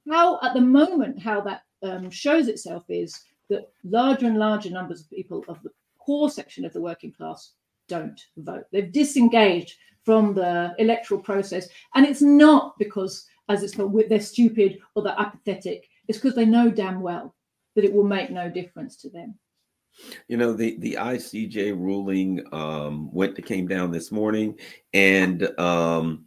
How, 0.09 0.39
at 0.43 0.55
the 0.55 0.61
moment, 0.61 1.21
how 1.21 1.41
that 1.43 1.63
um, 1.83 2.11
shows 2.11 2.49
itself 2.49 2.85
is 2.89 3.21
that 3.49 3.71
larger 3.85 4.27
and 4.27 4.39
larger 4.39 4.71
numbers 4.71 5.01
of 5.01 5.11
people 5.11 5.45
of 5.49 5.63
the 5.63 5.71
core 5.99 6.31
section 6.31 6.65
of 6.65 6.73
the 6.73 6.81
working 6.81 7.13
class 7.13 7.53
don't 7.93 8.21
vote. 8.39 8.65
They've 8.73 8.91
disengaged 8.91 9.77
from 10.05 10.35
the 10.35 10.75
electoral 10.79 11.21
process. 11.21 11.69
And 11.95 12.07
it's 12.07 12.23
not 12.23 12.79
because, 12.79 13.27
as 13.49 13.63
it's 13.63 13.75
called, 13.75 14.01
they're 14.09 14.21
stupid 14.21 14.79
or 14.95 15.03
they're 15.03 15.19
apathetic. 15.19 15.89
It's 16.09 16.19
because 16.19 16.35
they 16.35 16.47
know 16.47 16.71
damn 16.71 17.01
well 17.01 17.35
that 17.75 17.85
it 17.85 17.93
will 17.93 18.05
make 18.05 18.31
no 18.31 18.49
difference 18.49 18.97
to 19.03 19.11
them. 19.11 19.39
You 20.27 20.39
know, 20.39 20.55
the 20.55 20.79
the 20.79 20.97
ICJ 20.99 21.79
ruling 21.79 22.43
um, 22.53 23.13
went 23.13 23.37
to 23.37 23.43
came 23.43 23.69
down 23.69 23.91
this 23.91 24.11
morning, 24.11 24.59
and 24.95 25.43
um, 25.61 26.25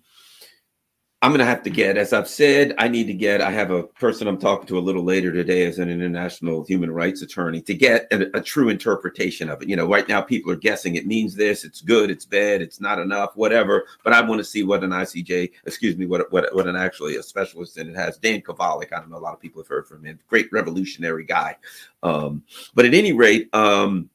I'm 1.26 1.32
going 1.32 1.40
to 1.40 1.46
have 1.46 1.64
to 1.64 1.72
get, 1.72 1.98
as 1.98 2.14
I've 2.14 2.28
said, 2.28 2.76
I 2.78 2.88
need 2.88 3.08
to 3.08 3.14
get. 3.16 3.42
I 3.42 3.50
have 3.50 3.72
a 3.72 3.82
person 3.82 4.28
I'm 4.28 4.38
talking 4.38 4.68
to 4.68 4.78
a 4.78 4.80
little 4.80 5.04
later 5.04 5.32
today 5.32 5.66
as 5.66 5.80
an 5.80 5.90
international 5.90 6.64
human 6.66 6.92
rights 6.92 7.24
attorney 7.24 7.64
to 7.64 7.74
get 7.74 8.06
a, 8.12 8.38
a, 8.38 8.42
true 8.42 8.70
interpretation 8.70 9.50
of 9.50 9.60
it. 9.60 9.68
You 9.68 9.76
know, 9.76 9.88
right 9.88 10.08
now 10.08 10.22
people 10.22 10.52
are 10.52 10.56
guessing 10.56 10.94
it 10.94 11.08
means 11.08 11.34
this, 11.34 11.64
it's 11.64 11.82
good, 11.82 12.12
it's 12.12 12.26
bad, 12.26 12.62
it's 12.62 12.80
not 12.80 13.00
enough, 13.00 13.36
whatever. 13.36 13.88
But 14.04 14.14
I 14.14 14.22
want 14.22 14.38
to 14.38 14.46
see 14.46 14.62
what 14.62 14.84
an 14.84 14.92
ICJ, 14.92 15.54
excuse 15.66 15.98
me, 15.98 16.06
what 16.06 16.32
what 16.32 16.54
what 16.54 16.68
an 16.68 16.76
actually 16.76 17.16
a 17.16 17.24
specialist 17.24 17.80
in 17.80 17.90
it 17.90 17.96
has. 17.96 18.20
Dan 18.20 18.42
Kovalik, 18.42 18.94
I 18.94 19.00
don't 19.00 19.10
know, 19.10 19.18
a 19.18 19.26
lot 19.26 19.34
of 19.34 19.42
people 19.42 19.64
have 19.64 19.68
heard 19.68 19.88
from 19.88 20.06
him. 20.06 20.20
Great 20.28 20.50
revolutionary 20.52 21.26
guy. 21.26 21.58
Um, 22.04 22.44
but 22.76 22.86
at 22.86 22.94
any 22.94 23.14
rate, 23.14 23.50
um, 23.52 24.12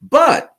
but 0.00 0.54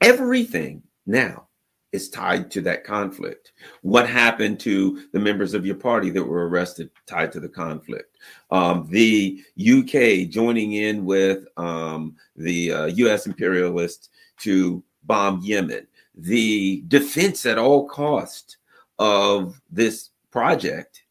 everything 0.00 0.82
now 1.06 1.47
is 1.92 2.10
tied 2.10 2.50
to 2.50 2.60
that 2.62 2.84
conflict. 2.84 3.52
What 3.82 4.08
happened 4.08 4.60
to 4.60 5.04
the 5.12 5.18
members 5.18 5.54
of 5.54 5.64
your 5.64 5.76
party 5.76 6.10
that 6.10 6.24
were 6.24 6.48
arrested 6.48 6.90
tied 7.06 7.32
to 7.32 7.40
the 7.40 7.48
conflict? 7.48 8.16
Um, 8.50 8.86
the 8.90 9.42
UK 9.58 10.28
joining 10.28 10.74
in 10.74 11.04
with 11.04 11.44
um, 11.56 12.16
the 12.36 12.72
uh, 12.72 12.86
US 12.86 13.26
imperialists 13.26 14.10
to 14.40 14.82
bomb 15.04 15.40
Yemen. 15.42 15.86
The 16.14 16.84
defense 16.88 17.46
at 17.46 17.58
all 17.58 17.88
cost 17.88 18.58
of 18.98 19.60
this 19.70 20.10
project. 20.30 21.02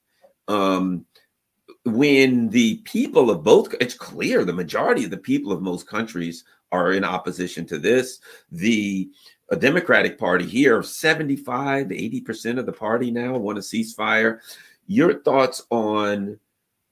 Um, 0.48 1.06
when 1.86 2.50
the 2.50 2.78
people 2.84 3.32
of 3.32 3.44
both, 3.44 3.74
it's 3.80 3.94
clear 3.94 4.44
the 4.44 4.54
majority 4.54 5.06
of 5.06 5.12
the 5.12 5.18
people 5.18 5.52
of 5.52 5.62
most 5.62 5.88
countries 5.88 6.44
are 6.72 6.92
in 6.92 7.04
opposition 7.04 7.66
to 7.66 7.78
this. 7.78 8.20
The 8.52 9.10
a 9.50 9.56
Democratic 9.56 10.18
Party 10.18 10.46
here, 10.46 10.84
75 10.84 11.90
to 11.90 11.96
80% 11.96 12.60
of 12.60 12.66
the 12.66 12.74
party 12.74 13.12
now 13.12 13.38
want 13.38 13.58
a 13.58 13.62
ceasefire. 13.62 14.40
Your 14.88 15.20
thoughts 15.20 15.66
on 15.70 16.40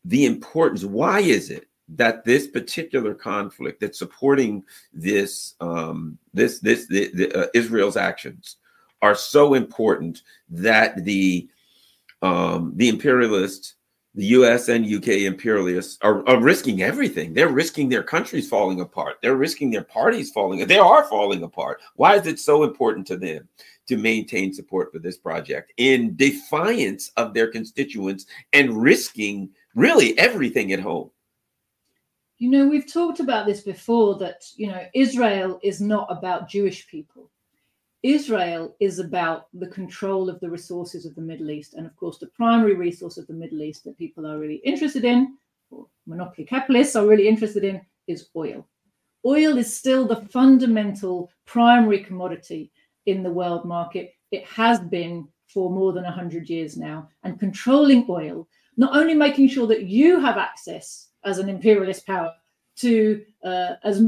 the 0.06 0.26
importance? 0.26 0.84
Why 0.84 1.20
is 1.20 1.50
it 1.50 1.68
that 1.90 2.24
this 2.24 2.48
particular 2.48 3.14
conflict 3.14 3.82
that's 3.82 4.00
supporting 4.00 4.64
this 4.94 5.56
um, 5.60 6.18
this 6.34 6.60
this 6.60 6.88
the, 6.88 7.12
the, 7.14 7.34
uh, 7.34 7.48
Israel's 7.54 7.98
actions 7.98 8.58
are 9.02 9.16
so 9.16 9.54
important 9.54 10.22
that 10.50 11.04
the 11.04 11.48
um, 12.22 12.74
the 12.76 12.90
imperialists 12.90 13.75
the 14.16 14.26
US 14.28 14.70
and 14.70 14.86
UK 14.86 15.10
imperialists 15.28 15.98
are, 16.02 16.28
are, 16.28 16.42
risking 16.42 16.82
everything. 16.82 17.34
They're 17.34 17.50
risking 17.50 17.90
their 17.90 18.04
countries 18.04 18.48
falling 18.48 18.80
apart. 18.82 19.18
They're 19.22 19.36
risking 19.36 19.70
their 19.70 19.84
parties 19.84 20.32
falling. 20.32 20.66
They 20.66 20.80
are 20.80 21.04
falling 21.04 21.44
apart. 21.44 21.82
Why 21.96 22.16
is 22.16 22.26
it 22.26 22.40
so 22.40 22.64
important 22.64 23.06
to 23.08 23.18
them 23.18 23.48
to 23.88 23.98
maintain 23.98 24.54
support 24.54 24.92
for 24.92 25.00
this 25.00 25.18
project 25.18 25.74
in 25.78 26.16
defiance 26.16 27.12
of 27.18 27.34
their 27.34 27.52
constituents 27.52 28.26
and 28.54 28.82
risking 28.82 29.50
really 29.76 30.18
everything 30.18 30.72
at 30.72 30.80
home? 30.80 31.12
you 32.38 32.50
know, 32.50 32.68
we've 32.68 32.92
talked 32.92 33.20
about 33.20 33.46
this 33.46 33.62
before 33.62 34.18
that, 34.18 34.44
you 34.58 34.68
know, 34.68 34.86
Israel 34.94 35.60
is 35.64 35.80
not 35.80 36.08
about 36.10 36.50
Jewish 36.50 36.88
people. 36.88 37.32
Israel 38.06 38.76
is 38.80 39.00
about 39.00 39.48
the 39.56 39.68
control 39.68 40.30
of 40.30 40.40
the 40.40 40.50
resources 40.50 41.08
of 41.08 41.16
the 41.16 41.22
Middle 41.22 41.50
East. 41.50 41.74
And 41.74 41.88
of 41.88 41.96
course, 41.96 42.20
the 42.20 42.28
primary 42.28 42.76
resource 42.76 43.18
of 43.18 43.26
the 43.26 43.34
Middle 43.34 43.64
East 43.64 43.84
that 43.84 43.98
people 43.98 44.28
are 44.28 44.38
really 44.38 44.62
interested 44.64 45.04
in, 45.04 45.38
or 45.72 45.88
monopoly 46.06 46.46
capitalists 46.46 46.96
are 46.96 47.08
really 47.08 47.28
interested 47.28 47.64
in, 47.64 47.82
is 48.08 48.30
oil. 48.36 48.64
Oil 49.26 49.58
is 49.58 49.76
still 49.76 50.06
the 50.06 50.22
fundamental 50.28 51.32
primary 51.46 52.04
commodity 52.04 52.72
in 53.08 53.24
the 53.24 53.32
world 53.32 53.66
market. 53.66 54.14
It 54.30 54.46
has 54.46 54.80
been 54.80 55.28
for 55.48 55.72
more 55.72 55.92
than 55.92 56.04
100 56.04 56.48
years 56.48 56.78
now. 56.78 57.10
And 57.24 57.40
controlling 57.40 58.06
oil, 58.08 58.48
not 58.78 58.96
only 58.96 59.16
making 59.16 59.48
sure 59.50 59.66
that 59.66 59.86
you 59.86 60.20
have 60.20 60.38
access 60.38 61.10
as 61.24 61.40
an 61.40 61.50
imperialist 61.50 62.06
power 62.06 62.32
to 62.78 63.24
uh, 63.44 63.74
as 63.84 64.04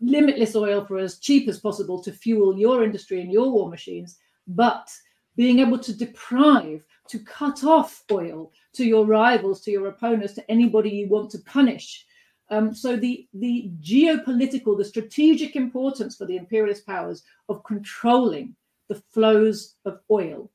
limitless 0.00 0.54
oil 0.54 0.84
for 0.84 0.98
as 0.98 1.18
cheap 1.18 1.48
as 1.48 1.58
possible 1.58 2.02
to 2.02 2.12
fuel 2.12 2.56
your 2.56 2.84
industry 2.84 3.20
and 3.20 3.32
your 3.32 3.50
war 3.50 3.68
machines, 3.68 4.18
but 4.46 4.90
being 5.36 5.58
able 5.58 5.78
to 5.78 5.96
deprive, 5.96 6.84
to 7.08 7.18
cut 7.18 7.64
off 7.64 8.04
oil 8.10 8.52
to 8.74 8.84
your 8.84 9.06
rivals, 9.06 9.62
to 9.62 9.70
your 9.70 9.86
opponents, 9.88 10.34
to 10.34 10.50
anybody 10.50 10.90
you 10.90 11.08
want 11.08 11.30
to 11.30 11.38
punish. 11.40 12.06
Um, 12.50 12.74
so 12.74 12.96
the 12.96 13.26
the 13.34 13.70
geopolitical, 13.80 14.76
the 14.76 14.84
strategic 14.84 15.56
importance 15.56 16.16
for 16.16 16.26
the 16.26 16.36
imperialist 16.36 16.86
powers 16.86 17.22
of 17.48 17.64
controlling 17.64 18.54
the 18.88 19.02
flows 19.12 19.76
of 19.84 20.00
oil 20.10 20.50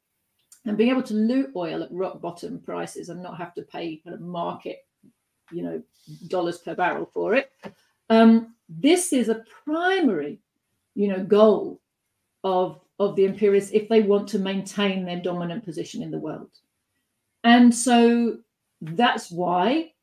and 0.65 0.78
being 0.78 0.89
able 0.89 1.03
to 1.03 1.13
loot 1.13 1.51
oil 1.55 1.82
at 1.82 1.91
rock 1.91 2.22
bottom 2.22 2.59
prices 2.59 3.09
and 3.09 3.24
not 3.24 3.38
have 3.38 3.53
to 3.55 3.61
pay 3.63 3.97
kind 3.97 4.13
of 4.13 4.22
market 4.22 4.86
you 5.52 5.64
know 5.64 5.82
dollars 6.28 6.58
per 6.60 6.76
barrel 6.76 7.10
for 7.14 7.36
it. 7.36 7.52
Um, 8.10 8.56
this 8.70 9.14
is 9.14 9.30
a 9.30 9.43
primary, 9.64 10.39
you 10.95 11.08
know, 11.08 11.24
goal 11.24 11.82
of 12.43 12.80
of 13.00 13.16
the 13.16 13.26
imperialists 13.26 13.72
if 13.74 13.88
they 13.89 14.02
want 14.02 14.28
to 14.30 14.39
maintain 14.39 15.06
their 15.06 15.20
dominant 15.22 15.64
position 15.64 16.02
in 16.02 16.12
the 16.12 16.18
world. 16.18 16.50
And 17.43 17.74
so 17.74 18.38
that's 18.82 19.32
why 19.32 19.93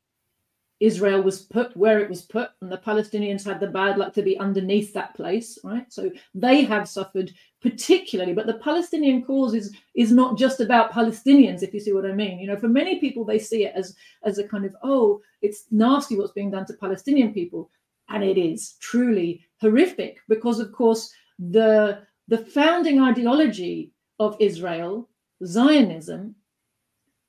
Israel 0.79 1.21
was 1.21 1.43
put 1.43 1.75
where 1.77 1.99
it 1.99 2.09
was 2.09 2.23
put, 2.23 2.49
and 2.61 2.71
the 2.71 2.77
Palestinians 2.77 3.45
had 3.45 3.59
the 3.59 3.67
bad 3.67 3.97
luck 3.97 4.13
to 4.13 4.21
be 4.21 4.37
underneath 4.37 4.93
that 4.93 5.15
place, 5.15 5.57
right? 5.63 5.91
So 5.91 6.11
they 6.33 6.63
have 6.63 6.89
suffered 6.89 7.31
particularly, 7.61 8.33
but 8.33 8.45
the 8.45 8.59
Palestinian 8.59 9.23
cause 9.23 9.53
is 9.53 9.73
is 9.95 10.11
not 10.11 10.37
just 10.37 10.59
about 10.59 10.91
Palestinians, 10.91 11.63
if 11.63 11.73
you 11.73 11.79
see 11.79 11.93
what 11.93 12.05
I 12.05 12.11
mean. 12.11 12.39
You 12.39 12.47
know, 12.47 12.57
for 12.57 12.67
many 12.67 12.99
people, 12.99 13.23
they 13.23 13.39
see 13.39 13.65
it 13.65 13.73
as 13.75 13.95
as 14.23 14.37
a 14.37 14.47
kind 14.47 14.65
of 14.65 14.75
oh, 14.83 15.21
it's 15.41 15.65
nasty 15.71 16.17
what's 16.17 16.33
being 16.33 16.51
done 16.51 16.65
to 16.65 16.73
Palestinian 16.73 17.33
people, 17.33 17.69
and 18.09 18.23
it 18.23 18.37
is 18.37 18.75
truly 18.81 19.45
horrific 19.61 20.17
because, 20.27 20.59
of 20.59 20.73
course, 20.73 21.11
the 21.39 22.01
the 22.27 22.39
founding 22.39 22.99
ideology 22.99 23.91
of 24.19 24.35
Israel, 24.39 25.09
Zionism, 25.45 26.35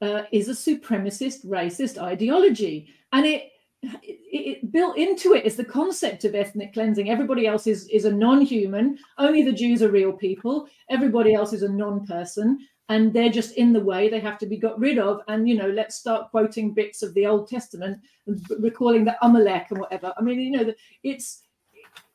uh, 0.02 0.22
is 0.32 0.48
a 0.48 0.52
supremacist, 0.52 1.46
racist 1.46 2.00
ideology, 2.00 2.88
and 3.12 3.24
it, 3.24 3.50
it, 3.82 4.18
it, 4.32 4.72
built 4.72 4.96
into 4.96 5.34
it 5.34 5.44
is 5.44 5.56
the 5.56 5.64
concept 5.64 6.24
of 6.24 6.34
ethnic 6.34 6.72
cleansing. 6.72 7.10
Everybody 7.10 7.46
else 7.46 7.66
is 7.66 7.88
is 7.88 8.04
a 8.04 8.12
non-human. 8.12 8.98
Only 9.18 9.42
the 9.42 9.52
Jews 9.52 9.82
are 9.82 9.90
real 9.90 10.12
people. 10.12 10.68
Everybody 10.90 11.34
else 11.34 11.52
is 11.52 11.62
a 11.62 11.68
non-person, 11.68 12.58
and 12.88 13.12
they're 13.12 13.30
just 13.30 13.52
in 13.52 13.72
the 13.72 13.80
way. 13.80 14.08
They 14.08 14.20
have 14.20 14.38
to 14.38 14.46
be 14.46 14.56
got 14.56 14.78
rid 14.78 14.98
of. 14.98 15.20
And 15.28 15.48
you 15.48 15.56
know, 15.56 15.68
let's 15.68 15.96
start 15.96 16.30
quoting 16.30 16.74
bits 16.74 17.02
of 17.02 17.14
the 17.14 17.26
Old 17.26 17.48
Testament, 17.48 17.98
and 18.26 18.40
recalling 18.58 19.04
the 19.04 19.16
Amalek 19.24 19.68
and 19.70 19.80
whatever. 19.80 20.12
I 20.18 20.22
mean, 20.22 20.40
you 20.40 20.50
know, 20.50 20.74
it's 21.02 21.42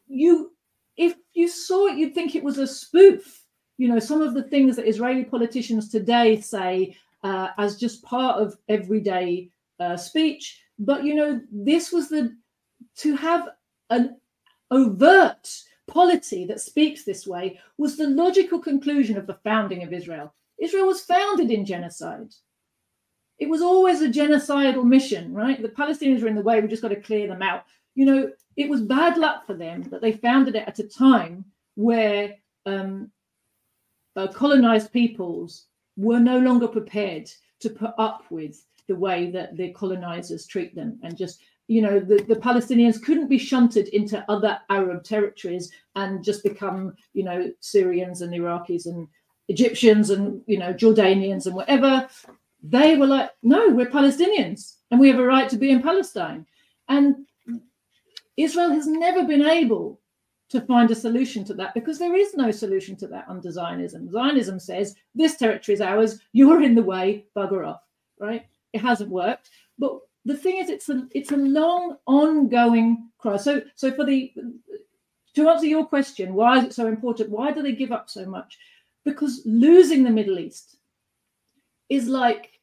you. 0.08 0.52
If 0.98 1.16
you 1.34 1.48
saw 1.48 1.88
it, 1.88 1.98
you'd 1.98 2.14
think 2.14 2.36
it 2.36 2.44
was 2.44 2.58
a 2.60 2.68
spoof. 2.68 3.44
You 3.78 3.88
know, 3.88 3.98
some 3.98 4.22
of 4.22 4.36
the 4.36 4.44
things 4.44 4.76
that 4.76 4.88
Israeli 4.88 5.24
politicians 5.24 5.90
today 5.90 6.40
say 6.40 6.96
uh, 7.24 7.50
as 7.58 7.78
just 7.78 8.04
part 8.04 8.42
of 8.42 8.58
everyday 8.70 9.50
uh, 9.80 9.98
speech. 9.98 10.62
But 10.80 11.04
you 11.04 11.16
know, 11.16 11.42
this 11.52 11.92
was 11.92 12.10
the 12.10 12.36
to 12.98 13.16
have 13.16 13.50
an 13.90 14.18
overt 14.72 15.50
polity 15.88 16.46
that 16.46 16.62
speaks 16.62 17.04
this 17.04 17.28
way 17.28 17.60
was 17.78 17.98
the 17.98 18.08
logical 18.08 18.60
conclusion 18.60 19.18
of 19.18 19.28
the 19.28 19.40
founding 19.44 19.84
of 19.84 19.94
Israel. 19.94 20.34
Israel 20.60 20.88
was 20.88 21.02
founded 21.02 21.52
in 21.52 21.66
genocide. 21.66 22.34
It 23.40 23.50
was 23.50 23.62
always 23.62 24.02
a 24.02 24.08
genocidal 24.08 24.86
mission, 24.86 25.34
right? 25.34 25.62
The 25.62 25.70
Palestinians 25.70 26.24
are 26.24 26.28
in 26.28 26.36
the 26.36 26.42
way. 26.42 26.62
We 26.62 26.68
just 26.68 26.84
got 26.84 26.90
to 26.90 27.02
clear 27.02 27.28
them 27.28 27.42
out. 27.42 27.64
You 27.96 28.06
know, 28.06 28.32
it 28.56 28.70
was 28.70 28.82
bad 28.82 29.18
luck 29.18 29.46
for 29.46 29.56
them 29.56 29.84
that 29.84 30.02
they 30.02 30.12
founded 30.12 30.56
it 30.56 30.68
at 30.68 30.80
a 30.80 30.88
time 30.88 31.44
where 31.76 32.36
um, 32.66 33.12
uh, 34.16 34.28
colonized 34.28 34.94
peoples 34.94 35.68
were 35.98 36.20
no 36.20 36.40
longer 36.40 36.68
prepared 36.68 37.30
to 37.60 37.70
put 37.70 37.94
up 37.98 38.24
with 38.30 38.66
the 38.88 38.96
way 38.96 39.30
that 39.32 39.56
the 39.56 39.72
colonizers 39.72 40.46
treat 40.46 40.76
them 40.76 41.00
and 41.04 41.18
just 41.18 41.40
you 41.68 41.82
know 41.82 42.00
the, 42.00 42.18
the 42.28 42.36
palestinians 42.36 43.02
couldn't 43.02 43.30
be 43.30 43.38
shunted 43.38 43.88
into 43.90 44.26
other 44.30 44.60
arab 44.70 45.04
territories 45.04 45.72
and 45.96 46.24
just 46.24 46.44
become 46.44 46.94
you 47.14 47.24
know 47.24 47.50
syrians 47.60 48.22
and 48.22 48.34
iraqis 48.34 48.88
and 48.88 49.08
egyptians 49.48 50.10
and 50.10 50.42
you 50.48 50.58
know 50.58 50.74
jordanians 50.74 51.46
and 51.46 51.56
whatever. 51.56 52.08
They 52.64 52.96
were 52.96 53.08
like 53.08 53.32
no 53.42 53.70
we're 53.70 53.88
palestinians 53.88 54.76
and 54.90 55.00
we 55.00 55.10
have 55.10 55.20
a 55.20 55.26
right 55.26 55.50
to 55.50 55.58
be 55.58 55.72
in 55.72 55.82
palestine. 55.82 56.46
And 56.90 57.26
israel 58.38 58.72
has 58.72 58.88
never 58.88 59.24
been 59.26 59.46
able 59.46 60.01
to 60.52 60.62
find 60.62 60.92
a 60.92 60.96
solution 60.96 61.46
to 61.46 61.54
that 61.54 61.74
because 61.74 61.98
there 61.98 62.16
is 62.16 62.36
no 62.36 62.52
solution 62.52 62.96
to 62.98 63.08
that 63.08 63.26
under 63.30 63.50
Zionism. 63.50 64.12
Zionism 64.12 64.60
says 64.60 64.96
this 65.16 65.38
territory 65.38 65.74
is 65.74 65.82
ours, 65.82 66.20
you're 66.34 66.62
in 66.62 66.76
the 66.76 66.84
way, 66.84 67.26
bugger 67.36 67.66
off, 67.66 67.82
right? 68.20 68.46
It 68.74 68.82
hasn't 68.82 69.10
worked. 69.10 69.50
But 69.80 70.00
the 70.26 70.36
thing 70.36 70.58
is, 70.58 70.70
it's 70.70 70.90
a 70.90 71.08
it's 71.12 71.32
a 71.32 71.38
long 71.38 71.98
ongoing 72.06 73.10
cry. 73.18 73.38
So 73.38 73.62
so 73.76 73.92
for 73.92 74.06
the 74.06 74.34
to 75.36 75.50
answer 75.50 75.66
your 75.66 75.86
question, 75.86 76.34
why 76.34 76.60
is 76.60 76.66
it 76.66 76.74
so 76.74 76.88
important? 76.88 77.30
Why 77.30 77.52
do 77.52 77.62
they 77.62 77.72
give 77.72 77.94
up 77.94 78.10
so 78.10 78.26
much? 78.26 78.58
Because 79.06 79.42
losing 79.46 80.04
the 80.04 80.12
Middle 80.12 80.38
East 80.38 80.78
is 81.90 82.08
like 82.08 82.60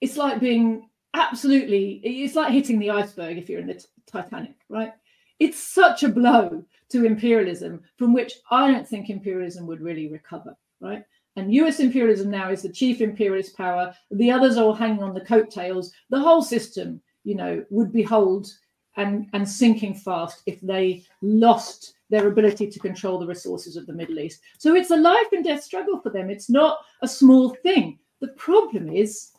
it's 0.00 0.16
like 0.16 0.38
being 0.38 0.88
absolutely 1.12 2.00
it's 2.04 2.36
like 2.36 2.52
hitting 2.52 2.78
the 2.78 2.90
iceberg 2.90 3.36
if 3.36 3.48
you're 3.48 3.60
in 3.60 3.66
the 3.66 3.84
Titanic, 4.06 4.54
right? 4.68 4.92
It's 5.40 5.58
such 5.58 6.04
a 6.04 6.08
blow 6.08 6.64
to 6.90 7.04
imperialism 7.04 7.82
from 7.96 8.12
which 8.12 8.34
I 8.50 8.70
don't 8.70 8.86
think 8.86 9.10
imperialism 9.10 9.66
would 9.66 9.80
really 9.80 10.08
recover, 10.08 10.56
right? 10.80 11.02
And 11.36 11.52
US 11.52 11.80
imperialism 11.80 12.30
now 12.30 12.50
is 12.50 12.62
the 12.62 12.72
chief 12.72 13.00
imperialist 13.00 13.56
power. 13.56 13.94
The 14.10 14.30
others 14.30 14.56
are 14.56 14.64
all 14.64 14.74
hanging 14.74 15.02
on 15.02 15.14
the 15.14 15.20
coattails. 15.20 15.92
The 16.08 16.20
whole 16.20 16.42
system, 16.42 17.00
you 17.24 17.34
know, 17.34 17.64
would 17.70 17.92
be 17.92 18.02
holed 18.02 18.48
and, 18.96 19.28
and 19.34 19.46
sinking 19.46 19.94
fast 19.94 20.42
if 20.46 20.60
they 20.62 21.04
lost 21.20 21.94
their 22.08 22.28
ability 22.28 22.68
to 22.68 22.78
control 22.78 23.18
the 23.18 23.26
resources 23.26 23.76
of 23.76 23.86
the 23.86 23.92
Middle 23.92 24.18
East. 24.18 24.40
So 24.58 24.74
it's 24.74 24.90
a 24.90 24.96
life 24.96 25.26
and 25.32 25.44
death 25.44 25.62
struggle 25.62 26.00
for 26.00 26.10
them. 26.10 26.30
It's 26.30 26.48
not 26.48 26.78
a 27.02 27.08
small 27.08 27.50
thing. 27.62 27.98
The 28.20 28.28
problem 28.28 28.90
is 28.90 29.32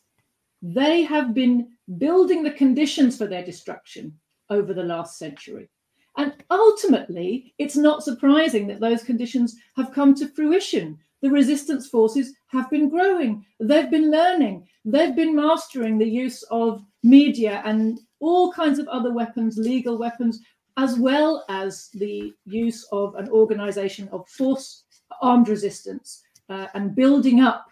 they 0.61 1.01
have 1.03 1.33
been 1.33 1.69
building 1.97 2.43
the 2.43 2.51
conditions 2.51 3.17
for 3.17 3.25
their 3.25 3.43
destruction 3.43 4.13
over 4.49 4.73
the 4.73 4.83
last 4.83 5.17
century. 5.17 5.69
And 6.17 6.33
ultimately, 6.49 7.53
it's 7.59 7.75
not 7.75 8.03
surprising 8.03 8.67
that 8.67 8.79
those 8.79 9.03
conditions 9.03 9.55
have 9.75 9.93
come 9.93 10.15
to 10.15 10.27
fruition. 10.27 10.97
The 11.21 11.29
resistance 11.29 11.87
forces 11.87 12.33
have 12.47 12.69
been 12.69 12.89
growing, 12.89 13.45
they've 13.59 13.89
been 13.89 14.11
learning, 14.11 14.67
they've 14.85 15.15
been 15.15 15.35
mastering 15.35 15.97
the 15.97 16.09
use 16.09 16.43
of 16.51 16.83
media 17.03 17.61
and 17.65 17.99
all 18.19 18.51
kinds 18.51 18.77
of 18.79 18.87
other 18.87 19.11
weapons, 19.11 19.57
legal 19.57 19.97
weapons, 19.97 20.39
as 20.77 20.97
well 20.99 21.43
as 21.49 21.89
the 21.95 22.33
use 22.45 22.87
of 22.91 23.15
an 23.15 23.29
organization 23.29 24.07
of 24.09 24.29
force 24.29 24.83
armed 25.21 25.49
resistance 25.49 26.21
uh, 26.49 26.67
and 26.75 26.95
building 26.95 27.41
up 27.41 27.65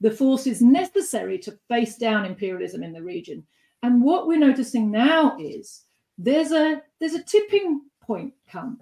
the 0.00 0.10
forces 0.10 0.62
necessary 0.62 1.38
to 1.38 1.58
face 1.68 1.96
down 1.96 2.24
imperialism 2.24 2.82
in 2.82 2.92
the 2.92 3.02
region. 3.02 3.44
And 3.82 4.02
what 4.02 4.26
we're 4.26 4.38
noticing 4.38 4.90
now 4.90 5.36
is 5.40 5.85
there's 6.18 6.52
a 6.52 6.82
there's 7.00 7.14
a 7.14 7.22
tipping 7.22 7.82
point 8.00 8.34
come. 8.50 8.80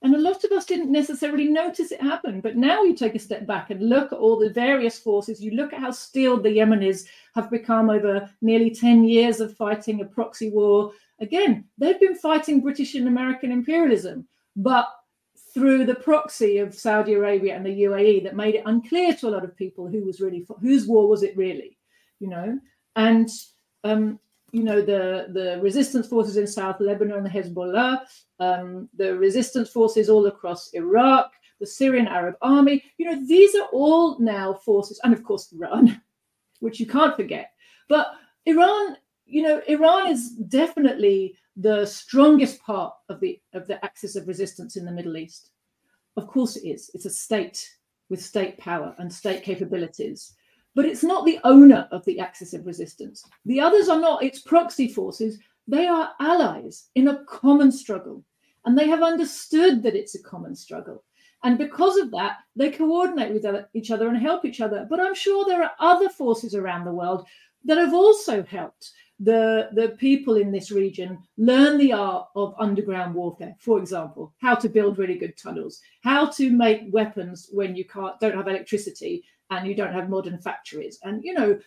And 0.00 0.14
a 0.14 0.18
lot 0.18 0.44
of 0.44 0.52
us 0.52 0.64
didn't 0.64 0.92
necessarily 0.92 1.48
notice 1.48 1.90
it 1.90 2.00
happen 2.00 2.40
but 2.40 2.56
now 2.56 2.82
you 2.82 2.94
take 2.94 3.16
a 3.16 3.18
step 3.18 3.46
back 3.46 3.70
and 3.70 3.88
look 3.88 4.12
at 4.12 4.18
all 4.18 4.38
the 4.38 4.50
various 4.50 4.98
forces. 4.98 5.42
You 5.42 5.52
look 5.52 5.72
at 5.72 5.80
how 5.80 5.90
steeled 5.90 6.44
the 6.44 6.50
yemenis 6.50 7.06
have 7.34 7.50
become 7.50 7.90
over 7.90 8.30
nearly 8.40 8.70
10 8.70 9.04
years 9.04 9.40
of 9.40 9.56
fighting 9.56 10.00
a 10.00 10.04
proxy 10.04 10.50
war. 10.50 10.92
Again 11.20 11.64
they've 11.78 12.00
been 12.00 12.14
fighting 12.14 12.60
british 12.60 12.94
and 12.94 13.08
american 13.08 13.50
imperialism 13.50 14.28
but 14.54 14.88
through 15.52 15.84
the 15.84 15.94
proxy 15.96 16.58
of 16.58 16.74
saudi 16.74 17.14
arabia 17.14 17.56
and 17.56 17.66
the 17.66 17.82
uae 17.82 18.22
that 18.22 18.36
made 18.36 18.54
it 18.54 18.62
unclear 18.66 19.12
to 19.14 19.26
a 19.26 19.30
lot 19.30 19.42
of 19.42 19.56
people 19.56 19.88
who 19.88 20.04
was 20.04 20.20
really 20.20 20.46
whose 20.60 20.86
war 20.86 21.08
was 21.08 21.24
it 21.24 21.36
really 21.36 21.78
you 22.18 22.28
know? 22.28 22.58
And 22.96 23.28
um, 23.84 24.18
you 24.52 24.62
know 24.62 24.80
the 24.80 25.26
the 25.32 25.58
resistance 25.60 26.06
forces 26.06 26.36
in 26.36 26.46
South 26.46 26.80
Lebanon, 26.80 27.24
the 27.24 27.30
Hezbollah, 27.30 28.00
um, 28.40 28.88
the 28.96 29.16
resistance 29.16 29.70
forces 29.70 30.08
all 30.08 30.26
across 30.26 30.72
Iraq, 30.74 31.32
the 31.60 31.66
Syrian 31.66 32.06
Arab 32.06 32.36
Army. 32.40 32.82
You 32.96 33.10
know 33.10 33.26
these 33.26 33.54
are 33.54 33.68
all 33.72 34.18
now 34.18 34.54
forces, 34.54 35.00
and 35.04 35.12
of 35.12 35.22
course 35.22 35.52
Iran, 35.52 36.00
which 36.60 36.80
you 36.80 36.86
can't 36.86 37.16
forget. 37.16 37.50
But 37.88 38.12
Iran, 38.46 38.96
you 39.26 39.42
know, 39.42 39.60
Iran 39.68 40.08
is 40.08 40.30
definitely 40.30 41.34
the 41.56 41.84
strongest 41.84 42.62
part 42.62 42.94
of 43.08 43.20
the 43.20 43.40
of 43.52 43.66
the 43.66 43.84
axis 43.84 44.16
of 44.16 44.28
resistance 44.28 44.76
in 44.76 44.84
the 44.84 44.92
Middle 44.92 45.16
East. 45.16 45.50
Of 46.16 46.26
course, 46.26 46.56
it 46.56 46.66
is. 46.66 46.90
It's 46.94 47.04
a 47.04 47.10
state 47.10 47.68
with 48.08 48.24
state 48.24 48.56
power 48.56 48.94
and 48.98 49.12
state 49.12 49.42
capabilities 49.42 50.34
but 50.78 50.86
it's 50.86 51.02
not 51.02 51.26
the 51.26 51.40
owner 51.42 51.88
of 51.90 52.04
the 52.04 52.20
axis 52.20 52.54
of 52.54 52.64
resistance. 52.64 53.24
The 53.46 53.60
others 53.60 53.88
are 53.88 53.98
not 53.98 54.22
its 54.22 54.38
proxy 54.38 54.86
forces, 54.86 55.40
they 55.66 55.88
are 55.88 56.12
allies 56.20 56.90
in 56.94 57.08
a 57.08 57.24
common 57.24 57.72
struggle. 57.72 58.22
And 58.64 58.78
they 58.78 58.86
have 58.86 59.02
understood 59.02 59.82
that 59.82 59.96
it's 59.96 60.14
a 60.14 60.22
common 60.22 60.54
struggle. 60.54 61.02
And 61.42 61.58
because 61.58 61.96
of 61.96 62.12
that, 62.12 62.36
they 62.54 62.70
coordinate 62.70 63.32
with 63.32 63.44
each 63.74 63.90
other 63.90 64.06
and 64.06 64.16
help 64.18 64.44
each 64.44 64.60
other. 64.60 64.86
But 64.88 65.00
I'm 65.00 65.16
sure 65.16 65.44
there 65.44 65.64
are 65.64 65.72
other 65.80 66.08
forces 66.08 66.54
around 66.54 66.84
the 66.84 66.92
world 66.92 67.26
that 67.64 67.78
have 67.78 67.92
also 67.92 68.44
helped 68.44 68.92
the, 69.18 69.70
the 69.72 69.96
people 69.98 70.36
in 70.36 70.52
this 70.52 70.70
region 70.70 71.18
learn 71.38 71.76
the 71.78 71.92
art 71.92 72.28
of 72.36 72.54
underground 72.56 73.16
warfare. 73.16 73.56
For 73.58 73.80
example, 73.80 74.32
how 74.40 74.54
to 74.54 74.68
build 74.68 74.98
really 74.98 75.18
good 75.18 75.36
tunnels, 75.36 75.80
how 76.02 76.26
to 76.26 76.52
make 76.52 76.82
weapons 76.92 77.48
when 77.50 77.74
you 77.74 77.84
can't 77.84 78.18
don't 78.20 78.36
have 78.36 78.46
electricity, 78.46 79.24
and 79.50 79.66
you 79.66 79.74
don't 79.74 79.92
have 79.92 80.10
modern 80.10 80.38
factories. 80.38 80.98
And, 81.02 81.24
you 81.24 81.34
know, 81.34 81.58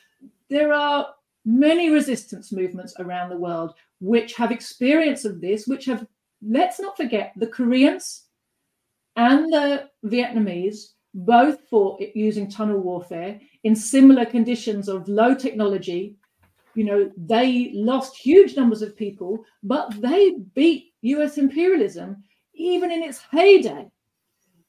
there 0.49 0.73
are 0.73 1.07
many 1.45 1.89
resistance 1.89 2.51
movements 2.51 2.93
around 2.99 3.29
the 3.29 3.37
world 3.37 3.73
which 3.99 4.35
have 4.35 4.51
experience 4.51 5.25
of 5.25 5.41
this, 5.41 5.67
which 5.67 5.85
have, 5.85 6.05
let's 6.41 6.79
not 6.79 6.97
forget, 6.97 7.33
the 7.35 7.47
Koreans 7.47 8.25
and 9.15 9.51
the 9.51 9.89
Vietnamese 10.05 10.93
both 11.13 11.59
fought 11.69 12.01
using 12.15 12.49
tunnel 12.49 12.79
warfare 12.79 13.39
in 13.63 13.75
similar 13.75 14.25
conditions 14.25 14.87
of 14.87 15.07
low 15.07 15.35
technology. 15.35 16.15
You 16.73 16.85
know, 16.85 17.11
they 17.17 17.71
lost 17.73 18.15
huge 18.15 18.55
numbers 18.55 18.81
of 18.81 18.95
people, 18.95 19.43
but 19.61 19.99
they 20.01 20.35
beat 20.55 20.93
US 21.01 21.37
imperialism 21.37 22.23
even 22.53 22.91
in 22.91 23.03
its 23.03 23.21
heyday. 23.31 23.89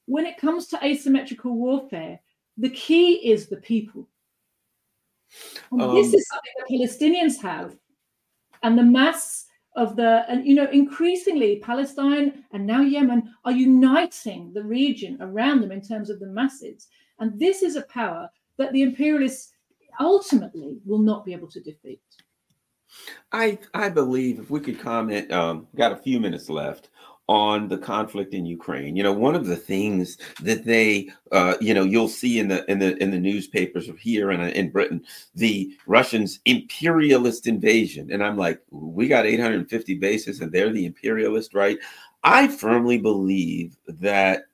When 0.06 0.26
it 0.26 0.36
comes 0.36 0.66
to 0.68 0.84
asymmetrical 0.84 1.54
warfare, 1.54 2.18
the 2.56 2.70
key 2.70 3.30
is 3.30 3.48
the 3.48 3.56
people. 3.56 4.08
Um, 5.72 5.94
this 5.94 6.12
is 6.12 6.26
something 6.28 6.52
that 6.58 6.68
Palestinians 6.70 7.40
have. 7.40 7.76
And 8.62 8.78
the 8.78 8.82
mass 8.82 9.46
of 9.74 9.96
the, 9.96 10.24
and 10.28 10.46
you 10.46 10.54
know, 10.54 10.68
increasingly 10.70 11.56
Palestine 11.56 12.44
and 12.52 12.66
now 12.66 12.82
Yemen 12.82 13.34
are 13.44 13.52
uniting 13.52 14.52
the 14.52 14.62
region 14.62 15.16
around 15.20 15.60
them 15.60 15.72
in 15.72 15.80
terms 15.80 16.10
of 16.10 16.20
the 16.20 16.26
masses. 16.26 16.88
And 17.18 17.38
this 17.38 17.62
is 17.62 17.76
a 17.76 17.82
power 17.82 18.28
that 18.58 18.72
the 18.72 18.82
imperialists 18.82 19.52
ultimately 20.00 20.78
will 20.84 20.98
not 20.98 21.24
be 21.24 21.32
able 21.32 21.48
to 21.48 21.60
defeat. 21.60 22.00
I 23.32 23.58
I 23.72 23.88
believe 23.88 24.38
if 24.38 24.50
we 24.50 24.60
could 24.60 24.78
comment, 24.78 25.32
um, 25.32 25.66
got 25.74 25.92
a 25.92 25.96
few 25.96 26.20
minutes 26.20 26.50
left 26.50 26.90
on 27.28 27.68
the 27.68 27.78
conflict 27.78 28.34
in 28.34 28.44
Ukraine. 28.44 28.96
You 28.96 29.02
know, 29.02 29.12
one 29.12 29.34
of 29.34 29.46
the 29.46 29.56
things 29.56 30.18
that 30.40 30.64
they, 30.64 31.10
uh, 31.30 31.54
you 31.60 31.72
know, 31.72 31.84
you'll 31.84 32.08
see 32.08 32.38
in 32.38 32.48
the 32.48 32.68
in 32.70 32.78
the 32.78 33.00
in 33.02 33.10
the 33.10 33.18
newspapers 33.18 33.88
here 33.98 34.30
and 34.30 34.42
in 34.52 34.70
Britain, 34.70 35.04
the 35.34 35.76
Russians' 35.86 36.40
imperialist 36.44 37.46
invasion, 37.46 38.10
and 38.12 38.22
I'm 38.22 38.36
like, 38.36 38.60
we 38.70 39.08
got 39.08 39.26
850 39.26 39.94
bases, 39.98 40.40
and 40.40 40.52
they're 40.52 40.72
the 40.72 40.86
imperialist, 40.86 41.54
right? 41.54 41.78
I 42.24 42.48
firmly 42.48 42.98
believe 42.98 43.76
that 43.86 44.44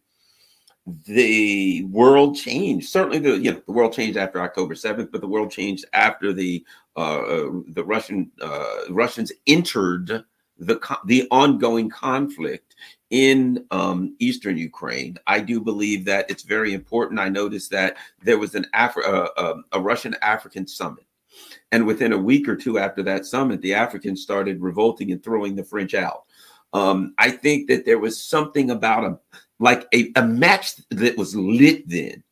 the 1.07 1.85
world 1.85 2.37
changed. 2.37 2.89
Certainly, 2.89 3.19
the 3.19 3.39
you 3.39 3.53
know 3.53 3.63
the 3.67 3.73
world 3.73 3.93
changed 3.93 4.19
after 4.19 4.41
October 4.41 4.75
seventh, 4.75 5.11
but 5.13 5.21
the 5.21 5.29
world 5.29 5.51
changed 5.51 5.85
after 5.93 6.33
the 6.33 6.65
uh, 6.97 7.21
uh 7.21 7.51
the 7.69 7.85
Russian 7.85 8.31
uh, 8.41 8.81
Russians 8.91 9.33
entered 9.47 10.25
the 10.59 10.81
the 11.07 11.27
ongoing 11.31 11.89
conflict 11.89 12.75
in 13.11 13.65
um, 13.71 14.15
eastern 14.19 14.59
Ukraine. 14.59 15.17
I 15.27 15.41
do 15.41 15.61
believe 15.61 16.05
that 16.05 16.31
it's 16.31 16.43
very 16.43 16.75
important. 16.75 17.21
I 17.21 17.29
noticed 17.29 17.71
that 17.71 17.97
there 18.23 18.39
was 18.39 18.55
an 18.55 18.67
Afri- 18.75 19.07
uh, 19.07 19.29
uh, 19.37 19.55
a 19.73 19.81
Russian 19.81 20.15
African 20.21 20.67
summit, 20.67 21.07
and 21.73 21.87
within 21.87 22.13
a 22.13 22.19
week 22.19 22.49
or 22.49 22.57
two 22.57 22.79
after 22.79 23.03
that 23.05 23.27
summit, 23.27 23.61
the 23.63 23.75
Africans 23.75 24.23
started 24.23 24.61
revolting 24.61 25.13
and 25.13 25.23
throwing 25.23 25.57
the 25.57 25.65
French 25.65 25.95
out. 25.95 26.25
Um, 26.73 27.15
I 27.19 27.31
think 27.31 27.69
that 27.69 27.87
there 27.87 27.99
was 27.99 28.21
something 28.21 28.71
about 28.71 29.05
a 29.05 29.19
like 29.59 29.87
a, 29.95 30.13
a 30.17 30.25
match 30.25 30.77
that 30.91 31.17
was 31.17 31.35
lit 31.35 31.89
then 31.89 32.23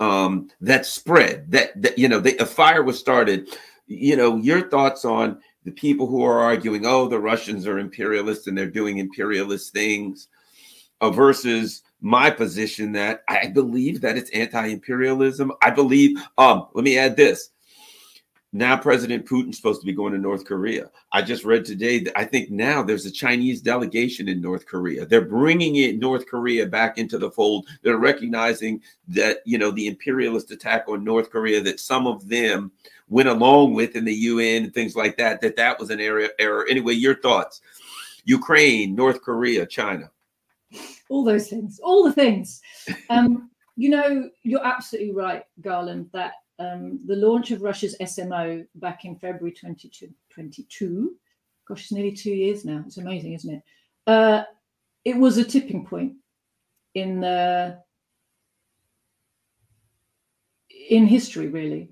um, 0.00 0.48
that 0.60 0.86
spread 0.86 1.50
that 1.50 1.80
that 1.80 1.98
you 1.98 2.08
know 2.08 2.20
the, 2.20 2.36
a 2.38 2.46
fire 2.46 2.82
was 2.82 2.98
started. 2.98 3.48
You 3.86 4.16
know 4.16 4.36
your 4.36 4.68
thoughts 4.68 5.04
on 5.04 5.40
the 5.64 5.70
people 5.72 6.06
who 6.06 6.24
are 6.24 6.40
arguing, 6.40 6.86
oh, 6.86 7.08
the 7.08 7.18
Russians 7.18 7.66
are 7.66 7.78
imperialists 7.78 8.46
and 8.46 8.56
they're 8.56 8.66
doing 8.66 8.98
imperialist 8.98 9.72
things, 9.72 10.28
uh, 11.00 11.10
versus 11.10 11.82
my 12.00 12.30
position 12.30 12.92
that 12.92 13.22
I 13.28 13.48
believe 13.48 14.00
that 14.00 14.16
it's 14.16 14.30
anti-imperialism. 14.30 15.52
I 15.62 15.70
believe. 15.70 16.18
Um, 16.38 16.68
let 16.74 16.84
me 16.84 16.98
add 16.98 17.16
this. 17.16 17.50
Now 18.52 18.76
President 18.76 19.26
Putin's 19.26 19.56
supposed 19.56 19.80
to 19.80 19.86
be 19.86 19.92
going 19.92 20.12
to 20.12 20.18
North 20.18 20.44
Korea. 20.44 20.90
I 21.12 21.22
just 21.22 21.44
read 21.44 21.64
today 21.64 22.00
that 22.00 22.18
I 22.18 22.24
think 22.24 22.50
now 22.50 22.82
there's 22.82 23.06
a 23.06 23.10
Chinese 23.10 23.60
delegation 23.60 24.28
in 24.28 24.40
North 24.40 24.66
Korea. 24.66 25.06
They're 25.06 25.20
bringing 25.20 25.76
it 25.76 26.00
North 26.00 26.26
Korea 26.26 26.66
back 26.66 26.98
into 26.98 27.16
the 27.16 27.30
fold. 27.30 27.68
They're 27.82 27.98
recognizing 27.98 28.82
that 29.06 29.38
you 29.44 29.56
know 29.56 29.70
the 29.70 29.86
imperialist 29.86 30.50
attack 30.50 30.86
on 30.88 31.04
North 31.04 31.30
Korea 31.30 31.60
that 31.62 31.78
some 31.78 32.08
of 32.08 32.28
them 32.28 32.72
went 33.10 33.28
along 33.28 33.74
with 33.74 33.96
in 33.96 34.04
the 34.04 34.14
UN 34.14 34.64
and 34.64 34.72
things 34.72 34.96
like 34.96 35.18
that, 35.18 35.40
that 35.42 35.56
that 35.56 35.78
was 35.78 35.90
an 35.90 36.00
area 36.00 36.30
error. 36.38 36.66
Anyway, 36.70 36.94
your 36.94 37.16
thoughts. 37.16 37.60
Ukraine, 38.24 38.94
North 38.94 39.20
Korea, 39.20 39.66
China. 39.66 40.10
All 41.08 41.24
those 41.24 41.48
things, 41.48 41.80
all 41.82 42.04
the 42.04 42.12
things. 42.12 42.62
Um, 43.10 43.50
you 43.76 43.90
know, 43.90 44.30
you're 44.42 44.64
absolutely 44.64 45.12
right, 45.12 45.42
Garland, 45.60 46.08
that 46.12 46.34
um, 46.60 47.00
the 47.06 47.16
launch 47.16 47.50
of 47.50 47.62
Russia's 47.62 47.96
SMO 48.00 48.64
back 48.76 49.04
in 49.04 49.16
February 49.16 49.52
2022, 49.52 51.16
gosh, 51.66 51.82
it's 51.82 51.92
nearly 51.92 52.12
two 52.12 52.30
years 52.30 52.64
now. 52.64 52.84
It's 52.86 52.98
amazing, 52.98 53.32
isn't 53.32 53.54
it? 53.54 53.62
Uh, 54.06 54.44
it 55.04 55.16
was 55.16 55.38
a 55.38 55.44
tipping 55.44 55.84
point 55.84 56.12
in 56.94 57.20
the 57.20 57.78
in 60.90 61.06
history, 61.06 61.48
really 61.48 61.88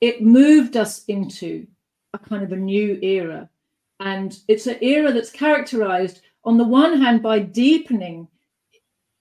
it 0.00 0.22
moved 0.22 0.76
us 0.76 1.04
into 1.06 1.66
a 2.12 2.18
kind 2.18 2.42
of 2.42 2.52
a 2.52 2.56
new 2.56 2.98
era. 3.02 3.48
And 4.00 4.38
it's 4.48 4.66
an 4.66 4.78
era 4.82 5.12
that's 5.12 5.30
characterized, 5.30 6.20
on 6.44 6.58
the 6.58 6.64
one 6.64 7.00
hand, 7.00 7.22
by 7.22 7.38
deepening 7.38 8.28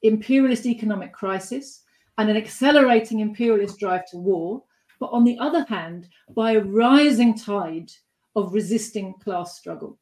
imperialist 0.01 0.65
economic 0.65 1.13
crisis 1.13 1.84
and 2.17 2.30
an 2.30 2.38
accelerating 2.38 3.19
imperialist 3.19 3.80
drive 3.80 4.05
to 4.09 4.17
war, 4.17 4.63
but 4.99 5.07
on 5.07 5.23
the 5.23 5.38
other 5.39 5.65
hand, 5.65 6.07
by 6.36 6.53
a 6.53 6.61
rising 6.61 7.38
tide 7.38 7.91
of 8.36 8.53
resisting 8.53 9.13
class 9.15 9.57
struggle 9.57 9.97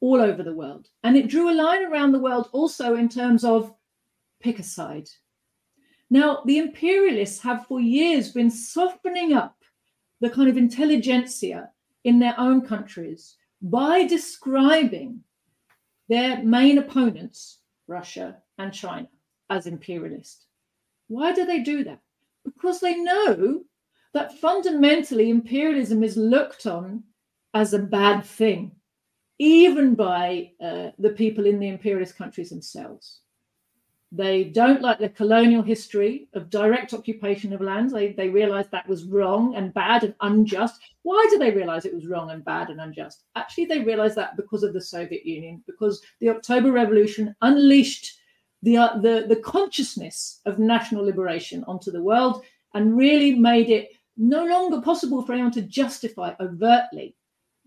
all 0.00 0.20
over 0.20 0.42
the 0.42 0.54
world. 0.54 0.88
And 1.02 1.16
it 1.16 1.28
drew 1.28 1.50
a 1.50 1.54
line 1.54 1.84
around 1.84 2.12
the 2.12 2.18
world 2.18 2.48
also 2.52 2.96
in 2.96 3.08
terms 3.08 3.44
of 3.44 3.74
pick 4.40 4.58
a 4.58 4.62
side. 4.62 5.08
Now, 6.10 6.42
the 6.46 6.58
imperialists 6.58 7.40
have 7.40 7.66
for 7.66 7.80
years 7.80 8.32
been 8.32 8.50
softening 8.50 9.32
up 9.32 9.59
the 10.20 10.30
kind 10.30 10.48
of 10.48 10.56
intelligentsia 10.56 11.70
in 12.04 12.18
their 12.18 12.34
own 12.38 12.60
countries 12.66 13.36
by 13.62 14.06
describing 14.06 15.20
their 16.08 16.42
main 16.42 16.78
opponents, 16.78 17.60
Russia 17.86 18.36
and 18.58 18.72
China, 18.72 19.08
as 19.48 19.66
imperialist. 19.66 20.46
Why 21.08 21.32
do 21.32 21.44
they 21.44 21.60
do 21.60 21.84
that? 21.84 22.00
Because 22.44 22.80
they 22.80 22.96
know 22.96 23.64
that 24.12 24.38
fundamentally 24.38 25.30
imperialism 25.30 26.02
is 26.02 26.16
looked 26.16 26.66
on 26.66 27.04
as 27.54 27.74
a 27.74 27.78
bad 27.78 28.24
thing, 28.24 28.72
even 29.38 29.94
by 29.94 30.52
uh, 30.60 30.90
the 30.98 31.10
people 31.10 31.46
in 31.46 31.58
the 31.58 31.68
imperialist 31.68 32.16
countries 32.16 32.50
themselves. 32.50 33.20
They 34.12 34.44
don't 34.44 34.82
like 34.82 34.98
the 34.98 35.08
colonial 35.08 35.62
history 35.62 36.28
of 36.34 36.50
direct 36.50 36.92
occupation 36.92 37.52
of 37.52 37.60
lands. 37.60 37.92
They, 37.92 38.12
they 38.12 38.28
realized 38.28 38.72
that 38.72 38.88
was 38.88 39.04
wrong 39.04 39.54
and 39.54 39.72
bad 39.72 40.02
and 40.02 40.14
unjust. 40.20 40.80
Why 41.02 41.24
do 41.30 41.38
they 41.38 41.52
realize 41.52 41.84
it 41.84 41.94
was 41.94 42.08
wrong 42.08 42.30
and 42.30 42.44
bad 42.44 42.70
and 42.70 42.80
unjust? 42.80 43.22
Actually, 43.36 43.66
they 43.66 43.80
realize 43.80 44.16
that 44.16 44.36
because 44.36 44.64
of 44.64 44.72
the 44.72 44.80
Soviet 44.80 45.24
Union, 45.24 45.62
because 45.64 46.02
the 46.20 46.28
October 46.28 46.72
Revolution 46.72 47.36
unleashed 47.42 48.18
the, 48.62 48.76
uh, 48.76 48.98
the, 48.98 49.26
the 49.28 49.36
consciousness 49.36 50.40
of 50.44 50.58
national 50.58 51.04
liberation 51.04 51.62
onto 51.68 51.92
the 51.92 52.02
world 52.02 52.42
and 52.74 52.96
really 52.96 53.36
made 53.36 53.70
it 53.70 53.90
no 54.16 54.44
longer 54.44 54.80
possible 54.80 55.22
for 55.22 55.32
anyone 55.32 55.52
to 55.52 55.62
justify 55.62 56.34
overtly 56.40 57.14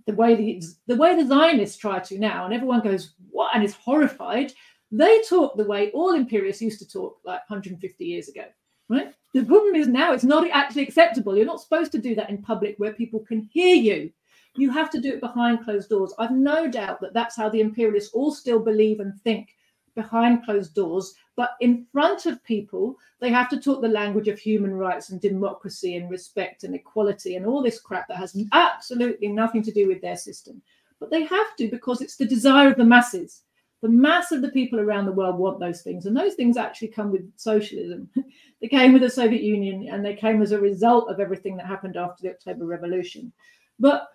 the 0.06 0.14
way 0.14 0.36
the, 0.36 0.62
the 0.88 0.96
way 0.98 1.16
the 1.16 1.26
Zionists 1.26 1.78
try 1.78 2.00
to 2.00 2.20
now, 2.20 2.44
and 2.44 2.54
everyone 2.54 2.82
goes, 2.82 3.14
what, 3.32 3.56
and 3.56 3.64
is 3.64 3.74
horrified. 3.76 4.52
They 4.96 5.22
talk 5.28 5.58
the 5.58 5.66
way 5.66 5.90
all 5.90 6.14
imperialists 6.14 6.62
used 6.62 6.78
to 6.78 6.88
talk 6.88 7.18
like 7.26 7.42
150 7.50 8.06
years 8.06 8.30
ago, 8.30 8.46
right? 8.90 9.12
The 9.34 9.44
problem 9.44 9.74
is 9.74 9.88
now 9.88 10.14
it's 10.14 10.24
not 10.24 10.48
actually 10.52 10.84
acceptable. 10.84 11.36
You're 11.36 11.48
not 11.48 11.62
supposed 11.62 11.92
to 11.94 11.98
do 11.98 12.14
that 12.14 12.30
in 12.30 12.44
public 12.44 12.76
where 12.78 12.94
people 12.94 13.20
can 13.22 13.50
hear 13.52 13.76
you. 13.76 14.12
You 14.56 14.70
have 14.70 14.92
to 14.92 15.02
do 15.02 15.12
it 15.12 15.20
behind 15.20 15.64
closed 15.64 15.90
doors. 15.90 16.14
I've 16.20 16.30
no 16.30 16.70
doubt 16.70 17.02
that 17.02 17.16
that's 17.16 17.36
how 17.36 17.50
the 17.50 17.60
imperialists 17.60 18.14
all 18.14 18.32
still 18.32 18.60
believe 18.60 19.00
and 19.00 19.20
think 19.22 19.56
behind 19.96 20.46
closed 20.46 20.76
doors. 20.76 21.16
But 21.36 21.56
in 21.60 21.88
front 21.92 22.28
of 22.28 22.44
people, 22.44 22.96
they 23.20 23.32
have 23.32 23.50
to 23.50 23.60
talk 23.60 23.82
the 23.82 23.88
language 23.88 24.28
of 24.28 24.38
human 24.38 24.76
rights 24.76 25.10
and 25.10 25.20
democracy 25.20 25.96
and 25.96 26.08
respect 26.08 26.66
and 26.66 26.76
equality 26.76 27.36
and 27.36 27.48
all 27.48 27.64
this 27.64 27.82
crap 27.82 28.08
that 28.10 28.18
has 28.18 28.40
absolutely 28.52 29.30
nothing 29.30 29.64
to 29.64 29.72
do 29.72 29.88
with 29.88 30.02
their 30.02 30.18
system. 30.18 30.62
But 31.00 31.10
they 31.10 31.24
have 31.24 31.56
to 31.58 31.68
because 31.68 32.02
it's 32.02 32.16
the 32.16 32.26
desire 32.26 32.70
of 32.70 32.78
the 32.78 32.86
masses. 32.86 33.42
The 33.84 33.90
mass 33.90 34.32
of 34.32 34.42
the 34.42 34.50
people 34.50 34.80
around 34.80 35.06
the 35.06 35.12
world 35.12 35.38
want 35.38 35.60
those 35.60 35.84
things. 35.84 36.08
And 36.08 36.18
those 36.18 36.34
things 36.34 36.58
actually 36.58 36.88
come 36.88 37.12
with 37.12 37.32
socialism. 37.38 38.10
they 38.62 38.68
came 38.68 38.94
with 38.94 39.04
the 39.04 39.10
Soviet 39.10 39.44
Union 39.44 39.90
and 39.94 40.04
they 40.04 40.16
came 40.16 40.42
as 40.42 40.52
a 40.52 40.60
result 40.60 41.10
of 41.10 41.20
everything 41.20 41.56
that 41.58 41.68
happened 41.68 41.98
after 41.98 42.24
the 42.24 42.32
October 42.32 42.66
Revolution. 42.66 43.32
But 43.80 44.08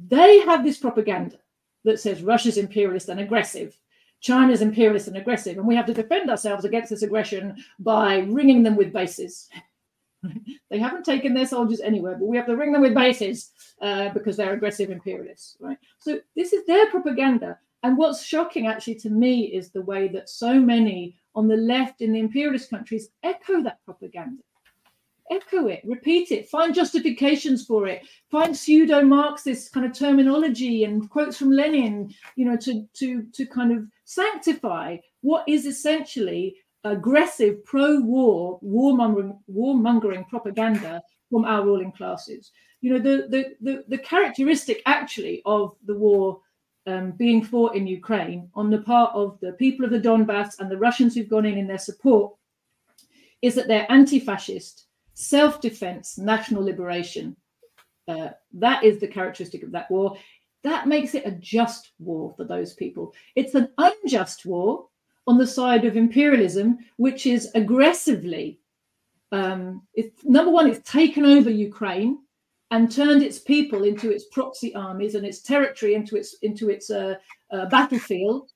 they 0.00 0.40
have 0.40 0.64
this 0.64 0.78
propaganda 0.78 1.38
that 1.84 2.00
says 2.00 2.22
Russia's 2.22 2.58
imperialist 2.58 3.08
and 3.08 3.20
aggressive 3.20 3.78
China's 4.22 4.62
imperialist 4.62 5.08
and 5.08 5.16
aggressive, 5.16 5.58
and 5.58 5.66
we 5.66 5.74
have 5.74 5.86
to 5.86 5.92
defend 5.92 6.30
ourselves 6.30 6.64
against 6.64 6.90
this 6.90 7.02
aggression 7.02 7.56
by 7.80 8.18
ringing 8.20 8.62
them 8.62 8.76
with 8.76 8.92
bases. 8.92 9.48
they 10.70 10.78
haven't 10.78 11.04
taken 11.04 11.34
their 11.34 11.44
soldiers 11.44 11.80
anywhere, 11.80 12.14
but 12.14 12.26
we 12.26 12.36
have 12.36 12.46
to 12.46 12.56
ring 12.56 12.72
them 12.72 12.82
with 12.82 12.94
bases 12.94 13.50
uh, 13.82 14.10
because 14.10 14.36
they're 14.36 14.52
aggressive 14.52 14.90
imperialists, 14.90 15.56
right? 15.60 15.76
So 15.98 16.20
this 16.36 16.52
is 16.52 16.64
their 16.66 16.88
propaganda. 16.90 17.58
And 17.82 17.98
what's 17.98 18.22
shocking 18.22 18.66
actually 18.66 18.94
to 18.96 19.10
me 19.10 19.44
is 19.46 19.70
the 19.70 19.82
way 19.82 20.08
that 20.08 20.28
so 20.28 20.60
many 20.60 21.16
on 21.34 21.48
the 21.48 21.56
left 21.56 22.00
in 22.00 22.12
the 22.12 22.20
imperialist 22.20 22.70
countries 22.70 23.08
echo 23.22 23.62
that 23.62 23.78
propaganda 23.84 24.42
echo 25.32 25.66
it, 25.66 25.80
repeat 25.84 26.30
it, 26.30 26.48
find 26.48 26.74
justifications 26.74 27.64
for 27.64 27.86
it, 27.86 28.06
find 28.30 28.56
pseudo-Marxist 28.56 29.72
kind 29.72 29.86
of 29.86 29.92
terminology 29.92 30.84
and 30.84 31.08
quotes 31.10 31.36
from 31.36 31.50
Lenin, 31.50 32.12
you 32.36 32.44
know, 32.44 32.56
to 32.56 32.86
to 32.94 33.22
to 33.32 33.46
kind 33.46 33.72
of 33.72 33.86
sanctify 34.04 34.96
what 35.22 35.48
is 35.48 35.66
essentially 35.66 36.56
aggressive 36.84 37.64
pro-war, 37.64 38.58
warmongering, 38.62 39.38
warmongering 39.50 40.28
propaganda 40.28 41.02
from 41.30 41.44
our 41.44 41.64
ruling 41.64 41.92
classes. 41.92 42.50
You 42.80 42.94
know, 42.94 42.98
the 42.98 43.28
the 43.28 43.54
the, 43.60 43.84
the 43.88 43.98
characteristic 43.98 44.82
actually 44.86 45.42
of 45.46 45.76
the 45.86 45.94
war 45.94 46.40
um, 46.86 47.12
being 47.12 47.44
fought 47.44 47.74
in 47.74 47.86
Ukraine 47.86 48.50
on 48.54 48.70
the 48.70 48.80
part 48.82 49.12
of 49.14 49.38
the 49.40 49.52
people 49.52 49.84
of 49.84 49.90
the 49.90 50.00
Donbass 50.00 50.58
and 50.58 50.70
the 50.70 50.78
Russians 50.78 51.14
who've 51.14 51.28
gone 51.28 51.46
in 51.46 51.58
in 51.58 51.66
their 51.66 51.78
support 51.78 52.34
is 53.40 53.54
that 53.54 53.68
they're 53.68 53.90
anti-fascist 53.90 54.86
self 55.14 55.60
defense, 55.60 56.18
national 56.18 56.64
liberation. 56.64 57.36
Uh, 58.08 58.30
that 58.52 58.82
is 58.82 58.98
the 58.98 59.06
characteristic 59.06 59.62
of 59.62 59.70
that 59.72 59.90
war. 59.90 60.16
That 60.64 60.86
makes 60.88 61.14
it 61.14 61.26
a 61.26 61.32
just 61.32 61.92
war 61.98 62.34
for 62.36 62.44
those 62.44 62.74
people. 62.74 63.14
It's 63.34 63.54
an 63.54 63.68
unjust 63.78 64.46
war 64.46 64.86
on 65.26 65.38
the 65.38 65.46
side 65.46 65.84
of 65.84 65.96
imperialism, 65.96 66.78
which 66.96 67.26
is 67.26 67.50
aggressively, 67.54 68.58
um, 69.30 69.82
number 70.24 70.50
one, 70.50 70.68
it's 70.68 70.90
taken 70.90 71.24
over 71.24 71.50
Ukraine 71.50 72.18
and 72.72 72.90
turned 72.90 73.22
its 73.22 73.38
people 73.38 73.84
into 73.84 74.10
its 74.10 74.24
proxy 74.32 74.74
armies 74.74 75.14
and 75.14 75.26
its 75.26 75.42
territory 75.42 75.94
into 75.94 76.16
its 76.16 76.36
into 76.40 76.70
its 76.70 76.90
uh, 76.90 77.14
uh, 77.52 77.66
battlefield. 77.66 78.50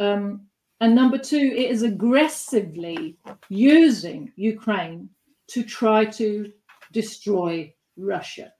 Um, 0.00 0.46
and 0.80 0.94
number 0.94 1.16
two, 1.16 1.54
it 1.56 1.70
is 1.70 1.82
aggressively 1.82 3.16
using 3.48 4.32
Ukraine 4.36 5.08
to 5.48 5.62
try 5.62 6.04
to 6.06 6.52
destroy 6.92 7.72
Russia. 7.96 8.52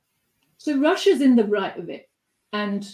So 0.59 0.79
Russia's 0.79 1.21
in 1.21 1.35
the 1.35 1.47
right 1.47 1.77
of 1.77 1.89
it, 1.89 2.09
and 2.53 2.89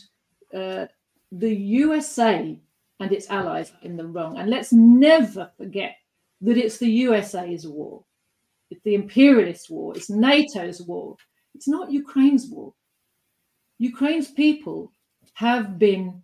uh, 0.55 0.87
the 1.31 1.55
USA 1.55 2.59
and 3.01 3.13
its 3.13 3.29
allies 3.29 3.73
are 3.73 3.87
in 3.87 3.99
the 3.99 4.07
wrong. 4.07 4.39
And 4.39 4.49
let's 4.49 4.73
never 4.73 5.51
forget 5.59 5.97
that 6.41 6.57
it's 6.57 6.79
the 6.79 6.91
USA's 6.91 7.67
war, 7.67 8.03
it's 8.71 8.83
the 8.83 8.95
imperialist 8.95 9.69
war, 9.69 9.95
it's 9.95 10.09
NATO's 10.09 10.81
war. 10.81 11.17
It's 11.57 11.69
not 11.69 11.91
Ukraine's 11.91 12.47
war. 12.49 12.75
Ukraine's 13.79 14.31
people 14.31 14.93
have 15.35 15.79
been 15.79 16.23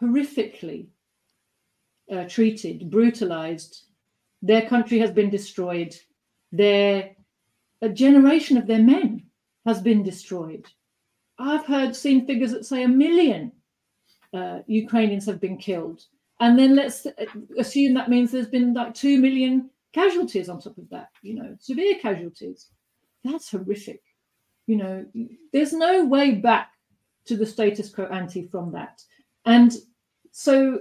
horrifically 0.00 0.88
uh, 2.10 2.24
treated, 2.24 2.90
brutalized. 2.90 3.72
Their 4.40 4.66
country 4.72 4.98
has 4.98 5.10
been 5.10 5.30
destroyed 5.30 5.94
their 6.52 7.14
a 7.82 7.88
generation 7.90 8.56
of 8.56 8.66
their 8.66 8.82
men 8.82 9.26
has 9.66 9.82
been 9.82 10.02
destroyed. 10.02 10.64
I've 11.38 11.66
heard 11.66 11.94
seen 11.94 12.26
figures 12.26 12.52
that 12.52 12.64
say 12.64 12.84
a 12.84 12.88
million 12.88 13.52
uh, 14.32 14.60
Ukrainians 14.66 15.26
have 15.26 15.40
been 15.40 15.58
killed, 15.58 16.00
and 16.40 16.58
then 16.58 16.74
let's 16.74 17.06
assume 17.58 17.92
that 17.94 18.08
means 18.08 18.30
there's 18.30 18.48
been 18.48 18.72
like 18.72 18.94
two 18.94 19.20
million 19.20 19.68
casualties 19.92 20.48
on 20.48 20.60
top 20.60 20.78
of 20.78 20.88
that. 20.88 21.08
You 21.20 21.34
know, 21.34 21.56
severe 21.60 21.98
casualties. 21.98 22.70
That's 23.26 23.50
horrific. 23.50 24.02
You 24.66 24.76
know, 24.76 25.06
there's 25.52 25.72
no 25.72 26.04
way 26.04 26.32
back 26.32 26.72
to 27.26 27.36
the 27.36 27.46
status 27.46 27.90
quo 27.90 28.06
ante 28.06 28.42
from 28.42 28.72
that, 28.72 29.02
and 29.44 29.72
so 30.32 30.80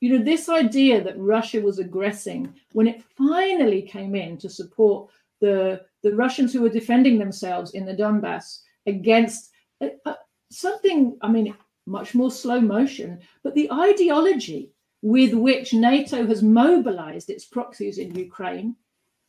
you 0.00 0.16
know, 0.16 0.24
this 0.24 0.48
idea 0.48 1.02
that 1.02 1.18
Russia 1.18 1.60
was 1.60 1.78
aggressing 1.78 2.52
when 2.72 2.86
it 2.86 3.02
finally 3.16 3.82
came 3.82 4.14
in 4.14 4.36
to 4.38 4.48
support 4.48 5.10
the, 5.40 5.82
the 6.02 6.14
Russians 6.14 6.52
who 6.52 6.62
were 6.62 6.68
defending 6.68 7.18
themselves 7.18 7.72
in 7.72 7.86
the 7.86 7.94
Donbass 7.94 8.60
against 8.86 9.50
uh, 9.80 9.88
uh, 10.04 10.14
something, 10.50 11.16
I 11.22 11.28
mean, 11.28 11.54
much 11.86 12.14
more 12.14 12.30
slow 12.30 12.60
motion, 12.60 13.20
but 13.42 13.54
the 13.54 13.70
ideology 13.72 14.70
with 15.02 15.32
which 15.34 15.72
NATO 15.72 16.26
has 16.26 16.42
mobilized 16.42 17.30
its 17.30 17.44
proxies 17.44 17.98
in 17.98 18.14
Ukraine 18.14 18.76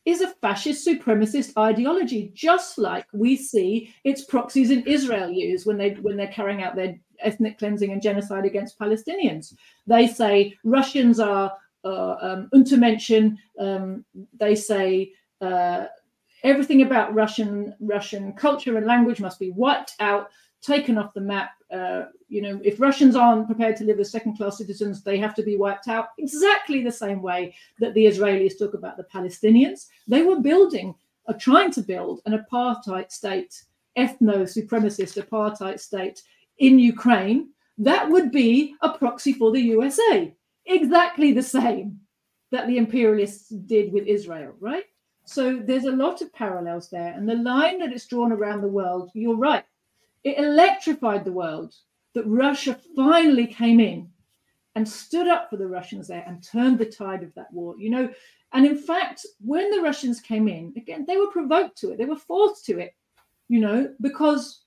is 0.08 0.22
a 0.22 0.34
fascist 0.40 0.86
supremacist 0.86 1.52
ideology, 1.58 2.32
just 2.34 2.78
like 2.78 3.06
we 3.12 3.36
see 3.36 3.92
its 4.04 4.24
proxies 4.24 4.70
in 4.70 4.86
Israel 4.86 5.30
use 5.30 5.66
when 5.66 5.76
they 5.76 5.90
when 6.00 6.16
they're 6.16 6.28
carrying 6.28 6.62
out 6.62 6.74
their 6.74 6.98
ethnic 7.20 7.58
cleansing 7.58 7.92
and 7.92 8.00
genocide 8.00 8.46
against 8.46 8.78
Palestinians. 8.78 9.54
They 9.86 10.06
say 10.06 10.56
Russians 10.64 11.20
are 11.20 11.52
uh, 11.84 12.16
um, 12.20 12.48
Untermenschen. 12.54 13.36
Um, 13.58 14.04
they 14.38 14.54
say 14.54 15.12
uh, 15.42 15.86
everything 16.42 16.82
about 16.82 17.14
Russian 17.14 17.74
Russian 17.78 18.32
culture 18.32 18.78
and 18.78 18.86
language 18.86 19.20
must 19.20 19.38
be 19.38 19.50
wiped 19.50 19.92
out, 20.00 20.30
taken 20.62 20.98
off 20.98 21.14
the 21.14 21.20
map. 21.20 21.50
Uh, 21.72 22.04
you 22.28 22.42
know, 22.42 22.60
if 22.64 22.80
Russians 22.80 23.16
aren't 23.16 23.46
prepared 23.46 23.76
to 23.76 23.84
live 23.84 24.00
as 24.00 24.10
second-class 24.10 24.58
citizens, 24.58 25.02
they 25.02 25.18
have 25.18 25.34
to 25.34 25.42
be 25.42 25.56
wiped 25.56 25.88
out. 25.88 26.08
Exactly 26.18 26.82
the 26.82 26.92
same 26.92 27.22
way 27.22 27.54
that 27.78 27.94
the 27.94 28.06
Israelis 28.06 28.58
talk 28.58 28.74
about 28.74 28.96
the 28.96 29.04
Palestinians. 29.04 29.86
They 30.06 30.22
were 30.22 30.40
building, 30.40 30.94
or 31.26 31.34
trying 31.34 31.70
to 31.72 31.82
build, 31.82 32.20
an 32.26 32.38
apartheid 32.38 33.10
state, 33.10 33.62
ethno-supremacist 33.96 35.22
apartheid 35.22 35.80
state 35.80 36.22
in 36.58 36.78
Ukraine, 36.78 37.50
that 37.78 38.08
would 38.08 38.32
be 38.32 38.74
a 38.82 38.90
proxy 38.90 39.32
for 39.32 39.52
the 39.52 39.60
USA. 39.60 40.34
Exactly 40.66 41.32
the 41.32 41.42
same 41.42 42.00
that 42.50 42.66
the 42.66 42.78
imperialists 42.78 43.48
did 43.48 43.92
with 43.92 44.06
Israel, 44.06 44.54
right? 44.58 44.84
So 45.24 45.60
there's 45.64 45.84
a 45.84 45.92
lot 45.92 46.22
of 46.22 46.32
parallels 46.32 46.88
there. 46.88 47.12
And 47.12 47.28
the 47.28 47.34
line 47.34 47.78
that 47.80 47.92
it's 47.92 48.06
drawn 48.06 48.32
around 48.32 48.62
the 48.62 48.68
world, 48.68 49.10
you're 49.14 49.36
right, 49.36 49.64
it 50.24 50.38
electrified 50.38 51.24
the 51.24 51.32
world 51.32 51.74
that 52.14 52.26
Russia 52.26 52.78
finally 52.96 53.46
came 53.46 53.80
in 53.80 54.08
and 54.74 54.88
stood 54.88 55.26
up 55.26 55.50
for 55.50 55.56
the 55.56 55.66
Russians 55.66 56.08
there 56.08 56.24
and 56.26 56.42
turned 56.42 56.78
the 56.78 56.86
tide 56.86 57.22
of 57.22 57.34
that 57.34 57.52
war. 57.52 57.74
You 57.78 57.90
know, 57.90 58.10
and 58.52 58.66
in 58.66 58.78
fact, 58.78 59.26
when 59.40 59.70
the 59.70 59.82
Russians 59.82 60.20
came 60.20 60.48
in, 60.48 60.72
again, 60.76 61.04
they 61.06 61.16
were 61.16 61.30
provoked 61.30 61.76
to 61.78 61.90
it, 61.90 61.98
they 61.98 62.04
were 62.04 62.16
forced 62.16 62.64
to 62.66 62.78
it, 62.78 62.94
you 63.48 63.60
know, 63.60 63.92
because 64.00 64.62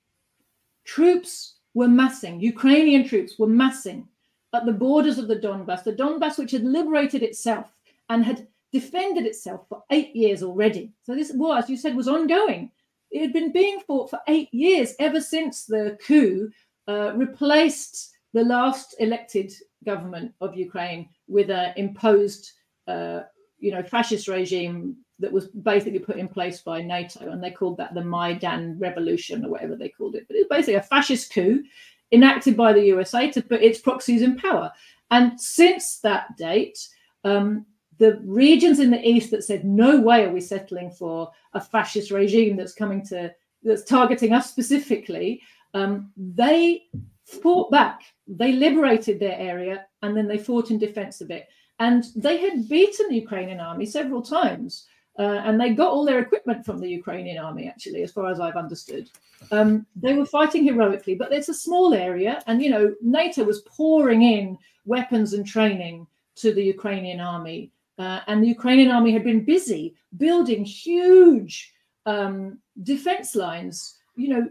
troops 0.84 1.56
were 1.74 1.88
massing, 1.88 2.40
Ukrainian 2.40 3.08
troops 3.08 3.40
were 3.40 3.48
massing 3.48 4.08
at 4.54 4.66
the 4.66 4.74
borders 4.74 5.18
of 5.18 5.28
the 5.28 5.38
Donbass, 5.38 5.84
the 5.84 5.94
Donbass 5.94 6.38
which 6.38 6.52
had 6.52 6.64
liberated 6.64 7.24
itself 7.24 7.72
and 8.10 8.26
had 8.26 8.48
defended 8.72 9.26
itself 9.26 9.68
for 9.70 9.84
eight 9.92 10.16
years 10.16 10.44
already. 10.44 10.92
So 11.04 11.16
this 11.16 11.32
war, 11.34 11.58
as 11.58 11.70
you 11.70 11.78
said, 11.78 11.96
was 11.96 12.08
ongoing. 12.08 12.72
It 13.12 13.22
had 13.22 13.34
been 13.34 13.52
being 13.52 13.80
fought 13.82 14.10
for 14.10 14.20
eight 14.28 14.54
years, 14.54 14.94
ever 15.00 15.20
since 15.20 15.66
the 15.66 15.98
coup 16.06 16.50
uh, 16.88 17.14
replaced 17.16 18.12
the 18.34 18.44
last 18.44 18.96
elected 19.00 19.52
government 19.86 20.34
of 20.40 20.56
Ukraine 20.56 21.10
with 21.28 21.50
an 21.50 21.74
imposed, 21.76 22.52
uh, 22.88 23.22
you 23.60 23.72
know, 23.72 23.84
fascist 23.84 24.28
regime 24.28 24.96
that 25.20 25.32
was 25.32 25.48
basically 25.48 26.00
put 26.00 26.18
in 26.18 26.28
place 26.28 26.62
by 26.62 26.82
NATO, 26.82 27.30
and 27.30 27.44
they 27.44 27.52
called 27.52 27.78
that 27.78 27.94
the 27.94 28.04
Maidan 28.04 28.80
Revolution 28.80 29.46
or 29.46 29.50
whatever 29.50 29.76
they 29.76 29.90
called 29.90 30.16
it. 30.16 30.26
But 30.28 30.38
it's 30.38 30.50
basically 30.50 30.76
a 30.76 30.82
fascist 30.82 31.34
coup 31.34 31.64
enacted 32.12 32.58
by 32.58 32.74
the 32.74 32.86
USA 32.86 33.30
to 33.32 33.42
put 33.42 33.62
its 33.62 33.80
proxies 33.80 34.22
in 34.22 34.38
power. 34.38 34.72
And 35.12 35.40
since 35.40 36.00
that 36.00 36.36
date, 36.38 36.80
um, 37.24 37.66
the 38.02 38.20
regions 38.26 38.80
in 38.80 38.90
the 38.90 39.08
east 39.08 39.30
that 39.30 39.44
said 39.44 39.64
no 39.64 40.02
way 40.02 40.26
are 40.26 40.32
we 40.32 40.42
settling 40.42 40.90
for 40.90 41.32
a 41.54 41.62
fascist 41.62 42.10
regime 42.10 42.56
that's 42.56 42.74
coming 42.74 43.06
to 43.06 43.32
that's 43.64 43.84
targeting 43.84 44.34
us 44.34 44.50
specifically, 44.50 45.40
um, 45.76 46.12
they 46.18 46.86
fought 47.26 47.70
back. 47.70 48.02
They 48.28 48.54
liberated 48.54 49.20
their 49.20 49.38
area 49.38 49.86
and 50.02 50.18
then 50.18 50.28
they 50.28 50.40
fought 50.40 50.72
in 50.72 50.80
defense 50.80 51.22
of 51.22 51.30
it. 51.30 51.48
And 51.78 52.06
they 52.16 52.38
had 52.38 52.68
beaten 52.68 53.08
the 53.08 53.22
Ukrainian 53.26 53.60
army 53.60 53.86
several 53.86 54.24
times. 54.24 54.88
Uh, 55.20 55.42
and 55.46 55.62
they 55.62 55.70
got 55.70 55.92
all 55.92 56.06
their 56.06 56.22
equipment 56.22 56.66
from 56.66 56.80
the 56.80 56.90
Ukrainian 56.90 57.38
army, 57.38 57.68
actually, 57.68 58.02
as 58.02 58.12
far 58.12 58.32
as 58.32 58.40
I've 58.40 58.56
understood. 58.56 59.12
Um, 59.52 59.86
they 59.96 60.14
were 60.16 60.26
fighting 60.26 60.64
heroically, 60.64 61.14
but 61.14 61.32
it's 61.32 61.50
a 61.50 61.54
small 61.54 61.94
area. 61.94 62.42
And, 62.48 62.64
you 62.64 62.72
know, 62.72 62.96
NATO 63.02 63.44
was 63.44 63.62
pouring 63.62 64.24
in 64.24 64.58
weapons 64.86 65.34
and 65.34 65.46
training 65.46 66.08
to 66.38 66.52
the 66.52 66.64
Ukrainian 66.64 67.20
army. 67.20 67.72
Uh, 68.02 68.22
and 68.28 68.42
the 68.42 68.54
Ukrainian 68.58 68.90
army 68.90 69.12
had 69.14 69.24
been 69.24 69.46
busy 69.46 69.84
building 70.18 70.66
huge 70.66 71.72
um, 72.08 72.58
defense 72.82 73.36
lines, 73.36 73.76
you 74.16 74.30
know, 74.30 74.50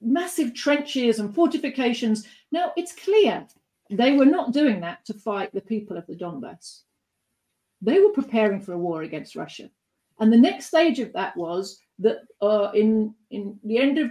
massive 0.00 0.54
trenches 0.54 1.18
and 1.18 1.34
fortifications. 1.34 2.26
Now, 2.50 2.72
it's 2.78 2.94
clear 3.04 3.46
they 3.90 4.12
were 4.12 4.24
not 4.36 4.52
doing 4.52 4.80
that 4.80 5.04
to 5.06 5.14
fight 5.14 5.52
the 5.52 5.60
people 5.72 5.96
of 5.98 6.06
the 6.06 6.14
Donbass. 6.14 6.66
They 7.82 7.98
were 8.00 8.20
preparing 8.20 8.60
for 8.62 8.72
a 8.72 8.78
war 8.78 9.02
against 9.02 9.36
Russia. 9.36 9.68
And 10.18 10.32
the 10.32 10.44
next 10.48 10.66
stage 10.66 10.98
of 11.00 11.12
that 11.12 11.36
was 11.36 11.78
that 11.98 12.20
uh, 12.40 12.70
in, 12.72 13.14
in 13.30 13.58
the 13.64 13.78
end 13.78 13.98
of 13.98 14.10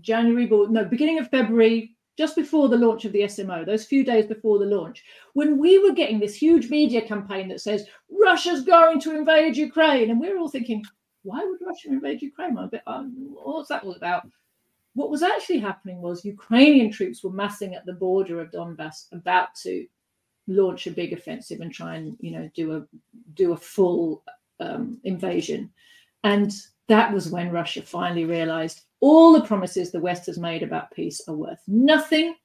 January, 0.00 0.46
no, 0.46 0.84
beginning 0.84 1.18
of 1.20 1.30
February, 1.30 1.91
just 2.18 2.36
before 2.36 2.68
the 2.68 2.76
launch 2.76 3.04
of 3.04 3.12
the 3.12 3.22
SMO, 3.22 3.64
those 3.64 3.84
few 3.84 4.04
days 4.04 4.26
before 4.26 4.58
the 4.58 4.66
launch, 4.66 5.04
when 5.32 5.58
we 5.58 5.78
were 5.78 5.94
getting 5.94 6.20
this 6.20 6.34
huge 6.34 6.68
media 6.68 7.00
campaign 7.00 7.48
that 7.48 7.60
says 7.60 7.86
Russia's 8.10 8.64
going 8.64 9.00
to 9.00 9.16
invade 9.16 9.56
Ukraine, 9.56 10.10
and 10.10 10.20
we 10.20 10.28
we're 10.28 10.38
all 10.38 10.48
thinking, 10.48 10.84
why 11.22 11.42
would 11.44 11.66
Russia 11.66 11.88
invade 11.88 12.22
Ukraine? 12.22 12.50
I'm 12.58 12.64
a 12.64 12.68
bit, 12.68 12.82
um, 12.86 13.14
what's 13.42 13.68
that 13.68 13.84
all 13.84 13.94
about? 13.94 14.26
What 14.94 15.10
was 15.10 15.22
actually 15.22 15.60
happening 15.60 16.02
was 16.02 16.24
Ukrainian 16.24 16.90
troops 16.90 17.24
were 17.24 17.30
massing 17.30 17.74
at 17.74 17.86
the 17.86 17.94
border 17.94 18.40
of 18.40 18.50
Donbass, 18.50 19.06
about 19.12 19.54
to 19.62 19.86
launch 20.48 20.86
a 20.86 20.90
big 20.90 21.12
offensive 21.12 21.60
and 21.60 21.72
try 21.72 21.94
and 21.94 22.16
you 22.20 22.32
know 22.32 22.50
do 22.54 22.76
a 22.76 22.86
do 23.34 23.52
a 23.52 23.56
full 23.56 24.22
um, 24.60 25.00
invasion, 25.04 25.70
and 26.24 26.52
that 26.88 27.12
was 27.12 27.30
when 27.30 27.50
Russia 27.50 27.80
finally 27.80 28.26
realized 28.26 28.82
all 29.02 29.32
the 29.32 29.44
promises 29.44 29.90
the 29.90 30.00
West 30.00 30.26
has 30.26 30.38
made 30.38 30.62
about 30.62 30.92
peace 30.92 31.20
are 31.28 31.34
worth 31.34 31.60
nothing. 31.66 32.36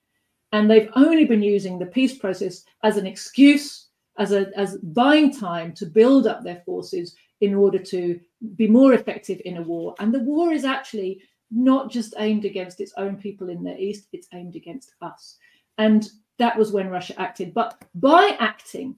And 0.52 0.70
they've 0.70 0.90
only 0.96 1.24
been 1.24 1.44
using 1.44 1.78
the 1.78 1.86
peace 1.86 2.18
process 2.18 2.64
as 2.84 2.98
an 2.98 3.06
excuse, 3.06 3.90
as, 4.18 4.32
a, 4.32 4.50
as 4.58 4.78
buying 4.78 5.32
time 5.32 5.74
to 5.74 5.86
build 5.86 6.26
up 6.26 6.44
their 6.44 6.64
forces 6.66 7.16
in 7.42 7.54
order 7.54 7.78
to 7.78 8.20
be 8.56 8.68
more 8.68 8.94
effective 8.94 9.40
in 9.46 9.58
a 9.58 9.62
war. 9.62 9.94
And 10.00 10.12
the 10.12 10.20
war 10.20 10.52
is 10.52 10.66
actually 10.66 11.22
not 11.52 11.92
just 11.92 12.16
aimed 12.18 12.44
against 12.44 12.82
its 12.82 12.94
own 12.98 13.18
people 13.18 13.50
in 13.50 13.64
the 13.64 13.78
East, 13.78 14.08
it's 14.12 14.28
aimed 14.34 14.56
against 14.56 14.94
us. 15.02 15.38
And 15.78 16.10
that 16.40 16.58
was 16.58 16.72
when 16.72 16.90
Russia 16.90 17.20
acted. 17.22 17.54
But 17.54 17.84
by 17.94 18.36
acting 18.40 18.96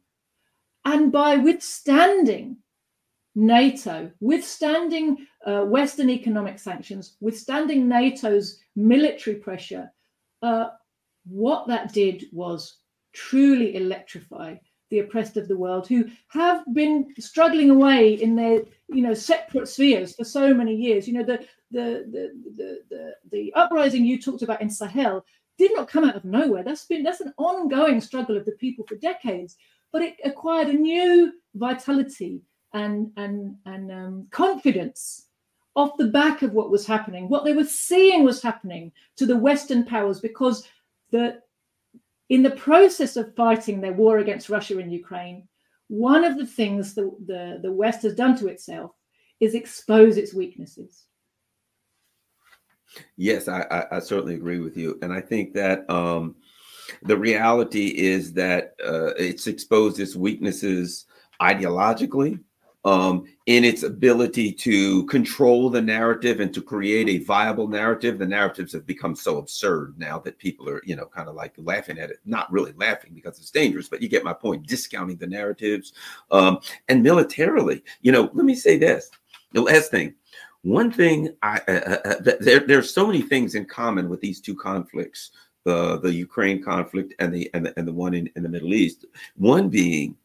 and 0.86 1.12
by 1.12 1.36
withstanding 1.36 2.58
NATO, 3.40 4.12
withstanding 4.20 5.26
uh, 5.46 5.62
Western 5.62 6.10
economic 6.10 6.60
sanctions, 6.60 7.16
withstanding 7.22 7.88
NATO's 7.88 8.60
military 8.76 9.38
pressure, 9.38 9.90
uh, 10.42 10.68
what 11.26 11.66
that 11.68 11.94
did 11.94 12.26
was 12.34 12.80
truly 13.14 13.76
electrify 13.76 14.56
the 14.90 15.00
oppressed 15.00 15.38
of 15.38 15.48
the 15.48 15.58
world 15.58 15.88
who 15.88 16.04
have 16.28 16.66
been 16.74 17.14
struggling 17.18 17.70
away 17.70 18.16
in 18.16 18.36
their 18.36 18.64
you 18.90 19.02
know 19.02 19.14
separate 19.14 19.70
spheres 19.70 20.16
for 20.16 20.26
so 20.26 20.54
many 20.54 20.76
years. 20.76 21.08
You 21.08 21.14
know 21.14 21.24
the 21.24 21.40
the 21.72 22.06
the 22.12 22.34
the 22.58 22.80
the, 22.90 23.16
the 23.32 23.54
uprising 23.54 24.04
you 24.04 24.22
talked 24.22 24.42
about 24.42 24.62
in 24.62 24.70
sahel 24.70 25.24
did 25.58 25.72
not 25.76 25.88
come 25.88 26.04
out 26.04 26.16
of 26.16 26.26
nowhere. 26.26 26.64
That's 26.64 26.86
been 26.86 27.04
that's 27.04 27.22
an 27.22 27.34
ongoing 27.38 28.02
struggle 28.02 28.36
of 28.36 28.46
the 28.46 28.54
people 28.54 28.86
for 28.86 28.96
decades 28.96 29.56
but 29.92 30.02
it 30.02 30.16
acquired 30.24 30.68
a 30.68 30.74
new 30.74 31.34
vitality 31.56 32.42
and 32.74 33.12
and 33.18 33.56
and 33.66 33.92
um, 33.92 34.28
confidence 34.32 35.28
off 35.76 35.98
the 35.98 36.08
back 36.08 36.42
of 36.42 36.54
what 36.54 36.72
was 36.72 36.86
happening. 36.86 37.30
What 37.30 37.46
they 37.46 37.54
were 37.54 37.64
seeing 37.64 38.24
was 38.24 38.42
happening 38.42 38.92
to 39.16 39.26
the 39.26 39.38
Western 39.38 39.86
powers 39.86 40.20
because 40.20 40.68
the 41.12 41.42
in 42.30 42.44
the 42.44 42.52
process 42.52 43.16
of 43.16 43.36
fighting 43.36 43.82
their 43.82 43.94
war 43.94 44.20
against 44.20 44.50
Russia 44.50 44.78
in 44.78 44.92
Ukraine, 44.92 45.48
one 45.88 46.24
of 46.24 46.38
the 46.38 46.46
things 46.46 46.94
the, 46.94 47.12
the, 47.26 47.60
the 47.64 47.72
West 47.72 48.04
has 48.04 48.14
done 48.14 48.38
to 48.38 48.48
itself 48.48 48.92
is 49.40 49.56
expose 49.56 50.18
its 50.18 50.34
weaknesses. 50.34 51.06
Yes, 53.18 53.48
I, 53.48 53.62
I, 53.72 53.98
I 53.98 54.00
certainly 54.00 54.36
agree 54.36 54.60
with 54.60 54.78
you. 54.78 55.00
And 55.02 55.12
I 55.12 55.22
think 55.22 55.54
that 55.54 55.90
um, 55.90 56.36
the 57.04 57.18
reality 57.18 57.88
is 57.88 58.34
that 58.34 58.76
uh, 58.86 59.14
it's 59.18 59.48
exposed 59.48 60.00
its 60.00 60.16
weaknesses 60.16 61.06
ideologically, 61.42 62.40
um, 62.86 63.26
in 63.46 63.66
its 63.66 63.84
ability 63.84 64.54
to 64.54 65.06
control 65.08 65.70
the 65.70 65.82
narrative 65.82 66.40
and 66.40 66.54
to 66.54 66.62
create 66.62 67.10
a 67.10 67.24
viable 67.24 67.68
narrative. 67.68 68.18
The 68.18 68.26
narratives 68.26 68.74
have 68.74 68.86
become 68.86 69.16
so 69.16 69.38
absurd 69.38 69.96
now 69.98 70.20
that 70.20 70.38
people 70.38 70.70
are, 70.70 70.82
you 70.86 70.96
know, 70.96 71.06
kind 71.06 71.28
of 71.28 71.36
like 71.36 71.54
laughing 71.58 72.00
at 72.00 72.10
it. 72.10 72.20
Not 72.26 72.52
really 72.52 72.74
laughing 72.74 73.12
because 73.14 73.38
it's 73.40 73.52
dangerous, 73.52 73.90
but 73.90 74.02
you 74.02 74.08
get 74.08 74.24
my 74.24 74.34
point. 74.34 74.68
Discounting 74.68 75.18
the 75.18 75.28
narratives, 75.28 75.94
um, 76.32 76.60
and 76.88 77.04
militarily, 77.04 77.84
you 78.02 78.12
know. 78.12 78.30
Let 78.34 78.46
me 78.46 78.56
say 78.56 78.78
this: 78.78 79.10
the 79.52 79.62
last 79.62 79.92
thing. 79.92 80.16
One 80.62 80.92
thing 80.92 81.36
I 81.42 81.62
uh, 81.68 81.72
uh, 81.72 82.10
uh 82.10 82.34
there 82.40 82.60
there's 82.60 82.94
so 82.94 83.08
many 83.08 83.22
things 83.22 83.56
in 83.56 83.66
common 83.66 84.10
with 84.10 84.20
these 84.20 84.42
two 84.42 84.56
conflicts, 84.56 85.32
the 85.64 86.00
the 86.00 86.14
Ukraine 86.14 86.62
conflict 86.62 87.14
and 87.20 87.34
the 87.34 87.50
and 87.54 87.66
the, 87.66 87.80
and 87.80 87.88
the 87.88 87.94
one 87.94 88.14
in, 88.14 88.30
in 88.36 88.44
the 88.44 88.50
Middle 88.50 88.74
East. 88.74 89.06
One 89.36 89.70
being 89.70 90.16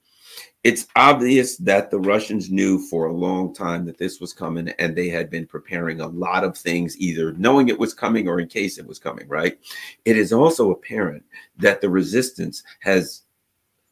it's 0.65 0.87
obvious 0.97 1.59
that 1.59 1.91
the 1.91 2.01
Russians 2.01 2.51
knew 2.51 2.79
for 2.79 3.07
a 3.07 3.13
long 3.13 3.55
time 3.55 3.85
that 3.85 3.99
this 3.99 4.19
was 4.19 4.33
coming 4.33 4.71
and 4.79 4.97
they 4.97 5.11
had 5.11 5.29
been 5.29 5.47
preparing 5.47 6.01
a 6.01 6.09
lot 6.09 6.43
of 6.43 6.57
things, 6.57 6.97
either 6.99 7.33
knowing 7.35 7.69
it 7.69 7.79
was 7.79 7.93
coming 7.93 8.27
or 8.27 8.41
in 8.41 8.49
case 8.49 8.79
it 8.79 8.87
was 8.87 8.99
coming, 8.99 9.29
right? 9.29 9.59
It 10.07 10.17
is 10.17 10.33
also 10.33 10.71
apparent 10.71 11.23
that 11.59 11.83
the 11.83 11.91
resistance 11.91 12.65
has, 12.81 13.25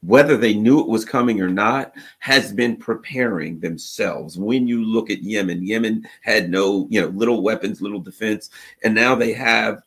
whether 0.01 0.39
they 0.39 0.55
knew 0.55 0.81
it 0.81 0.89
was 0.89 1.05
coming 1.05 1.43
or 1.43 1.51
not, 1.51 1.93
has 2.21 2.55
been 2.55 2.77
preparing 2.77 3.61
themselves. 3.61 4.39
When 4.39 4.67
you 4.67 4.83
look 4.83 5.11
at 5.11 5.23
Yemen, 5.23 5.67
Yemen 5.67 6.09
had 6.23 6.49
no, 6.49 6.87
you 6.89 7.03
know, 7.03 7.09
little 7.09 7.43
weapons, 7.43 7.83
little 7.83 8.01
defense, 8.01 8.49
and 8.83 8.95
now 8.95 9.15
they 9.15 9.35
have. 9.35 9.83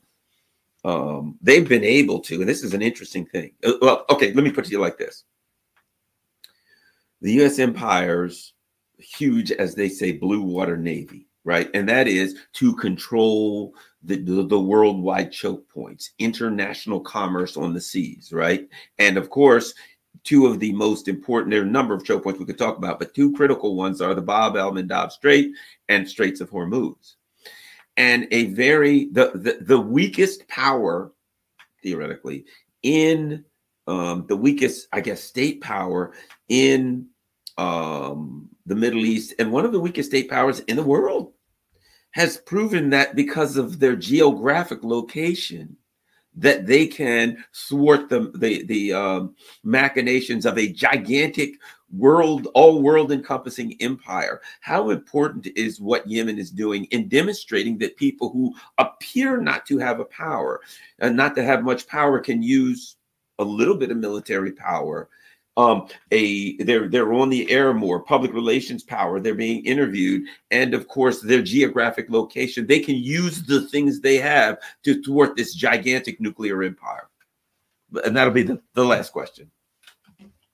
Um, 0.83 1.39
they've 1.41 1.67
been 1.67 1.83
able 1.83 2.19
to, 2.19 2.41
and 2.41 2.47
this 2.47 2.63
is 2.63 2.75
an 2.75 2.83
interesting 2.83 3.25
thing. 3.25 3.53
Uh, 3.65 3.71
well, 3.81 4.05
okay, 4.11 4.31
let 4.33 4.43
me 4.43 4.51
put 4.51 4.65
it 4.65 4.67
to 4.67 4.73
you 4.73 4.79
like 4.79 4.99
this 4.99 5.23
the 7.26 7.34
U.S. 7.34 7.57
empire's 7.57 8.53
huge, 8.99 9.51
as 9.51 9.73
they 9.73 9.89
say, 9.89 10.11
blue 10.11 10.43
water 10.43 10.78
navy, 10.78 11.26
right? 11.43 11.71
And 11.73 11.89
that 11.89 12.07
is 12.07 12.36
to 12.53 12.76
control 12.76 13.73
the, 14.03 14.17
the, 14.17 14.43
the, 14.43 14.59
worldwide 14.59 15.32
choke 15.32 15.67
points, 15.67 16.11
international 16.19 16.99
commerce 16.99 17.57
on 17.57 17.73
the 17.73 17.82
seas, 17.82 18.32
right? 18.32 18.69
And 18.99 19.17
of 19.17 19.32
course, 19.32 19.73
two 20.23 20.45
of 20.45 20.59
the 20.59 20.71
most 20.73 21.07
important, 21.07 21.49
there 21.49 21.61
are 21.61 21.65
a 21.65 21.67
number 21.67 21.95
of 21.95 22.05
choke 22.05 22.23
points 22.23 22.39
we 22.39 22.45
could 22.45 22.59
talk 22.59 22.78
about, 22.78 22.99
but 22.99 23.15
two 23.15 23.34
critical 23.34 23.76
ones 23.76 24.01
are 24.01 24.13
the 24.13 24.21
Bab 24.21 24.55
el 24.55 24.71
Mandab 24.71 25.11
Strait 25.11 25.51
and 25.89 26.07
Straits 26.07 26.41
of 26.41 26.51
Hormuz. 26.51 27.15
And 27.97 28.28
a 28.30 28.53
very, 28.53 29.05
the, 29.05 29.32
the, 29.34 29.57
the 29.61 29.82
weakest 29.82 30.47
power, 30.47 31.11
theoretically, 31.82 32.45
in 32.84 33.45
um, 33.88 34.26
the 34.28 34.38
weakest, 34.38 34.88
I 34.93 35.01
guess, 35.01 35.23
state 35.23 35.61
power 35.61 36.13
in 36.49 37.07
um, 37.58 38.49
the 38.66 38.76
Middle 38.76 39.06
East 39.06 39.34
and 39.39 39.51
one 39.51 39.66
of 39.66 39.72
the 39.72 39.80
weakest 39.80 40.10
state 40.10 40.30
powers 40.30 40.60
in 40.62 40.76
the 40.76 40.84
world 40.84 41.34
has 42.12 42.38
proven 42.38 42.89
that 42.89 43.16
because 43.16 43.58
of 43.58 43.80
their 43.80 43.95
geographic 43.95 44.84
location 44.84 45.76
that 46.38 46.66
they 46.66 46.86
can 46.86 47.43
thwart 47.53 48.10
the 48.10 48.32
the, 48.36 48.64
the 48.66 48.93
um, 48.93 49.36
machinations 49.64 50.45
of 50.45 50.58
a 50.58 50.72
gigantic 50.72 51.56
world 51.91 52.47
all 52.53 52.82
world 52.82 53.12
encompassing 53.12 53.78
empire. 53.80 54.41
How 54.60 54.89
important 54.89 55.47
is 55.56 55.80
what 55.80 56.08
yemen 56.08 56.38
is 56.38 56.51
doing 56.51 56.86
in 56.86 57.08
demonstrating 57.08 57.78
that 57.80 57.95
people 57.95 58.30
who 58.32 58.53
appear 58.78 59.39
not 59.39 59.66
to 59.68 59.78
have 59.78 59.99
a 59.99 60.06
power 60.06 60.62
and 60.99 61.16
not 61.16 61.36
to 61.36 61.43
have 61.43 61.64
much 61.64 61.88
power 61.88 62.20
can 62.20 62.41
use 62.41 62.97
a 63.39 63.43
little 63.43 63.76
bit 63.76 63.91
of 63.91 63.97
military 63.97 64.51
power 64.51 65.10
um, 65.58 65.88
a 66.12 66.58
they're 66.64 66.89
they're 66.89 67.14
on 67.14 67.30
the 67.30 67.49
air 67.49 67.74
more, 67.74 68.01
public 68.01 68.34
relations 68.34 68.84
power. 68.84 69.20
They're 69.20 69.36
being 69.36 69.66
interviewed, 69.66 70.28
and 70.51 70.74
of 70.74 70.88
course, 70.88 71.22
their 71.22 71.41
geographic 71.41 72.10
location. 72.10 72.68
They 72.68 72.80
can 72.80 72.95
use 72.95 73.43
the 73.43 73.62
things 73.68 73.99
they 73.99 74.18
have 74.18 74.58
to 74.84 75.01
thwart 75.03 75.36
this 75.36 75.53
gigantic 75.53 76.20
nuclear 76.20 76.64
empire. 76.64 77.10
And 78.03 78.16
that'll 78.16 78.34
be 78.34 78.43
the, 78.43 78.62
the 78.74 78.84
last 78.84 79.14
question. 79.14 79.49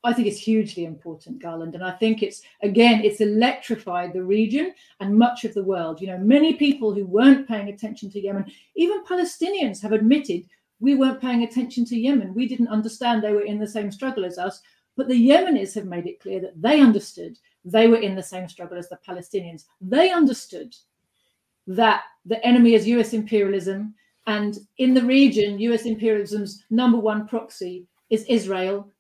I 0.04 0.14
think 0.14 0.28
it's 0.28 0.39
hugely 0.39 0.86
important, 0.86 1.41
Garland. 1.41 1.76
And 1.76 1.84
I 1.84 1.91
think 1.91 2.24
it's, 2.24 2.41
again, 2.64 3.04
it's 3.04 3.22
electrified 3.22 4.14
the 4.14 4.24
region 4.24 4.74
and 4.99 5.16
much 5.16 5.45
of 5.45 5.54
the 5.54 5.64
world. 5.64 6.02
You 6.02 6.08
know, 6.08 6.18
many 6.18 6.54
people 6.54 6.91
who 6.91 7.06
weren't 7.06 7.47
paying 7.47 7.70
attention 7.70 8.10
to 8.12 8.20
Yemen, 8.20 8.52
even 8.76 9.04
Palestinians 9.04 9.80
have 9.82 9.91
admitted 9.91 10.45
we 10.80 10.95
weren't 10.95 11.22
paying 11.22 11.43
attention 11.43 11.86
to 11.86 11.95
Yemen. 11.95 12.34
We 12.34 12.47
didn't 12.47 12.70
understand 12.70 13.22
they 13.22 13.34
were 13.34 13.45
in 13.45 13.60
the 13.60 13.68
same 13.68 13.91
struggle 13.91 14.26
as 14.26 14.39
us. 14.39 14.62
But 15.02 15.08
the 15.08 15.30
Yemenis 15.30 15.74
have 15.74 15.86
made 15.86 16.06
it 16.06 16.20
clear 16.20 16.39
that 16.41 16.62
they 16.62 16.80
understood 16.80 17.39
they 17.66 17.88
were 17.88 17.97
in 17.97 18.14
the 18.14 18.22
same 18.22 18.47
struggle 18.47 18.78
as 18.78 18.88
the 18.88 18.99
Palestinians. 19.08 19.64
They 19.82 20.12
understood 20.12 20.76
that 21.66 22.04
the 22.24 22.45
enemy 22.45 22.76
is 22.76 22.88
US 22.88 23.14
imperialism. 23.14 23.95
And 24.28 24.60
in 24.78 24.93
the 24.93 25.02
region, 25.02 25.58
US 25.60 25.88
imperialism's 25.88 26.64
number 26.70 26.99
one 26.99 27.28
proxy 27.28 27.88
is 28.12 28.26
Israel 28.26 28.91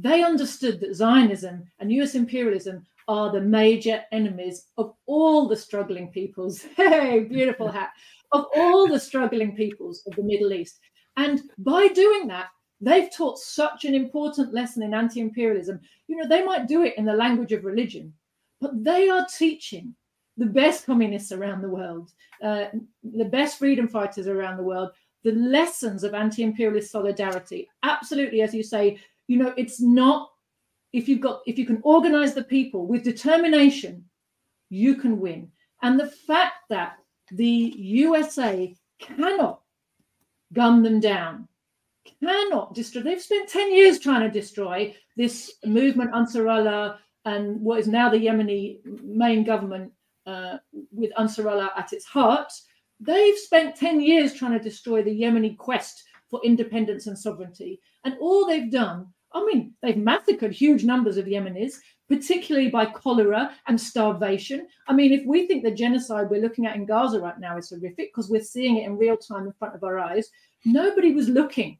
they 0.00 0.22
understood 0.22 0.80
that 0.80 0.94
Zionism 0.94 1.64
and 1.78 1.92
US 1.92 2.14
imperialism 2.14 2.86
are 3.08 3.30
the 3.30 3.42
major 3.42 4.02
enemies 4.10 4.68
of 4.78 4.94
all 5.04 5.46
the 5.46 5.56
struggling 5.56 6.08
peoples. 6.08 6.64
Hey, 6.76 7.20
beautiful 7.20 7.70
hat. 7.70 7.90
Of 8.32 8.46
all 8.56 8.88
the 8.88 8.98
struggling 8.98 9.54
peoples 9.54 10.02
of 10.06 10.16
the 10.16 10.22
Middle 10.22 10.54
East. 10.54 10.78
And 11.18 11.42
by 11.58 11.88
doing 11.88 12.26
that, 12.28 12.46
they've 12.82 13.14
taught 13.14 13.38
such 13.38 13.86
an 13.86 13.94
important 13.94 14.52
lesson 14.52 14.82
in 14.82 14.92
anti 14.92 15.20
imperialism. 15.20 15.80
You 16.08 16.16
know, 16.16 16.28
they 16.28 16.44
might 16.44 16.68
do 16.68 16.82
it 16.82 16.98
in 16.98 17.06
the 17.06 17.14
language 17.14 17.52
of 17.52 17.64
religion, 17.64 18.12
but 18.60 18.84
they 18.84 19.08
are 19.08 19.26
teaching 19.38 19.94
the 20.36 20.46
best 20.46 20.84
communists 20.84 21.32
around 21.32 21.62
the 21.62 21.68
world, 21.68 22.10
uh, 22.42 22.66
the 23.02 23.24
best 23.24 23.58
freedom 23.58 23.88
fighters 23.88 24.26
around 24.26 24.56
the 24.56 24.62
world, 24.62 24.90
the 25.24 25.32
lessons 25.32 26.04
of 26.04 26.12
anti 26.12 26.42
imperialist 26.42 26.90
solidarity. 26.90 27.68
Absolutely, 27.82 28.42
as 28.42 28.52
you 28.52 28.62
say, 28.62 28.98
you 29.32 29.38
know 29.38 29.54
it's 29.56 29.80
not 29.80 30.30
if 30.92 31.08
you've 31.08 31.20
got 31.20 31.40
if 31.46 31.58
you 31.58 31.66
can 31.66 31.80
organize 31.84 32.34
the 32.34 32.44
people 32.44 32.86
with 32.86 33.02
determination 33.02 34.04
you 34.68 34.96
can 34.96 35.18
win 35.18 35.50
and 35.82 35.98
the 35.98 36.06
fact 36.06 36.56
that 36.68 36.96
the 37.30 37.74
usa 37.76 38.76
cannot 39.00 39.60
gun 40.52 40.82
them 40.82 41.00
down 41.00 41.48
cannot 42.20 42.74
destroy 42.74 43.02
they've 43.02 43.22
spent 43.22 43.48
10 43.48 43.74
years 43.74 43.98
trying 43.98 44.20
to 44.22 44.30
destroy 44.30 44.94
this 45.16 45.54
movement 45.64 46.12
ansarallah 46.12 46.96
and 47.24 47.60
what 47.60 47.78
is 47.78 47.88
now 47.88 48.08
the 48.08 48.16
yemeni 48.16 48.78
main 49.02 49.44
government 49.44 49.92
uh, 50.26 50.56
with 50.90 51.12
ansarallah 51.18 51.70
at 51.76 51.92
its 51.92 52.04
heart 52.04 52.52
they've 53.00 53.38
spent 53.38 53.76
10 53.76 54.00
years 54.00 54.34
trying 54.34 54.52
to 54.52 54.58
destroy 54.58 55.02
the 55.02 55.20
yemeni 55.20 55.56
quest 55.56 56.04
for 56.32 56.40
independence 56.42 57.06
and 57.06 57.16
sovereignty. 57.16 57.78
And 58.04 58.16
all 58.18 58.46
they've 58.46 58.70
done, 58.70 59.06
I 59.34 59.44
mean, 59.44 59.74
they've 59.82 59.98
massacred 59.98 60.52
huge 60.52 60.82
numbers 60.82 61.18
of 61.18 61.26
Yemenis, 61.26 61.74
particularly 62.08 62.70
by 62.70 62.86
cholera 62.86 63.52
and 63.68 63.78
starvation. 63.78 64.66
I 64.88 64.94
mean, 64.94 65.12
if 65.12 65.26
we 65.26 65.46
think 65.46 65.62
the 65.62 65.70
genocide 65.70 66.30
we're 66.30 66.40
looking 66.40 66.66
at 66.66 66.74
in 66.74 66.86
Gaza 66.86 67.20
right 67.20 67.38
now 67.38 67.58
is 67.58 67.68
horrific 67.68 68.12
because 68.12 68.30
we're 68.30 68.42
seeing 68.42 68.78
it 68.78 68.86
in 68.86 68.96
real 68.96 69.16
time 69.18 69.46
in 69.46 69.52
front 69.52 69.74
of 69.74 69.84
our 69.84 69.98
eyes, 69.98 70.30
nobody 70.64 71.12
was 71.12 71.28
looking 71.28 71.78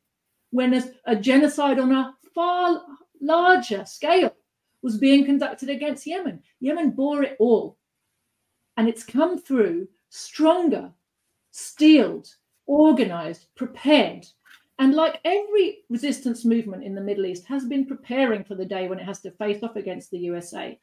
when 0.53 0.75
a, 0.75 0.83
a 1.07 1.17
genocide 1.17 1.79
on 1.79 1.93
a 1.93 2.15
far 2.35 2.83
larger 3.21 3.85
scale 3.85 4.35
was 4.83 4.99
being 4.99 5.25
conducted 5.25 5.69
against 5.69 6.07
Yemen. 6.07 6.41
Yemen 6.61 6.91
bore 6.93 7.25
it 7.25 7.37
all. 7.39 7.77
And 8.77 8.89
it's 8.89 9.05
come 9.05 9.39
through 9.39 9.89
stronger, 10.09 10.93
steeled, 11.51 12.29
organized, 12.67 13.47
prepared 13.57 14.27
and 14.83 14.95
like 14.95 15.21
every 15.25 15.85
resistance 15.91 16.45
movement 16.45 16.83
in 16.83 16.95
the 16.95 17.01
Middle 17.01 17.27
East 17.27 17.45
has 17.47 17.65
been 17.65 17.87
preparing 17.87 18.43
for 18.43 18.57
the 18.57 18.65
day 18.65 18.89
when 18.89 18.99
it 18.99 19.05
has 19.05 19.21
to 19.21 19.31
face 19.31 19.63
off 19.63 19.77
against 19.77 20.11
the 20.11 20.19
USA. 20.19 20.77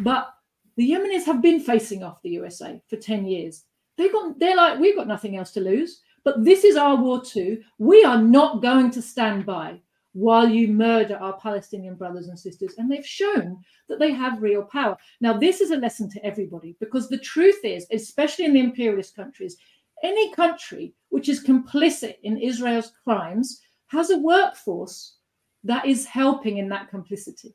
But 0.00 0.28
the 0.76 0.90
Yemenis 0.90 1.24
have 1.24 1.40
been 1.40 1.60
facing 1.60 2.02
off 2.02 2.20
the 2.20 2.30
USA 2.30 2.82
for 2.88 2.96
10 2.96 3.24
years. 3.24 3.64
They 3.96 4.10
got 4.10 4.38
they're 4.38 4.56
like, 4.56 4.78
we've 4.78 4.94
got 4.94 5.08
nothing 5.08 5.36
else 5.36 5.52
to 5.52 5.60
lose. 5.60 6.02
But 6.26 6.44
this 6.44 6.64
is 6.64 6.74
our 6.74 6.96
war 6.96 7.24
too. 7.24 7.62
We 7.78 8.02
are 8.02 8.20
not 8.20 8.60
going 8.60 8.90
to 8.90 9.00
stand 9.00 9.46
by 9.46 9.80
while 10.12 10.48
you 10.48 10.66
murder 10.66 11.16
our 11.18 11.38
Palestinian 11.38 11.94
brothers 11.94 12.26
and 12.26 12.36
sisters. 12.36 12.74
And 12.76 12.90
they've 12.90 13.06
shown 13.06 13.58
that 13.88 14.00
they 14.00 14.10
have 14.10 14.42
real 14.42 14.64
power. 14.64 14.96
Now, 15.20 15.34
this 15.34 15.60
is 15.60 15.70
a 15.70 15.76
lesson 15.76 16.10
to 16.10 16.26
everybody 16.26 16.74
because 16.80 17.08
the 17.08 17.18
truth 17.18 17.60
is, 17.62 17.86
especially 17.92 18.44
in 18.44 18.54
the 18.54 18.60
imperialist 18.60 19.14
countries, 19.14 19.56
any 20.02 20.32
country 20.32 20.94
which 21.10 21.28
is 21.28 21.44
complicit 21.44 22.16
in 22.24 22.38
Israel's 22.38 22.90
crimes 23.04 23.60
has 23.86 24.10
a 24.10 24.18
workforce 24.18 25.18
that 25.62 25.86
is 25.86 26.06
helping 26.06 26.58
in 26.58 26.68
that 26.70 26.90
complicity, 26.90 27.54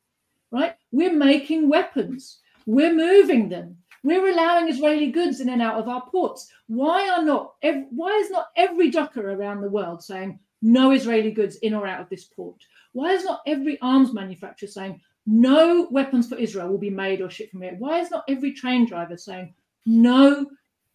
right? 0.49 0.75
We're 0.93 1.13
making 1.13 1.67
weapons, 1.67 2.39
we're 2.65 2.93
moving 2.93 3.49
them, 3.49 3.75
we're 4.03 4.29
allowing 4.29 4.67
Israeli 4.67 5.11
goods 5.11 5.39
in 5.39 5.49
and 5.49 5.61
out 5.61 5.79
of 5.79 5.87
our 5.87 6.01
ports. 6.09 6.49
Why 6.67 7.09
are 7.09 7.23
not? 7.23 7.53
Why 7.61 8.11
is 8.23 8.31
not 8.31 8.47
every 8.55 8.89
docker 8.89 9.31
around 9.31 9.61
the 9.61 9.69
world 9.69 10.03
saying 10.03 10.39
no 10.61 10.91
Israeli 10.91 11.31
goods 11.31 11.57
in 11.57 11.73
or 11.73 11.87
out 11.87 12.01
of 12.01 12.09
this 12.09 12.25
port? 12.25 12.61
Why 12.93 13.11
is 13.11 13.23
not 13.23 13.41
every 13.45 13.79
arms 13.81 14.13
manufacturer 14.13 14.69
saying 14.69 15.01
no 15.25 15.87
weapons 15.91 16.27
for 16.27 16.35
Israel 16.35 16.69
will 16.69 16.77
be 16.77 16.89
made 16.89 17.21
or 17.21 17.29
shipped 17.29 17.51
from 17.51 17.61
here? 17.61 17.75
Why 17.77 17.99
is 17.99 18.11
not 18.11 18.23
every 18.27 18.53
train 18.53 18.87
driver 18.87 19.17
saying 19.17 19.53
no 19.85 20.45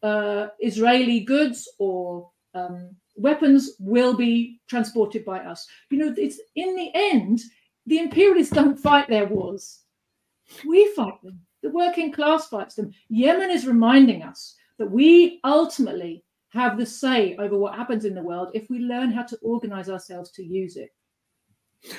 uh, 0.02 0.48
Israeli 0.60 1.20
goods 1.20 1.68
or 1.78 2.30
um, 2.54 2.90
weapons 3.16 3.72
will 3.78 4.14
be 4.14 4.60
transported 4.68 5.24
by 5.24 5.38
us. 5.40 5.66
You 5.90 5.98
know, 5.98 6.14
it's 6.16 6.40
in 6.54 6.76
the 6.76 6.90
end, 6.94 7.40
the 7.86 7.98
imperialists 7.98 8.54
don't 8.54 8.78
fight 8.78 9.08
their 9.08 9.26
wars. 9.26 9.80
We 10.66 10.92
fight 10.94 11.20
them. 11.22 11.40
The 11.66 11.72
working 11.72 12.12
class 12.12 12.46
fights 12.46 12.76
them. 12.76 12.92
Yemen 13.08 13.50
is 13.50 13.66
reminding 13.66 14.22
us 14.22 14.54
that 14.78 14.88
we 14.88 15.40
ultimately 15.42 16.22
have 16.50 16.78
the 16.78 16.86
say 16.86 17.34
over 17.40 17.58
what 17.58 17.74
happens 17.74 18.04
in 18.04 18.14
the 18.14 18.22
world 18.22 18.52
if 18.54 18.70
we 18.70 18.78
learn 18.78 19.10
how 19.10 19.24
to 19.24 19.36
organize 19.42 19.90
ourselves 19.90 20.30
to 20.30 20.44
use 20.44 20.76
it. 20.76 20.90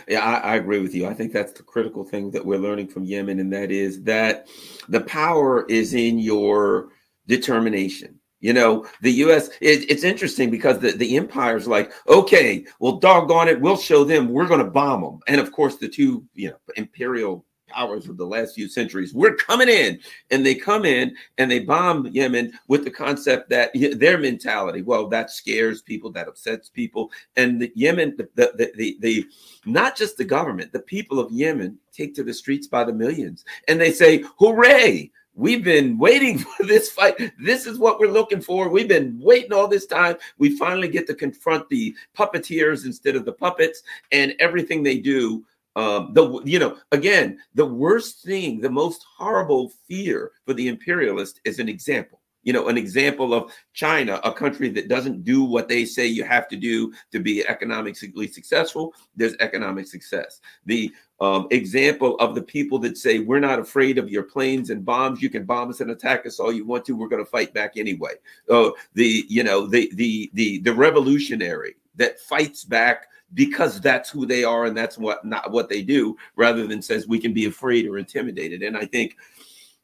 Yeah, 0.07 0.21
I, 0.21 0.53
I, 0.53 0.55
agree 0.55 0.79
with 0.79 0.95
you. 0.95 1.05
I 1.05 1.13
think 1.13 1.33
that's 1.33 1.51
the 1.51 1.63
critical 1.63 2.05
thing 2.05 2.31
that 2.31 2.45
we're 2.45 2.59
learning 2.59 2.87
from 2.87 3.03
Yemen, 3.03 3.41
and 3.41 3.51
that 3.51 3.69
is 3.69 4.01
that 4.03 4.47
the 4.87 5.01
power 5.01 5.65
is 5.65 5.93
in 5.93 6.17
your 6.17 6.87
determination. 7.27 8.17
You 8.39 8.53
know, 8.53 8.87
the 9.01 9.11
U.S. 9.11 9.49
It, 9.59 9.91
it's 9.91 10.05
interesting 10.05 10.49
because 10.49 10.79
the 10.79 10.91
the 10.93 11.17
empire's 11.17 11.67
like, 11.67 11.91
okay, 12.07 12.65
well, 12.79 12.99
doggone 12.99 13.49
it, 13.49 13.59
we'll 13.59 13.75
show 13.75 14.05
them. 14.05 14.29
We're 14.29 14.47
going 14.47 14.63
to 14.63 14.71
bomb 14.71 15.01
them, 15.01 15.19
and 15.27 15.41
of 15.41 15.51
course, 15.51 15.75
the 15.75 15.89
two 15.89 16.23
you 16.35 16.51
know 16.51 16.57
imperial 16.77 17.45
powers 17.67 18.07
of 18.07 18.17
the 18.17 18.25
last 18.25 18.55
few 18.55 18.67
centuries, 18.67 19.13
we're 19.13 19.35
coming 19.35 19.69
in, 19.69 19.99
and 20.31 20.45
they 20.45 20.55
come 20.55 20.85
in 20.85 21.15
and 21.37 21.49
they 21.49 21.59
bomb 21.59 22.07
Yemen 22.07 22.57
with 22.67 22.83
the 22.83 22.91
concept 22.91 23.49
that 23.49 23.71
their 23.99 24.17
mentality, 24.17 24.81
well, 24.81 25.07
that 25.09 25.29
scares 25.29 25.81
people, 25.81 26.11
that 26.11 26.27
upsets 26.27 26.69
people, 26.69 27.11
and 27.35 27.61
the 27.61 27.71
Yemen, 27.75 28.15
the 28.17 28.29
the 28.35 28.71
the, 28.75 28.97
the 28.99 29.25
not 29.65 29.95
just 29.95 30.17
the 30.17 30.25
government, 30.25 30.71
the 30.71 30.79
people 30.79 31.19
of 31.19 31.31
Yemen 31.31 31.77
take 31.91 32.15
to 32.15 32.23
the 32.23 32.33
streets 32.33 32.67
by 32.67 32.83
the 32.83 32.93
millions, 32.93 33.45
and 33.67 33.79
they 33.79 33.91
say, 33.91 34.23
hooray! 34.39 35.11
We've 35.37 35.63
been 35.63 35.99
waiting 35.99 36.37
for 36.57 36.65
this 36.65 36.89
fight. 36.89 37.31
This 37.39 37.67
is 37.67 37.77
what 37.77 37.99
we're 37.99 38.07
looking 38.07 38.41
for. 38.41 38.69
We've 38.69 38.87
been 38.87 39.19
waiting 39.21 39.53
all 39.53 39.67
this 39.67 39.85
time. 39.85 40.15
We 40.39 40.57
finally 40.57 40.87
get 40.87 41.05
to 41.07 41.13
confront 41.13 41.69
the 41.69 41.95
puppeteers 42.17 42.85
instead 42.85 43.15
of 43.15 43.23
the 43.23 43.33
puppets 43.33 43.83
and 44.11 44.33
everything 44.39 44.81
they 44.81 44.97
do. 44.97 45.45
Um, 45.77 46.11
the 46.13 46.41
you 46.43 46.57
know 46.57 46.77
again 46.91 47.37
the 47.53 47.65
worst 47.65 48.23
thing, 48.23 48.59
the 48.59 48.69
most 48.69 49.05
horrible 49.17 49.71
fear 49.87 50.31
for 50.45 50.53
the 50.53 50.67
imperialist 50.67 51.39
is 51.45 51.59
an 51.59 51.69
example 51.69 52.19
you 52.47 52.53
know, 52.53 52.69
an 52.69 52.77
example 52.77 53.33
of 53.33 53.51
China, 53.73 54.21
a 54.23 54.31
country 54.31 54.69
that 54.69 54.87
doesn't 54.87 55.25
do 55.25 55.43
what 55.43 55.67
they 55.67 55.83
say 55.83 56.05
you 56.05 56.23
have 56.23 56.47
to 56.47 56.55
do 56.55 56.93
to 57.11 57.19
be 57.19 57.45
economically 57.45 58.27
successful, 58.29 58.93
there's 59.17 59.35
economic 59.41 59.85
success. 59.85 60.39
The 60.65 60.93
um, 61.19 61.47
example 61.51 62.15
of 62.19 62.35
the 62.35 62.41
people 62.41 62.79
that 62.79 62.97
say, 62.97 63.19
we're 63.19 63.41
not 63.41 63.59
afraid 63.59 63.97
of 63.97 64.09
your 64.09 64.23
planes 64.23 64.69
and 64.69 64.85
bombs. 64.85 65.21
You 65.21 65.29
can 65.29 65.43
bomb 65.43 65.69
us 65.69 65.81
and 65.81 65.91
attack 65.91 66.25
us 66.25 66.39
all 66.39 66.53
you 66.53 66.65
want 66.65 66.85
to. 66.85 66.95
We're 66.95 67.09
going 67.09 67.25
to 67.25 67.29
fight 67.29 67.53
back 67.53 67.73
anyway. 67.75 68.13
Uh, 68.49 68.69
the, 68.93 69.25
you 69.27 69.43
know, 69.43 69.67
the, 69.67 69.91
the, 69.95 70.31
the, 70.33 70.59
the 70.59 70.73
revolutionary 70.73 71.75
that 71.97 72.19
fights 72.21 72.63
back 72.63 73.07
because 73.33 73.81
that's 73.81 74.09
who 74.09 74.25
they 74.25 74.43
are 74.43 74.65
and 74.65 74.77
that's 74.77 74.97
what 74.97 75.25
not 75.25 75.51
what 75.51 75.67
they 75.67 75.81
do 75.81 76.15
rather 76.37 76.65
than 76.65 76.81
says 76.81 77.07
we 77.07 77.19
can 77.19 77.33
be 77.33 77.45
afraid 77.45 77.85
or 77.85 77.97
intimidated 77.97 78.63
and 78.63 78.77
i 78.77 78.85
think 78.85 79.17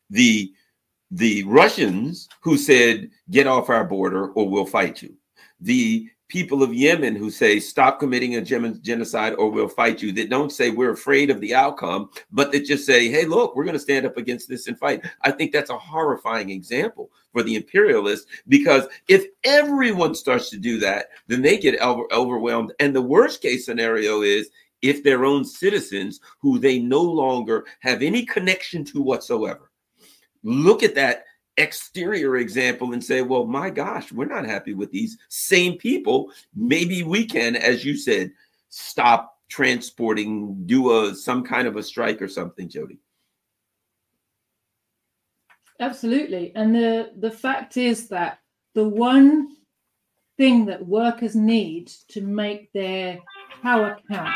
the 0.10 0.54
the 1.14 1.44
Russians 1.44 2.28
who 2.42 2.58
said, 2.58 3.12
get 3.30 3.46
off 3.46 3.70
our 3.70 3.84
border 3.84 4.30
or 4.30 4.50
we'll 4.50 4.66
fight 4.66 5.04
you. 5.04 5.14
The 5.62 6.10
people 6.28 6.64
of 6.64 6.74
Yemen 6.74 7.16
who 7.16 7.30
say, 7.30 7.60
stop 7.60 8.00
committing 8.00 8.36
a 8.36 8.42
genocide 8.42 9.34
or 9.34 9.50
we'll 9.50 9.68
fight 9.68 10.02
you, 10.02 10.12
that 10.14 10.30
don't 10.30 10.52
say 10.52 10.70
we're 10.70 10.94
afraid 10.94 11.30
of 11.30 11.40
the 11.42 11.54
outcome, 11.54 12.10
but 12.32 12.52
that 12.52 12.66
just 12.66 12.86
say, 12.86 13.10
hey, 13.10 13.26
look, 13.26 13.56
we're 13.56 13.66
going 13.66 13.74
to 13.74 13.80
stand 13.80 14.06
up 14.06 14.18
against 14.18 14.50
this 14.50 14.68
and 14.68 14.80
fight. 14.80 15.06
I 15.22 15.32
think 15.32 15.52
that's 15.52 15.70
a 15.70 15.78
horrifying 15.78 16.50
example 16.50 17.12
for 17.32 17.44
the 17.44 17.56
imperialists 17.56 18.28
because 18.48 18.86
if 19.08 19.26
everyone 19.44 20.16
starts 20.16 20.50
to 20.50 20.58
do 20.58 20.80
that, 20.80 21.08
then 21.28 21.42
they 21.42 21.58
get 21.58 21.80
over- 21.80 22.12
overwhelmed. 22.12 22.74
And 22.80 22.96
the 22.96 23.02
worst 23.02 23.42
case 23.42 23.66
scenario 23.66 24.22
is 24.22 24.50
if 24.82 25.04
their 25.04 25.26
own 25.26 25.46
citizens, 25.46 26.20
who 26.40 26.60
they 26.60 26.80
no 26.80 27.02
longer 27.02 27.66
have 27.80 28.02
any 28.02 28.26
connection 28.26 28.84
to 28.86 29.02
whatsoever, 29.02 29.72
look 30.44 30.84
at 30.84 30.96
that 30.96 31.26
exterior 31.58 32.38
example 32.38 32.94
and 32.94 33.04
say, 33.04 33.22
well, 33.22 33.46
my 33.46 33.70
gosh, 33.70 34.12
we're 34.12 34.26
not 34.26 34.46
happy 34.46 34.74
with 34.74 34.92
these 34.92 35.18
same 35.30 35.78
people. 35.78 36.32
Maybe 36.56 37.04
we 37.04 37.26
can, 37.26 37.56
as 37.56 37.86
you 37.86 37.96
said, 37.96 38.32
stop 38.70 39.38
transporting, 39.50 40.66
do 40.66 40.92
a 40.92 41.14
some 41.14 41.44
kind 41.44 41.68
of 41.68 41.76
a 41.76 41.84
strike 41.84 42.22
or 42.22 42.28
something, 42.28 42.68
Joti. 42.68 42.98
Absolutely. 45.80 46.52
And 46.56 46.74
the, 46.74 47.12
the 47.18 47.32
fact 47.32 47.78
is 47.78 48.08
that 48.10 48.40
the 48.74 48.88
one 48.88 49.56
thing 50.38 50.66
that 50.66 50.86
workers 50.86 51.36
need 51.36 51.88
to 52.08 52.22
make 52.22 52.72
their 52.74 53.20
power 53.62 53.98
count 54.10 54.34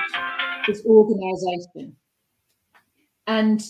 is 0.68 0.86
organization. 0.86 1.95
And 3.26 3.63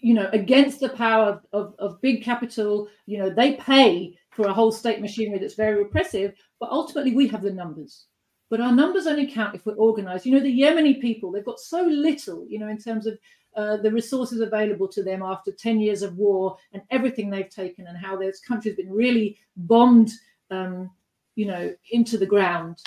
you 0.00 0.14
know, 0.14 0.28
against 0.32 0.80
the 0.80 0.88
power 0.88 1.30
of, 1.30 1.46
of, 1.52 1.74
of, 1.78 2.00
big 2.00 2.22
capital. 2.22 2.88
You 3.06 3.18
know, 3.18 3.30
they 3.30 3.54
pay 3.54 4.16
for 4.30 4.46
a 4.46 4.52
whole 4.52 4.72
state 4.72 5.00
machinery 5.00 5.38
that's 5.38 5.54
very 5.54 5.76
repressive, 5.76 6.34
but 6.58 6.70
ultimately 6.70 7.14
we 7.14 7.28
have 7.28 7.42
the 7.42 7.50
numbers. 7.50 8.06
But 8.50 8.60
our 8.60 8.72
numbers 8.72 9.06
only 9.06 9.26
count 9.26 9.54
if 9.54 9.64
we're 9.64 9.74
organized. 9.74 10.26
You 10.26 10.32
know, 10.32 10.40
the 10.40 10.60
Yemeni 10.60 11.00
people, 11.00 11.30
they've 11.30 11.44
got 11.44 11.60
so 11.60 11.82
little, 11.82 12.46
you 12.48 12.58
know, 12.58 12.68
in 12.68 12.78
terms 12.78 13.06
of 13.06 13.18
uh, 13.56 13.76
the 13.78 13.90
resources 13.90 14.40
available 14.40 14.88
to 14.88 15.02
them 15.02 15.22
after 15.22 15.52
10 15.52 15.80
years 15.80 16.02
of 16.02 16.16
war 16.16 16.56
and 16.72 16.82
everything 16.90 17.30
they've 17.30 17.48
taken 17.48 17.86
and 17.86 17.96
how 17.96 18.16
this 18.16 18.40
country's 18.40 18.76
been 18.76 18.92
really 18.92 19.38
bombed, 19.56 20.10
um, 20.50 20.90
you 21.36 21.46
know, 21.46 21.72
into 21.90 22.18
the 22.18 22.26
ground. 22.26 22.78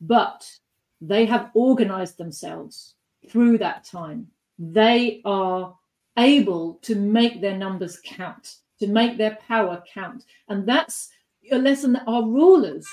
But 0.00 0.48
they 1.00 1.26
have 1.26 1.50
organized 1.54 2.16
themselves 2.16 2.94
through 3.28 3.58
that 3.58 3.84
time. 3.84 4.28
They 4.58 5.20
are 5.24 5.76
able 6.18 6.74
to 6.82 6.94
make 6.94 7.40
their 7.40 7.56
numbers 7.56 8.00
count, 8.04 8.56
to 8.80 8.86
make 8.86 9.18
their 9.18 9.38
power 9.46 9.82
count. 9.92 10.24
And 10.48 10.66
that's 10.66 11.10
a 11.52 11.58
lesson 11.58 11.92
that 11.92 12.04
our 12.06 12.22
rulers 12.22 12.86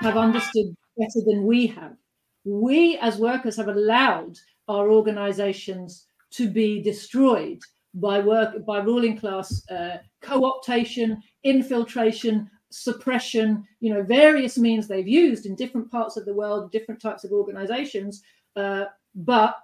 have 0.00 0.16
understood 0.16 0.74
better 0.98 1.24
than 1.26 1.46
we 1.46 1.66
have. 1.68 1.96
We 2.44 2.98
as 2.98 3.18
workers 3.18 3.56
have 3.56 3.68
allowed 3.68 4.36
our 4.68 4.90
organizations 4.90 6.06
to 6.32 6.48
be 6.48 6.82
destroyed 6.82 7.60
by 7.94 8.18
work 8.20 8.64
by 8.66 8.78
ruling 8.78 9.18
class 9.18 9.62
uh, 9.70 9.98
co-optation, 10.22 11.18
infiltration, 11.44 12.50
suppression, 12.70 13.64
you 13.80 13.92
know, 13.92 14.02
various 14.02 14.56
means 14.56 14.88
they've 14.88 15.06
used 15.06 15.46
in 15.46 15.54
different 15.54 15.90
parts 15.90 16.16
of 16.16 16.24
the 16.24 16.34
world, 16.34 16.72
different 16.72 17.00
types 17.00 17.24
of 17.24 17.32
organizations. 17.32 18.22
Uh, 18.56 18.84
but 19.14 19.56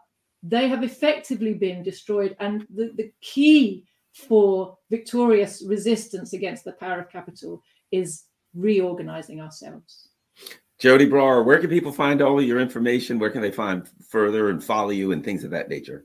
they 0.42 0.68
have 0.68 0.84
effectively 0.84 1.54
been 1.54 1.82
destroyed. 1.82 2.36
And 2.40 2.66
the, 2.74 2.92
the 2.94 3.12
key 3.20 3.86
for 4.12 4.76
victorious 4.90 5.62
resistance 5.66 6.32
against 6.32 6.64
the 6.64 6.72
power 6.72 7.00
of 7.00 7.10
capital 7.10 7.62
is 7.92 8.24
reorganizing 8.54 9.40
ourselves. 9.40 10.08
Joti 10.80 11.10
Brar, 11.10 11.44
where 11.44 11.58
can 11.58 11.70
people 11.70 11.92
find 11.92 12.22
all 12.22 12.38
of 12.38 12.44
your 12.44 12.60
information? 12.60 13.18
Where 13.18 13.30
can 13.30 13.42
they 13.42 13.50
find 13.50 13.88
further 14.08 14.50
and 14.50 14.62
follow 14.62 14.90
you 14.90 15.10
and 15.12 15.24
things 15.24 15.42
of 15.42 15.50
that 15.50 15.68
nature? 15.68 16.04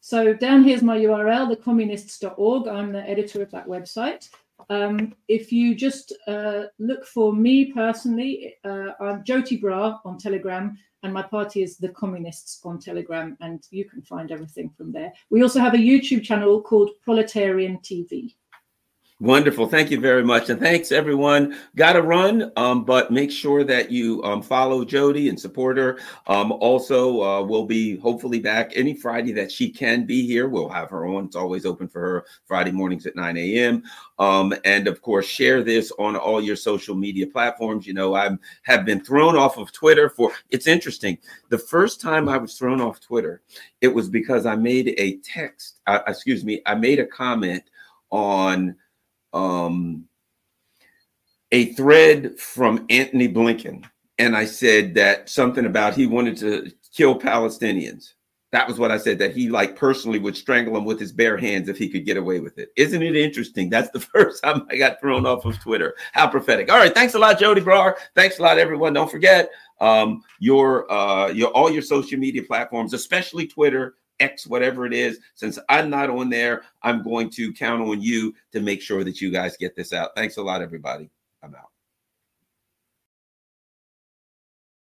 So 0.00 0.34
down 0.34 0.64
here's 0.64 0.82
my 0.82 0.98
URL, 0.98 1.54
thecommunists.org. 1.54 2.68
I'm 2.68 2.92
the 2.92 3.08
editor 3.08 3.42
of 3.42 3.50
that 3.52 3.66
website. 3.66 4.28
Um, 4.70 5.14
if 5.28 5.52
you 5.52 5.74
just 5.74 6.14
uh, 6.26 6.64
look 6.78 7.06
for 7.06 7.32
me 7.32 7.72
personally, 7.72 8.54
uh, 8.64 8.92
I'm 9.00 9.24
Joti 9.24 9.60
Brar 9.60 10.00
on 10.04 10.18
Telegram, 10.18 10.76
and 11.02 11.12
my 11.12 11.22
party 11.22 11.62
is 11.62 11.76
the 11.76 11.90
Communists 11.90 12.60
on 12.64 12.78
Telegram, 12.78 13.36
and 13.40 13.62
you 13.70 13.84
can 13.84 14.02
find 14.02 14.30
everything 14.30 14.70
from 14.70 14.92
there. 14.92 15.12
We 15.30 15.42
also 15.42 15.60
have 15.60 15.74
a 15.74 15.78
YouTube 15.78 16.22
channel 16.22 16.62
called 16.62 16.90
Proletarian 17.06 17.78
TV. 17.78 18.34
Wonderful. 19.20 19.68
Thank 19.68 19.92
you 19.92 20.00
very 20.00 20.24
much. 20.24 20.50
And 20.50 20.58
thanks, 20.58 20.90
everyone. 20.90 21.56
Got 21.76 21.92
to 21.92 22.02
run, 22.02 22.50
um, 22.56 22.84
but 22.84 23.12
make 23.12 23.30
sure 23.30 23.62
that 23.62 23.88
you 23.92 24.20
um, 24.24 24.42
follow 24.42 24.84
Joti 24.84 25.28
and 25.28 25.38
support 25.38 25.78
her. 25.78 26.00
Um, 26.26 26.50
also, 26.50 27.22
uh, 27.22 27.42
we'll 27.44 27.64
be 27.64 27.96
hopefully 27.96 28.40
back 28.40 28.72
any 28.74 28.92
Friday 28.92 29.30
that 29.30 29.52
she 29.52 29.70
can 29.70 30.04
be 30.04 30.26
here. 30.26 30.48
We'll 30.48 30.68
have 30.68 30.90
her 30.90 31.06
on. 31.06 31.26
It's 31.26 31.36
always 31.36 31.64
open 31.64 31.86
for 31.86 32.00
her 32.00 32.24
Friday 32.44 32.72
mornings 32.72 33.06
at 33.06 33.14
9 33.14 33.36
a.m. 33.36 33.84
Um, 34.18 34.52
and 34.64 34.88
of 34.88 35.00
course, 35.00 35.26
share 35.26 35.62
this 35.62 35.92
on 35.96 36.16
all 36.16 36.42
your 36.42 36.56
social 36.56 36.96
media 36.96 37.28
platforms. 37.28 37.86
You 37.86 37.94
know, 37.94 38.16
I 38.16 38.30
have 38.64 38.84
been 38.84 39.04
thrown 39.04 39.36
off 39.36 39.58
of 39.58 39.70
Twitter 39.70 40.10
for 40.10 40.32
it's 40.50 40.66
interesting. 40.66 41.18
The 41.50 41.58
first 41.58 42.00
time 42.00 42.28
I 42.28 42.36
was 42.36 42.58
thrown 42.58 42.80
off 42.80 42.98
Twitter, 42.98 43.42
it 43.80 43.94
was 43.94 44.08
because 44.08 44.44
I 44.44 44.56
made 44.56 44.92
a 44.98 45.18
text, 45.18 45.82
uh, 45.86 46.00
excuse 46.08 46.44
me, 46.44 46.62
I 46.66 46.74
made 46.74 46.98
a 46.98 47.06
comment 47.06 47.62
on 48.10 48.74
um, 49.34 50.06
a 51.52 51.72
thread 51.74 52.38
from 52.38 52.86
Antony 52.88 53.28
Blinken, 53.28 53.84
and 54.18 54.36
I 54.36 54.44
said 54.44 54.94
that 54.94 55.28
something 55.28 55.66
about 55.66 55.94
he 55.94 56.06
wanted 56.06 56.36
to 56.38 56.70
kill 56.92 57.18
Palestinians. 57.18 58.14
That 58.52 58.68
was 58.68 58.78
what 58.78 58.92
I 58.92 58.98
said, 58.98 59.18
that 59.18 59.34
he 59.34 59.48
like 59.48 59.74
personally 59.74 60.20
would 60.20 60.36
strangle 60.36 60.74
them 60.74 60.84
with 60.84 61.00
his 61.00 61.10
bare 61.10 61.36
hands 61.36 61.68
if 61.68 61.76
he 61.76 61.88
could 61.88 62.06
get 62.06 62.16
away 62.16 62.38
with 62.38 62.56
it. 62.56 62.68
Isn't 62.76 63.02
it 63.02 63.16
interesting? 63.16 63.68
That's 63.68 63.90
the 63.90 64.00
first 64.14 64.44
time 64.44 64.64
I 64.70 64.76
got 64.76 65.00
thrown 65.00 65.26
off 65.26 65.44
of 65.44 65.58
Twitter. 65.60 65.96
How 66.12 66.28
prophetic. 66.28 66.70
All 66.70 66.78
right. 66.78 66.94
Thanks 66.94 67.14
a 67.14 67.18
lot, 67.18 67.38
Joti 67.38 67.58
Brar. 67.58 67.96
Thanks 68.14 68.38
a 68.38 68.42
lot, 68.42 68.58
everyone. 68.58 68.92
Don't 68.92 69.10
forget 69.10 69.50
um, 69.80 70.22
your 70.38 70.90
uh, 70.90 71.28
your 71.28 71.48
all 71.48 71.70
your 71.70 71.82
social 71.82 72.18
media 72.18 72.44
platforms, 72.44 72.94
especially 72.94 73.48
Twitter, 73.48 73.96
X, 74.20 74.46
whatever 74.46 74.86
it 74.86 74.92
is. 74.92 75.18
Since 75.34 75.58
I'm 75.68 75.90
not 75.90 76.10
on 76.10 76.30
there, 76.30 76.62
I'm 76.82 77.02
going 77.02 77.30
to 77.30 77.52
count 77.52 77.82
on 77.82 78.00
you 78.00 78.34
to 78.52 78.60
make 78.60 78.80
sure 78.80 79.04
that 79.04 79.20
you 79.20 79.30
guys 79.30 79.56
get 79.56 79.76
this 79.76 79.92
out. 79.92 80.10
Thanks 80.14 80.36
a 80.36 80.42
lot, 80.42 80.62
everybody. 80.62 81.10
I'm 81.42 81.54
out. 81.54 81.73